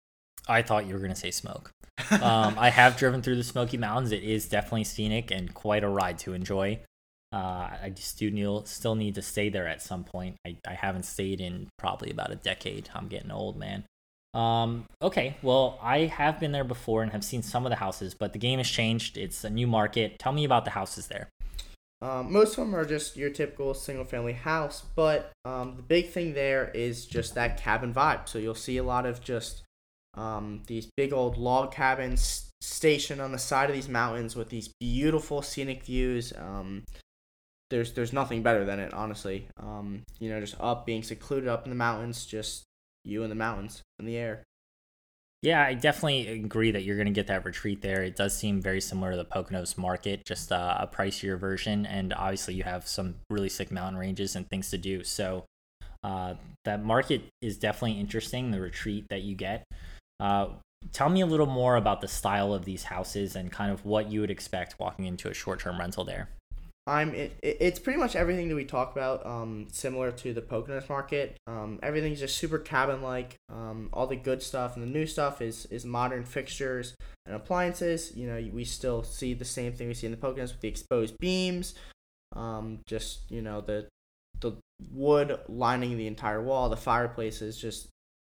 I 0.48 0.62
thought 0.62 0.87
you 0.87 0.94
were 0.94 1.00
going 1.00 1.12
to 1.12 1.16
say 1.16 1.30
smoke. 1.30 1.70
Um, 2.22 2.56
I 2.56 2.68
have 2.68 2.96
driven 2.96 3.20
through 3.20 3.35
the 3.35 3.42
Smoky 3.42 3.78
Mountains. 3.78 4.12
It 4.12 4.22
is 4.22 4.48
definitely 4.48 4.85
scenic 4.85 5.32
and 5.32 5.52
quite 5.52 5.82
a 5.82 5.88
ride 5.88 6.18
to 6.18 6.35
enjoy. 6.35 6.78
Uh, 7.37 7.68
I 7.83 7.90
do 7.90 8.62
still 8.64 8.94
need 8.94 9.14
to 9.16 9.22
stay 9.22 9.51
there 9.51 9.68
at 9.68 9.83
some 9.83 10.05
point. 10.05 10.37
I, 10.46 10.57
I 10.66 10.72
haven't 10.72 11.03
stayed 11.03 11.42
in 11.42 11.68
probably 11.77 12.11
about 12.11 12.33
a 12.33 12.37
decade. 12.37 12.88
I'm 12.94 13.09
getting 13.09 13.31
old, 13.31 13.59
man. 13.59 13.85
Um, 14.33 14.87
okay, 15.03 15.37
well, 15.42 15.79
I 15.83 16.07
have 16.07 16.40
been 16.40 16.53
there 16.53 16.64
before 16.64 17.03
and 17.03 17.12
have 17.12 17.22
seen 17.22 17.42
some 17.42 17.66
of 17.66 17.70
the 17.70 17.77
houses, 17.77 18.14
but 18.14 18.33
the 18.33 18.38
game 18.38 18.59
has 18.59 18.68
changed. 18.70 19.18
It's 19.18 19.44
a 19.44 19.51
new 19.51 19.66
market. 19.66 20.18
Tell 20.18 20.33
me 20.33 20.46
about 20.46 20.64
the 20.64 20.70
houses 20.70 21.09
there. 21.09 21.29
Um, 22.01 22.33
most 22.33 22.53
of 22.53 22.64
them 22.64 22.75
are 22.75 22.87
just 22.87 23.18
your 23.18 23.29
typical 23.29 23.75
single 23.75 24.07
family 24.07 24.33
house, 24.33 24.83
but 24.94 25.31
um, 25.44 25.75
the 25.77 25.83
big 25.83 26.09
thing 26.09 26.33
there 26.33 26.70
is 26.72 27.05
just 27.05 27.35
that 27.35 27.59
cabin 27.59 27.92
vibe. 27.92 28.31
So 28.31 28.38
you'll 28.38 28.55
see 28.55 28.79
a 28.79 28.83
lot 28.83 29.05
of 29.05 29.20
just 29.20 29.62
um, 30.14 30.62
these 30.68 30.88
big 30.96 31.12
old 31.12 31.37
log 31.37 31.70
cabins 31.70 32.51
stationed 32.62 33.20
on 33.20 33.33
the 33.33 33.38
side 33.38 33.68
of 33.68 33.77
these 33.77 33.90
mountains 33.90 34.35
with 34.35 34.49
these 34.49 34.70
beautiful 34.81 35.42
scenic 35.42 35.85
views. 35.85 36.33
Um, 36.35 36.85
there's 37.70 37.92
there's 37.92 38.12
nothing 38.12 38.42
better 38.42 38.64
than 38.64 38.79
it, 38.79 38.92
honestly. 38.94 39.48
Um, 39.59 40.02
you 40.18 40.31
know, 40.31 40.40
just 40.40 40.57
up 40.61 40.87
being 40.87 41.02
secluded 41.02 41.48
up 41.48 41.64
in 41.64 41.70
the 41.70 41.76
mountains, 41.76 42.26
just 42.26 42.64
you 43.05 43.22
in 43.22 43.29
the 43.29 43.37
mountains 43.37 43.83
in 43.98 44.07
the 44.07 44.16
air. 44.16 44.44
Yeah, 45.42 45.62
I 45.62 45.74
definitely 45.74 46.29
agree 46.29 46.70
that 46.72 46.83
you're 46.83 46.96
going 46.96 47.07
to 47.07 47.12
get 47.12 47.29
that 47.29 47.44
retreat 47.44 47.83
there. 47.83 48.02
It 48.02 48.16
does 48.16 48.37
seem 48.37 48.61
very 48.61 48.81
similar 48.81 49.12
to 49.12 49.16
the 49.16 49.24
Poconos 49.24 49.76
market, 49.79 50.24
just 50.24 50.50
uh, 50.50 50.79
a 50.81 50.87
pricier 50.87 51.38
version, 51.38 51.87
and 51.87 52.12
obviously 52.14 52.55
you 52.55 52.64
have 52.64 52.88
some 52.88 53.16
really 53.31 53.48
sick 53.48 53.70
mountain 53.70 53.98
ranges 53.98 54.35
and 54.35 54.48
things 54.48 54.70
to 54.70 54.79
do. 54.79 55.05
So 55.05 55.44
uh, 56.02 56.35
that 56.64 56.83
market 56.83 57.22
is 57.42 57.59
definitely 57.59 58.00
interesting. 58.00 58.50
The 58.50 58.61
retreat 58.61 59.07
that 59.11 59.22
you 59.22 59.37
get. 59.37 59.64
Uh, 60.18 60.48
tell 60.92 61.11
me 61.11 61.20
a 61.20 61.26
little 61.26 61.46
more 61.46 61.76
about 61.76 62.00
the 62.00 62.09
style 62.09 62.52
of 62.55 62.64
these 62.64 62.85
houses 62.85 63.37
and 63.37 63.52
kind 63.52 63.70
of 63.70 63.85
what 63.85 64.11
you 64.11 64.20
would 64.22 64.31
expect 64.31 64.81
walking 64.81 65.05
into 65.05 65.29
a 65.29 65.35
short-term 65.35 65.79
rental 65.79 66.05
there. 66.05 66.31
I'm 66.87 67.14
it, 67.14 67.37
it's 67.42 67.81
pretty 67.81 67.99
much 67.99 68.14
everything 68.14 68.49
that 68.49 68.55
we 68.55 68.64
talk 68.64 68.92
about, 68.92 69.27
um, 69.27 69.66
similar 69.72 70.12
to 70.12 70.33
the 70.33 70.40
Poconos 70.40 70.88
market. 70.88 71.37
Um, 71.49 71.81
everything's 71.83 72.20
just 72.20 72.38
super 72.38 72.59
cabin 72.59 73.03
like. 73.03 73.35
Um, 73.49 73.88
all 73.92 74.07
the 74.07 74.16
good 74.16 74.42
stuff 74.42 74.77
and 74.77 74.83
the 74.85 74.90
new 74.90 75.07
stuff 75.07 75.42
is 75.42 75.66
is 75.66 75.85
modern 75.85 76.25
fixtures 76.25 76.94
and 77.27 77.35
appliances. 77.35 78.12
You 78.14 78.29
know, 78.29 78.51
we 78.53 78.64
still 78.64 79.03
see 79.03 79.35
the 79.35 79.44
same 79.44 79.72
thing 79.72 79.88
we 79.88 79.94
see 79.94 80.07
in 80.07 80.12
the 80.12 80.18
Poconos 80.18 80.53
with 80.53 80.61
the 80.61 80.68
exposed 80.68 81.18
beams. 81.18 81.75
Um, 82.37 82.81
just 82.87 83.31
you 83.31 83.42
know 83.42 83.61
the 83.61 83.88
the 84.40 84.53
wood 84.92 85.40
lining 85.49 85.96
the 85.96 86.07
entire 86.07 86.40
wall. 86.40 86.68
The 86.68 86.77
fireplaces, 86.77 87.59
just 87.59 87.88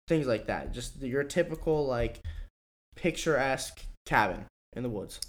things 0.08 0.26
like 0.26 0.48
that. 0.48 0.74
Just 0.74 1.02
your 1.02 1.26
typical 1.26 1.86
like 1.86 2.22
picturesque 2.96 3.86
cabin 4.06 4.46
in 4.74 4.84
the 4.84 4.90
woods. 4.90 5.20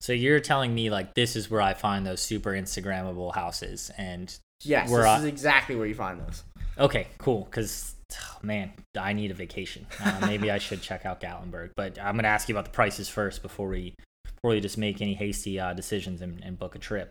So 0.00 0.12
you're 0.12 0.40
telling 0.40 0.74
me 0.74 0.90
like 0.90 1.14
this 1.14 1.36
is 1.36 1.50
where 1.50 1.60
I 1.62 1.74
find 1.74 2.06
those 2.06 2.20
super 2.20 2.50
Instagrammable 2.52 3.34
houses, 3.34 3.90
and 3.96 4.34
Yes, 4.64 4.88
Where 4.90 5.02
this 5.02 5.08
I- 5.10 5.18
is 5.18 5.24
exactly 5.24 5.76
where 5.76 5.86
you 5.86 5.94
find 5.94 6.20
those. 6.20 6.42
okay, 6.78 7.08
cool. 7.18 7.44
Because 7.44 7.94
man, 8.42 8.72
I 8.98 9.12
need 9.12 9.30
a 9.30 9.34
vacation. 9.34 9.86
Uh, 10.02 10.18
maybe 10.26 10.50
I 10.50 10.58
should 10.58 10.80
check 10.80 11.04
out 11.04 11.20
Gatlinburg, 11.20 11.70
but 11.76 11.98
I'm 12.00 12.16
gonna 12.16 12.28
ask 12.28 12.48
you 12.48 12.54
about 12.54 12.64
the 12.66 12.70
prices 12.70 13.08
first 13.08 13.42
before 13.42 13.68
we 13.68 13.94
before 14.24 14.50
we 14.52 14.60
just 14.60 14.78
make 14.78 15.00
any 15.02 15.14
hasty 15.14 15.58
uh, 15.60 15.72
decisions 15.74 16.22
and, 16.22 16.42
and 16.44 16.58
book 16.58 16.74
a 16.74 16.78
trip. 16.78 17.10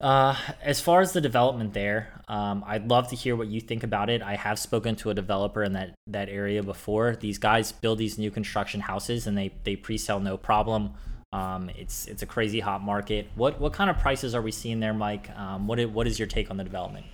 Uh, 0.00 0.34
as 0.60 0.80
far 0.80 1.00
as 1.00 1.12
the 1.12 1.20
development 1.20 1.72
there, 1.74 2.20
um, 2.26 2.64
I'd 2.66 2.88
love 2.88 3.08
to 3.08 3.16
hear 3.16 3.36
what 3.36 3.46
you 3.48 3.60
think 3.60 3.84
about 3.84 4.10
it. 4.10 4.20
I 4.20 4.34
have 4.34 4.58
spoken 4.58 4.96
to 4.96 5.10
a 5.10 5.14
developer 5.14 5.62
in 5.62 5.74
that, 5.74 5.94
that 6.08 6.28
area 6.28 6.62
before. 6.62 7.14
These 7.14 7.38
guys 7.38 7.70
build 7.70 7.98
these 7.98 8.18
new 8.18 8.30
construction 8.32 8.80
houses 8.80 9.28
and 9.28 9.38
they, 9.38 9.52
they 9.62 9.76
pre-sell 9.76 10.18
no 10.18 10.36
problem. 10.36 10.94
Um, 11.32 11.70
it's 11.76 12.06
it's 12.06 12.22
a 12.22 12.26
crazy 12.26 12.60
hot 12.60 12.82
market. 12.82 13.28
What 13.34 13.60
what 13.60 13.72
kind 13.72 13.90
of 13.90 13.98
prices 13.98 14.34
are 14.34 14.42
we 14.42 14.52
seeing 14.52 14.80
there, 14.80 14.94
Mike? 14.94 15.30
Um, 15.36 15.66
what 15.66 15.80
what 15.90 16.06
is 16.06 16.18
your 16.18 16.28
take 16.28 16.50
on 16.50 16.56
the 16.56 16.64
development? 16.64 17.06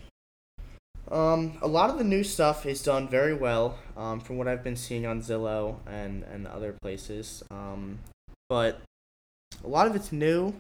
Um, 1.11 1.59
a 1.63 1.69
lot 1.69 1.91
of 1.91 1.99
the 1.99 2.05
new 2.05 2.23
stuff 2.23 2.67
is 2.67 2.83
done 2.83 3.09
very 3.09 3.33
well, 3.33 3.79
um, 3.97 4.21
from 4.21 4.37
what 4.37 4.47
I've 4.47 4.63
been 4.63 4.77
seeing 4.77 5.07
on 5.07 5.23
Zillow 5.23 5.77
and, 5.87 6.23
and 6.25 6.47
other 6.47 6.75
places. 6.83 7.43
Um, 7.51 8.01
but 8.49 8.81
a 9.65 9.69
lot 9.69 9.87
of 9.87 9.97
it's 9.97 10.13
new, 10.13 10.55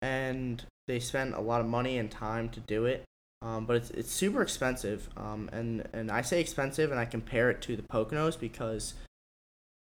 and 0.00 0.64
they 0.88 0.98
spend 0.98 1.34
a 1.34 1.40
lot 1.40 1.60
of 1.60 1.66
money 1.66 1.98
and 1.98 2.10
time 2.10 2.48
to 2.50 2.60
do 2.60 2.86
it. 2.86 3.04
Um, 3.42 3.66
but 3.66 3.76
it's, 3.76 3.90
it's 3.90 4.10
super 4.10 4.40
expensive. 4.40 5.08
Um, 5.16 5.50
and, 5.52 5.86
and 5.92 6.10
I 6.10 6.22
say 6.22 6.40
expensive, 6.40 6.90
and 6.90 6.98
I 6.98 7.04
compare 7.04 7.50
it 7.50 7.60
to 7.62 7.76
the 7.76 7.82
Poconos 7.82 8.38
because 8.38 8.94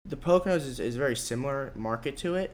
the 0.04 0.18
Poconos 0.18 0.68
is, 0.68 0.80
is 0.80 0.98
very 0.98 1.16
similar 1.16 1.72
market 1.76 2.18
to 2.18 2.36
it, 2.36 2.52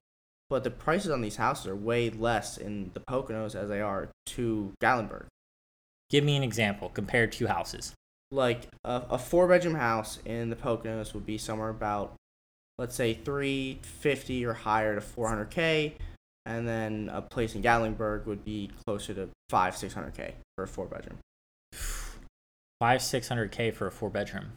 but 0.50 0.64
the 0.64 0.72
prices 0.72 1.12
on 1.12 1.22
these 1.22 1.36
houses 1.36 1.68
are 1.68 1.76
way 1.76 2.10
less 2.10 2.58
in 2.58 2.92
the 2.94 3.00
Poconos 3.00 3.56
as 3.56 3.70
they 3.70 3.82
are 3.82 4.10
to 4.28 4.74
Gatlinburg. 4.82 5.26
Give 6.10 6.24
me 6.24 6.38
an 6.38 6.44
example. 6.44 6.90
Compare 6.90 7.28
two 7.28 7.48
houses. 7.48 7.94
like 8.32 8.68
a, 8.84 9.04
a 9.12 9.18
four 9.18 9.48
bedroom 9.48 9.76
house 9.76 10.20
in 10.26 10.50
the 10.50 10.56
Poconos 10.56 11.14
would 11.14 11.26
be 11.26 11.38
somewhere 11.38 11.70
about 11.70 12.16
let's 12.78 12.96
say 12.96 13.14
350 13.14 14.46
or 14.46 14.54
higher 14.54 14.96
to 14.96 15.02
400k 15.02 15.94
and 16.46 16.68
then 16.68 17.10
a 17.12 17.22
place 17.22 17.56
in 17.56 17.62
Gatlinburg 17.64 18.26
would 18.26 18.46
be 18.46 18.70
closer 18.86 19.14
to 19.14 19.30
5 19.50 19.76
600k 19.76 20.34
for 20.56 20.64
a 20.64 20.68
four 20.68 20.86
bedroom 20.86 21.18
Five 22.80 23.02
six 23.02 23.28
hundred 23.28 23.52
k 23.52 23.72
for 23.72 23.88
a 23.88 23.92
four 23.92 24.12
bedroom. 24.12 24.52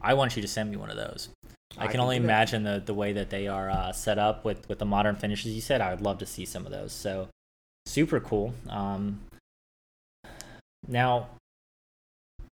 I 0.00 0.14
want 0.14 0.36
you 0.36 0.42
to 0.42 0.48
send 0.48 0.70
me 0.70 0.76
one 0.76 0.90
of 0.90 0.96
those. 0.96 1.28
I, 1.76 1.82
can 1.82 1.92
can 1.92 2.00
only 2.00 2.16
imagine 2.16 2.62
the, 2.64 2.82
the 2.84 2.94
way 2.94 3.12
that 3.12 3.30
they 3.30 3.46
are 3.46 3.68
uh, 3.68 3.92
set 3.92 4.18
up 4.18 4.44
with, 4.44 4.68
with 4.68 4.78
the 4.78 4.86
modern 4.86 5.16
finishes 5.16 5.52
you 5.52 5.60
said. 5.60 5.80
I 5.80 5.90
would 5.90 6.00
love 6.00 6.18
to 6.18 6.26
see 6.26 6.44
some 6.44 6.64
of 6.64 6.72
those. 6.72 6.92
So 6.92 7.28
super 7.86 8.20
cool. 8.20 8.54
Um, 8.68 9.20
now, 10.86 11.28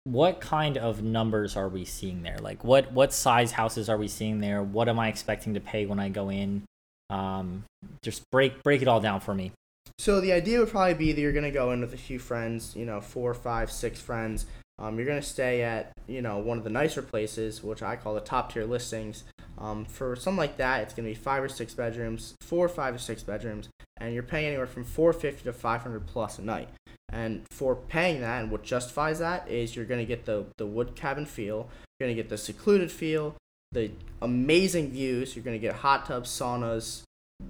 what 0.04 0.40
kind 0.40 0.78
of 0.78 1.02
numbers 1.02 1.56
are 1.56 1.68
we 1.68 1.84
seeing 1.84 2.22
there? 2.22 2.38
Like 2.38 2.64
what 2.64 2.92
what 2.92 3.12
size 3.12 3.52
houses 3.52 3.88
are 3.88 3.98
we 3.98 4.08
seeing 4.08 4.40
there? 4.40 4.62
What 4.62 4.88
am 4.88 4.98
I 4.98 5.08
expecting 5.08 5.54
to 5.54 5.60
pay 5.60 5.86
when 5.86 6.00
I 6.00 6.08
go 6.08 6.30
in? 6.30 6.62
Um, 7.10 7.64
just 8.02 8.22
break 8.30 8.62
break 8.62 8.82
it 8.82 8.88
all 8.88 9.00
down 9.00 9.20
for 9.20 9.34
me. 9.34 9.52
So 9.98 10.20
the 10.20 10.32
idea 10.32 10.60
would 10.60 10.70
probably 10.70 10.94
be 10.94 11.12
that 11.12 11.20
you're 11.20 11.32
gonna 11.32 11.50
go 11.50 11.72
in 11.72 11.80
with 11.80 11.92
a 11.92 11.98
few 11.98 12.18
friends, 12.18 12.74
you 12.74 12.86
know, 12.86 13.00
four, 13.00 13.34
five, 13.34 13.70
six 13.70 14.00
friends. 14.00 14.46
Um, 14.80 14.96
you're 14.96 15.06
gonna 15.06 15.22
stay 15.22 15.62
at, 15.62 15.92
you 16.06 16.22
know, 16.22 16.38
one 16.38 16.58
of 16.58 16.64
the 16.64 16.70
nicer 16.70 17.02
places, 17.02 17.62
which 17.62 17.82
I 17.82 17.96
call 17.96 18.14
the 18.14 18.20
top 18.20 18.52
tier 18.52 18.64
listings. 18.64 19.24
Um, 19.58 19.84
for 19.84 20.16
something 20.16 20.38
like 20.38 20.56
that, 20.56 20.82
it's 20.82 20.94
gonna 20.94 21.08
be 21.08 21.14
five 21.14 21.42
or 21.42 21.48
six 21.48 21.74
bedrooms, 21.74 22.34
four, 22.40 22.64
or 22.64 22.68
five 22.68 22.94
or 22.94 22.98
six 22.98 23.22
bedrooms, 23.22 23.68
and 23.98 24.14
you're 24.14 24.22
paying 24.22 24.46
anywhere 24.46 24.66
from 24.66 24.84
450 24.84 25.44
to 25.44 25.52
500 25.52 26.06
plus 26.06 26.38
a 26.38 26.42
night. 26.42 26.68
And 27.12 27.44
for 27.50 27.76
paying 27.76 28.20
that, 28.22 28.42
and 28.42 28.50
what 28.50 28.62
justifies 28.62 29.18
that 29.18 29.48
is 29.48 29.76
you're 29.76 29.84
gonna 29.84 30.04
get 30.06 30.24
the 30.24 30.46
the 30.56 30.66
wood 30.66 30.94
cabin 30.94 31.26
feel, 31.26 31.68
you're 31.98 32.08
gonna 32.08 32.14
get 32.14 32.30
the 32.30 32.38
secluded 32.38 32.90
feel, 32.90 33.34
the 33.72 33.90
amazing 34.22 34.90
views. 34.90 35.36
You're 35.36 35.44
gonna 35.44 35.58
get 35.58 35.74
hot 35.74 36.06
tubs, 36.06 36.30
saunas, 36.30 37.02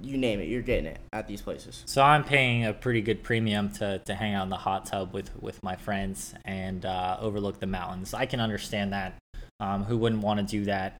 you 0.03 0.17
name 0.17 0.41
it, 0.41 0.49
you're 0.49 0.63
getting 0.63 0.87
it 0.87 0.99
at 1.13 1.27
these 1.27 1.43
places. 1.43 1.83
So 1.87 2.03
I'm 2.03 2.25
paying 2.25 2.65
a 2.65 2.73
pretty 2.73 3.01
good 3.01 3.23
premium 3.23 3.71
to, 3.75 3.99
to 3.99 4.15
hang 4.15 4.35
out 4.35 4.45
in 4.45 4.51
the 4.51 4.57
hot 4.57 4.87
tub 4.87 5.13
with, 5.13 5.31
with 5.41 5.63
my 5.63 5.77
friends 5.77 6.35
and 6.45 6.85
uh, 6.85 7.19
overlook 7.21 7.61
the 7.61 7.67
mountains. 7.67 8.15
I 8.15 8.27
can 8.27 8.41
understand 8.41 8.93
that. 8.93 9.17
Um, 9.59 9.85
who 9.85 9.99
wouldn't 9.99 10.23
want 10.23 10.41
to 10.41 10.47
do 10.47 10.65
that? 10.65 10.97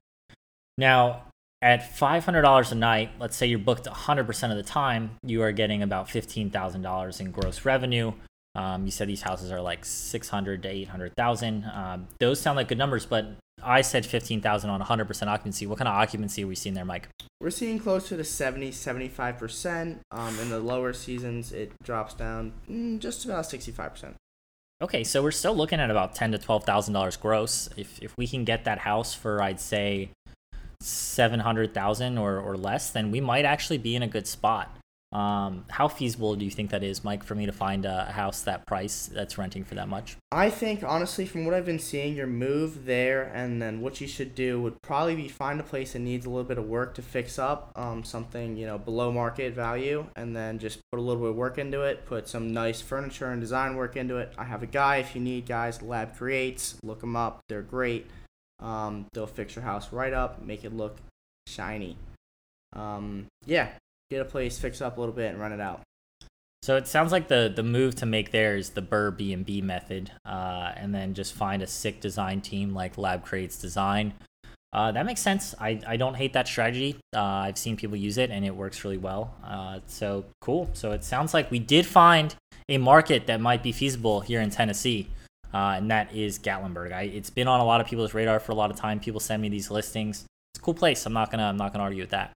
Now, 0.77 1.23
at 1.61 1.95
$500 1.95 2.71
a 2.71 2.75
night, 2.75 3.11
let's 3.19 3.35
say 3.35 3.45
you're 3.45 3.59
booked 3.59 3.85
100% 3.85 4.51
of 4.51 4.57
the 4.57 4.63
time, 4.63 5.11
you 5.23 5.41
are 5.43 5.51
getting 5.51 5.83
about 5.83 6.07
$15,000 6.07 7.19
in 7.19 7.31
gross 7.31 7.65
revenue. 7.65 8.13
Um, 8.55 8.85
you 8.85 8.91
said 8.91 9.07
these 9.07 9.21
houses 9.21 9.51
are 9.51 9.61
like 9.61 9.85
600 9.85 10.63
to 10.63 10.69
800,000. 10.69 11.65
Um, 11.65 12.07
those 12.19 12.39
sound 12.39 12.57
like 12.57 12.67
good 12.67 12.77
numbers, 12.77 13.05
but 13.05 13.27
I 13.63 13.81
said 13.81 14.05
15,000 14.05 14.69
on 14.69 14.81
100% 14.81 15.27
occupancy. 15.27 15.65
What 15.65 15.77
kind 15.77 15.87
of 15.87 15.95
occupancy 15.95 16.43
are 16.43 16.47
we 16.47 16.55
seeing 16.55 16.75
there, 16.75 16.85
Mike? 16.85 17.07
We're 17.39 17.49
seeing 17.49 17.79
closer 17.79 18.17
to 18.17 18.23
70, 18.23 18.71
75%. 18.71 19.99
Um, 20.11 20.39
in 20.39 20.49
the 20.49 20.59
lower 20.59 20.93
seasons, 20.93 21.51
it 21.51 21.71
drops 21.83 22.13
down 22.13 22.53
mm, 22.69 22.99
just 22.99 23.25
about 23.25 23.45
65%. 23.45 24.13
Okay, 24.81 25.03
so 25.03 25.21
we're 25.21 25.31
still 25.31 25.55
looking 25.55 25.79
at 25.79 25.91
about 25.91 26.15
ten 26.15 26.31
to 26.31 26.39
twelve 26.39 26.63
thousand 26.63 26.95
dollars 26.95 27.15
gross. 27.15 27.69
If 27.77 28.01
if 28.01 28.17
we 28.17 28.25
can 28.25 28.43
get 28.43 28.65
that 28.65 28.79
house 28.79 29.13
for 29.13 29.39
I'd 29.39 29.59
say 29.59 30.09
seven 30.79 31.39
hundred 31.39 31.71
thousand 31.71 32.17
or 32.17 32.39
or 32.39 32.57
less, 32.57 32.89
then 32.89 33.11
we 33.11 33.21
might 33.21 33.45
actually 33.45 33.77
be 33.77 33.95
in 33.95 34.01
a 34.01 34.07
good 34.07 34.25
spot. 34.25 34.75
Um, 35.13 35.65
how 35.69 35.89
feasible 35.89 36.37
do 36.37 36.45
you 36.45 36.51
think 36.51 36.69
that 36.69 36.83
is, 36.83 37.03
Mike, 37.03 37.23
for 37.23 37.35
me 37.35 37.45
to 37.45 37.51
find 37.51 37.85
a, 37.85 38.05
house 38.11 38.41
that 38.41 38.65
price 38.65 39.09
that's 39.13 39.37
renting 39.37 39.65
for 39.65 39.75
that 39.75 39.89
much? 39.89 40.15
I 40.31 40.49
think, 40.49 40.83
honestly, 40.83 41.25
from 41.25 41.43
what 41.43 41.53
I've 41.53 41.65
been 41.65 41.79
seeing, 41.79 42.15
your 42.15 42.27
move 42.27 42.85
there 42.85 43.23
and 43.33 43.61
then 43.61 43.81
what 43.81 43.99
you 43.99 44.07
should 44.07 44.35
do 44.35 44.61
would 44.61 44.81
probably 44.81 45.15
be 45.15 45.27
find 45.27 45.59
a 45.59 45.63
place 45.63 45.93
that 45.93 45.99
needs 45.99 46.25
a 46.25 46.29
little 46.29 46.45
bit 46.45 46.57
of 46.57 46.65
work 46.65 46.93
to 46.95 47.01
fix 47.01 47.37
up, 47.37 47.71
um, 47.75 48.05
something, 48.05 48.55
you 48.55 48.65
know, 48.65 48.77
below 48.77 49.11
market 49.11 49.53
value, 49.53 50.05
and 50.15 50.33
then 50.33 50.59
just 50.59 50.79
put 50.91 50.99
a 50.99 51.01
little 51.01 51.21
bit 51.21 51.31
of 51.31 51.35
work 51.35 51.57
into 51.57 51.81
it, 51.81 52.05
put 52.05 52.29
some 52.29 52.53
nice 52.53 52.79
furniture 52.79 53.31
and 53.31 53.41
design 53.41 53.75
work 53.75 53.97
into 53.97 54.17
it. 54.17 54.33
I 54.37 54.45
have 54.45 54.63
a 54.63 54.67
guy, 54.67 54.97
if 54.97 55.13
you 55.13 55.21
need 55.21 55.45
guys, 55.45 55.81
Lab 55.81 56.15
Creates, 56.15 56.77
look 56.83 57.01
them 57.01 57.17
up. 57.17 57.41
They're 57.49 57.61
great. 57.61 58.09
Um, 58.61 59.07
they'll 59.11 59.27
fix 59.27 59.55
your 59.55 59.63
house 59.63 59.91
right 59.91 60.13
up, 60.13 60.41
make 60.41 60.63
it 60.63 60.73
look 60.73 60.97
shiny. 61.47 61.97
Um, 62.73 63.27
yeah, 63.45 63.69
get 64.11 64.21
a 64.21 64.25
place, 64.25 64.59
fix 64.59 64.81
up 64.81 64.97
a 64.97 64.99
little 64.99 65.15
bit, 65.15 65.31
and 65.31 65.39
run 65.39 65.53
it 65.53 65.61
out. 65.61 65.81
So 66.61 66.75
it 66.75 66.85
sounds 66.85 67.11
like 67.11 67.27
the 67.27 67.51
the 67.53 67.63
move 67.63 67.95
to 67.95 68.05
make 68.05 68.31
there 68.31 68.55
is 68.55 68.71
the 68.71 68.83
Burr 68.83 69.09
B 69.09 69.33
and 69.33 69.43
B 69.43 69.61
method, 69.61 70.11
uh, 70.25 70.73
and 70.75 70.93
then 70.93 71.15
just 71.15 71.33
find 71.33 71.63
a 71.63 71.67
sick 71.67 71.99
design 71.99 72.41
team 72.41 72.75
like 72.75 72.99
Lab 72.99 73.25
Creates 73.25 73.57
Design. 73.57 74.13
Uh, 74.73 74.91
that 74.91 75.05
makes 75.05 75.19
sense. 75.19 75.53
I, 75.59 75.81
I 75.85 75.97
don't 75.97 76.13
hate 76.13 76.31
that 76.33 76.47
strategy. 76.47 76.97
Uh, 77.13 77.21
I've 77.21 77.57
seen 77.57 77.75
people 77.75 77.97
use 77.97 78.17
it 78.17 78.29
and 78.31 78.45
it 78.45 78.55
works 78.55 78.85
really 78.85 78.97
well. 78.97 79.35
Uh, 79.43 79.79
so 79.87 80.23
cool. 80.39 80.69
So 80.71 80.93
it 80.93 81.03
sounds 81.03 81.33
like 81.33 81.51
we 81.51 81.59
did 81.59 81.85
find 81.85 82.33
a 82.69 82.77
market 82.77 83.27
that 83.27 83.41
might 83.41 83.63
be 83.63 83.73
feasible 83.73 84.21
here 84.21 84.39
in 84.39 84.49
Tennessee, 84.49 85.09
uh, 85.53 85.75
and 85.77 85.91
that 85.91 86.13
is 86.15 86.39
Gatlinburg. 86.39 86.93
I, 86.93 87.03
it's 87.03 87.29
been 87.29 87.47
on 87.47 87.59
a 87.59 87.65
lot 87.65 87.81
of 87.81 87.87
people's 87.87 88.13
radar 88.13 88.39
for 88.39 88.51
a 88.51 88.55
lot 88.55 88.71
of 88.71 88.77
time. 88.77 88.99
People 88.99 89.19
send 89.19 89.41
me 89.41 89.49
these 89.49 89.71
listings. 89.71 90.25
It's 90.53 90.59
a 90.59 90.61
cool 90.61 90.73
place. 90.75 91.05
I'm 91.05 91.13
not 91.13 91.31
gonna 91.31 91.45
I'm 91.45 91.57
not 91.57 91.73
gonna 91.73 91.85
argue 91.85 92.03
with 92.03 92.11
that. 92.11 92.31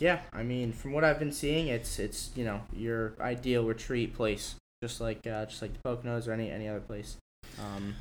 Yeah, 0.00 0.20
I 0.32 0.42
mean, 0.42 0.72
from 0.72 0.92
what 0.92 1.04
I've 1.04 1.18
been 1.18 1.32
seeing, 1.32 1.68
it's 1.68 1.98
it's 1.98 2.30
you 2.36 2.44
know 2.44 2.60
your 2.72 3.14
ideal 3.20 3.64
retreat 3.64 4.14
place, 4.14 4.54
just 4.82 5.00
like 5.00 5.26
uh, 5.26 5.46
just 5.46 5.60
like 5.62 5.72
the 5.72 5.80
Poconos 5.88 6.28
or 6.28 6.32
any 6.32 6.50
any 6.50 6.68
other 6.68 6.80
place. 6.80 7.16
Um, 7.60 7.96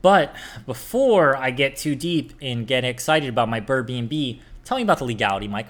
But 0.00 0.34
before 0.66 1.36
I 1.36 1.50
get 1.50 1.76
too 1.76 1.94
deep 1.94 2.32
and 2.40 2.66
get 2.66 2.84
excited 2.84 3.28
about 3.28 3.48
my 3.48 3.60
Airbnb, 3.60 4.40
tell 4.64 4.76
me 4.78 4.82
about 4.82 4.98
the 4.98 5.04
legality, 5.04 5.48
Mike. 5.48 5.66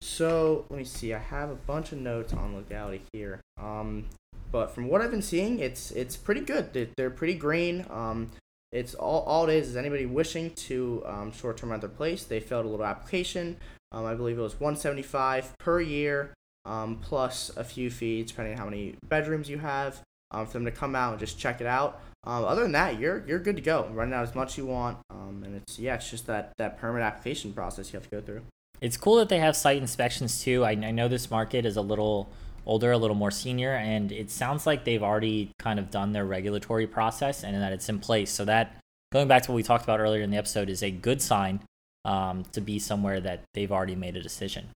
so 0.00 0.64
let 0.70 0.78
me 0.78 0.84
see. 0.84 1.12
I 1.12 1.18
have 1.18 1.50
a 1.50 1.54
bunch 1.54 1.92
of 1.92 1.98
notes 1.98 2.32
on 2.32 2.56
legality 2.56 3.02
here. 3.12 3.40
Um, 3.60 4.06
but 4.50 4.70
from 4.74 4.88
what 4.88 5.00
I've 5.02 5.10
been 5.10 5.22
seeing, 5.22 5.58
it's 5.58 5.90
it's 5.90 6.16
pretty 6.16 6.40
good. 6.40 6.72
They're, 6.96 7.10
pretty 7.10 7.34
green. 7.34 7.84
Um, 7.90 8.30
it's 8.72 8.94
all 8.94 9.20
all 9.22 9.48
it 9.48 9.54
is 9.54 9.68
is 9.70 9.76
anybody 9.76 10.06
wishing 10.06 10.50
to 10.68 11.02
um, 11.06 11.32
short 11.32 11.58
term 11.58 11.70
rent 11.70 11.82
their 11.82 11.90
place. 11.90 12.24
They 12.24 12.40
filled 12.40 12.64
a 12.64 12.68
little 12.68 12.86
application. 12.86 13.56
Um, 13.92 14.04
I 14.04 14.14
believe 14.14 14.38
it 14.38 14.42
was 14.42 14.60
175 14.60 15.58
per 15.58 15.80
year, 15.80 16.34
um, 16.64 16.98
plus 17.00 17.50
a 17.56 17.64
few 17.64 17.90
fees 17.90 18.28
depending 18.28 18.54
on 18.54 18.58
how 18.58 18.64
many 18.64 18.94
bedrooms 19.08 19.48
you 19.48 19.58
have. 19.58 20.02
Um, 20.32 20.44
for 20.44 20.54
them 20.54 20.64
to 20.64 20.72
come 20.72 20.96
out 20.96 21.12
and 21.12 21.20
just 21.20 21.38
check 21.38 21.60
it 21.60 21.68
out. 21.68 22.00
Um, 22.24 22.44
other 22.44 22.62
than 22.62 22.72
that, 22.72 22.98
you're 22.98 23.24
you're 23.28 23.38
good 23.38 23.54
to 23.56 23.62
go. 23.62 23.88
Run 23.92 24.12
out 24.12 24.24
as 24.24 24.34
much 24.34 24.52
as 24.52 24.58
you 24.58 24.66
want. 24.66 24.98
Um, 25.08 25.44
and 25.44 25.54
it's 25.54 25.78
yeah, 25.78 25.94
it's 25.94 26.10
just 26.10 26.26
that 26.26 26.52
that 26.58 26.78
permit 26.78 27.02
application 27.02 27.52
process 27.52 27.92
you 27.92 27.96
have 27.96 28.10
to 28.10 28.10
go 28.10 28.20
through. 28.20 28.42
It's 28.80 28.96
cool 28.96 29.16
that 29.16 29.28
they 29.28 29.38
have 29.38 29.56
site 29.56 29.78
inspections 29.78 30.42
too. 30.42 30.64
I, 30.64 30.70
I 30.72 30.90
know 30.90 31.06
this 31.06 31.30
market 31.30 31.64
is 31.64 31.76
a 31.76 31.80
little 31.80 32.28
older, 32.66 32.90
a 32.90 32.98
little 32.98 33.16
more 33.16 33.30
senior, 33.30 33.74
and 33.74 34.10
it 34.10 34.30
sounds 34.30 34.66
like 34.66 34.84
they've 34.84 35.02
already 35.02 35.52
kind 35.58 35.78
of 35.78 35.90
done 35.90 36.12
their 36.12 36.26
regulatory 36.26 36.88
process 36.88 37.44
and 37.44 37.54
that 37.62 37.72
it's 37.72 37.88
in 37.88 38.00
place. 38.00 38.30
So 38.32 38.44
that 38.46 38.76
going 39.12 39.28
back 39.28 39.44
to 39.44 39.52
what 39.52 39.56
we 39.56 39.62
talked 39.62 39.84
about 39.84 40.00
earlier 40.00 40.22
in 40.22 40.30
the 40.30 40.36
episode, 40.36 40.68
is 40.68 40.82
a 40.82 40.90
good 40.90 41.22
sign 41.22 41.60
um, 42.06 42.44
to 42.52 42.60
be 42.60 42.78
somewhere 42.78 43.20
that 43.20 43.42
they've 43.52 43.72
already 43.72 43.96
made 43.96 44.16
a 44.16 44.22
decision. 44.22 44.68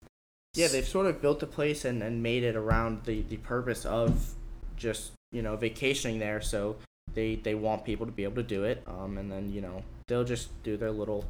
Yeah, 0.54 0.68
they've 0.68 0.88
sort 0.88 1.06
of 1.06 1.20
built 1.22 1.42
a 1.42 1.46
place 1.46 1.84
and, 1.84 2.02
and 2.02 2.22
made 2.22 2.42
it 2.42 2.56
around 2.56 3.04
the, 3.04 3.22
the 3.22 3.36
purpose 3.36 3.84
of 3.84 4.34
just, 4.76 5.12
you 5.30 5.42
know, 5.42 5.54
vacationing 5.54 6.18
there. 6.18 6.40
So 6.40 6.76
they, 7.14 7.36
they 7.36 7.54
want 7.54 7.84
people 7.84 8.06
to 8.06 8.12
be 8.12 8.24
able 8.24 8.36
to 8.36 8.42
do 8.42 8.64
it. 8.64 8.82
Um, 8.86 9.18
and 9.18 9.30
then, 9.30 9.52
you 9.52 9.60
know, 9.60 9.84
they'll 10.08 10.24
just 10.24 10.50
do 10.62 10.76
their 10.76 10.90
little 10.90 11.26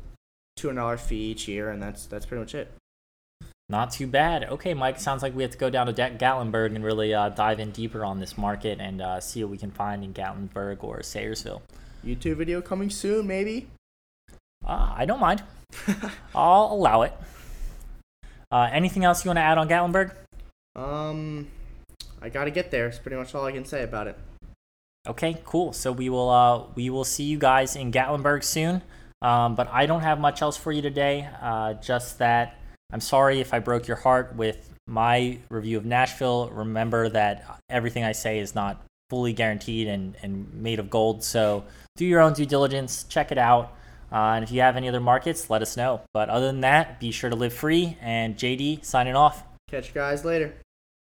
$200 0.59 0.99
fee 1.01 1.17
each 1.17 1.49
year, 1.49 1.71
and 1.71 1.83
that's 1.83 2.07
that's 2.07 2.27
pretty 2.27 2.41
much 2.41 2.55
it. 2.55 2.73
Not 3.69 3.91
too 3.91 4.07
bad. 4.07 4.45
Okay, 4.45 4.73
Mike, 4.73 4.99
sounds 4.99 5.23
like 5.23 5.37
we 5.37 5.43
have 5.43 5.53
to 5.53 5.59
go 5.59 5.69
down 5.69 5.87
to 5.87 5.93
De- 5.93 6.17
Gatlinburg 6.17 6.75
and 6.75 6.83
really 6.83 7.13
uh, 7.13 7.29
dive 7.29 7.61
in 7.61 7.71
deeper 7.71 8.03
on 8.03 8.19
this 8.19 8.39
market 8.39 8.81
and 8.81 9.03
uh, 9.03 9.21
see 9.21 9.45
what 9.45 9.51
we 9.51 9.59
can 9.59 9.71
find 9.71 10.03
in 10.03 10.15
Gatlinburg 10.15 10.83
or 10.83 11.01
Sevierville. 11.01 11.61
YouTube 12.05 12.37
video 12.37 12.63
coming 12.63 12.89
soon, 12.89 13.27
maybe? 13.27 13.69
Uh, 14.65 14.93
I 14.97 15.05
don't 15.07 15.21
mind. 15.21 15.43
I'll 16.35 16.69
allow 16.73 17.03
it. 17.03 17.13
Uh, 18.51 18.69
anything 18.73 19.05
else 19.05 19.25
you 19.25 19.29
want 19.29 19.39
to 19.39 19.43
add 19.43 19.59
on 19.59 19.69
Gatlinburg? 19.69 20.13
Um, 20.75 21.49
I 22.23 22.29
gotta 22.29 22.51
get 22.51 22.71
there. 22.71 22.87
It's 22.87 22.99
pretty 22.99 23.17
much 23.17 23.35
all 23.35 23.45
I 23.45 23.53
can 23.53 23.65
say 23.65 23.83
about 23.83 24.07
it. 24.07 24.19
Okay, 25.07 25.41
cool. 25.45 25.73
So 25.73 25.93
we 25.93 26.09
will 26.09 26.29
uh, 26.31 26.65
we 26.75 26.91
will 26.91 27.05
see 27.05 27.25
you 27.25 27.39
guys 27.39 27.77
in 27.77 27.93
Gatlinburg 27.93 28.45
soon. 28.45 28.83
Um, 29.21 29.55
but 29.55 29.69
I 29.73 29.87
don't 29.87 30.03
have 30.03 30.21
much 30.21 30.43
else 30.43 30.57
for 30.57 30.71
you 30.71 30.83
today. 30.83 31.29
Uh, 31.41 31.75
just 31.75 32.19
that 32.19 32.59
I'm 32.93 33.01
sorry 33.01 33.41
if 33.41 33.53
I 33.53 33.59
broke 33.59 33.89
your 33.89 33.97
heart 33.97 34.35
with 34.37 34.71
my 34.87 35.39
review 35.51 35.77
of 35.77 35.85
Nashville. 35.85 36.49
Remember 36.51 37.09
that 37.11 37.61
everything 37.69 38.05
I 38.05 38.13
say 38.13 38.39
is 38.39 38.55
not 38.55 38.83
fully 39.11 39.33
guaranteed 39.33 39.89
and, 39.89 40.17
and 40.23 40.53
made 40.55 40.79
of 40.79 40.91
gold. 40.91 41.25
So 41.25 41.65
do 41.97 42.05
your 42.05 42.21
own 42.21 42.33
due 42.33 42.47
diligence, 42.47 43.05
check 43.05 43.33
it 43.33 43.39
out. 43.39 43.75
Uh, 44.11 44.35
and 44.35 44.45
if 44.45 44.51
you 44.51 44.61
have 44.61 44.77
any 44.77 44.89
other 44.89 45.01
markets, 45.01 45.51
let 45.51 45.63
us 45.63 45.77
know. 45.77 46.01
But 46.13 46.29
other 46.29 46.47
than 46.47 46.61
that, 46.63 47.01
be 47.01 47.11
sure 47.11 47.31
to 47.31 47.37
live 47.37 47.53
free. 47.53 47.97
And 48.01 48.37
JD 48.37 48.85
signing 48.85 49.17
off. 49.17 49.45
Catch 49.71 49.89
you 49.89 49.95
guys 49.95 50.25
later. 50.25 50.55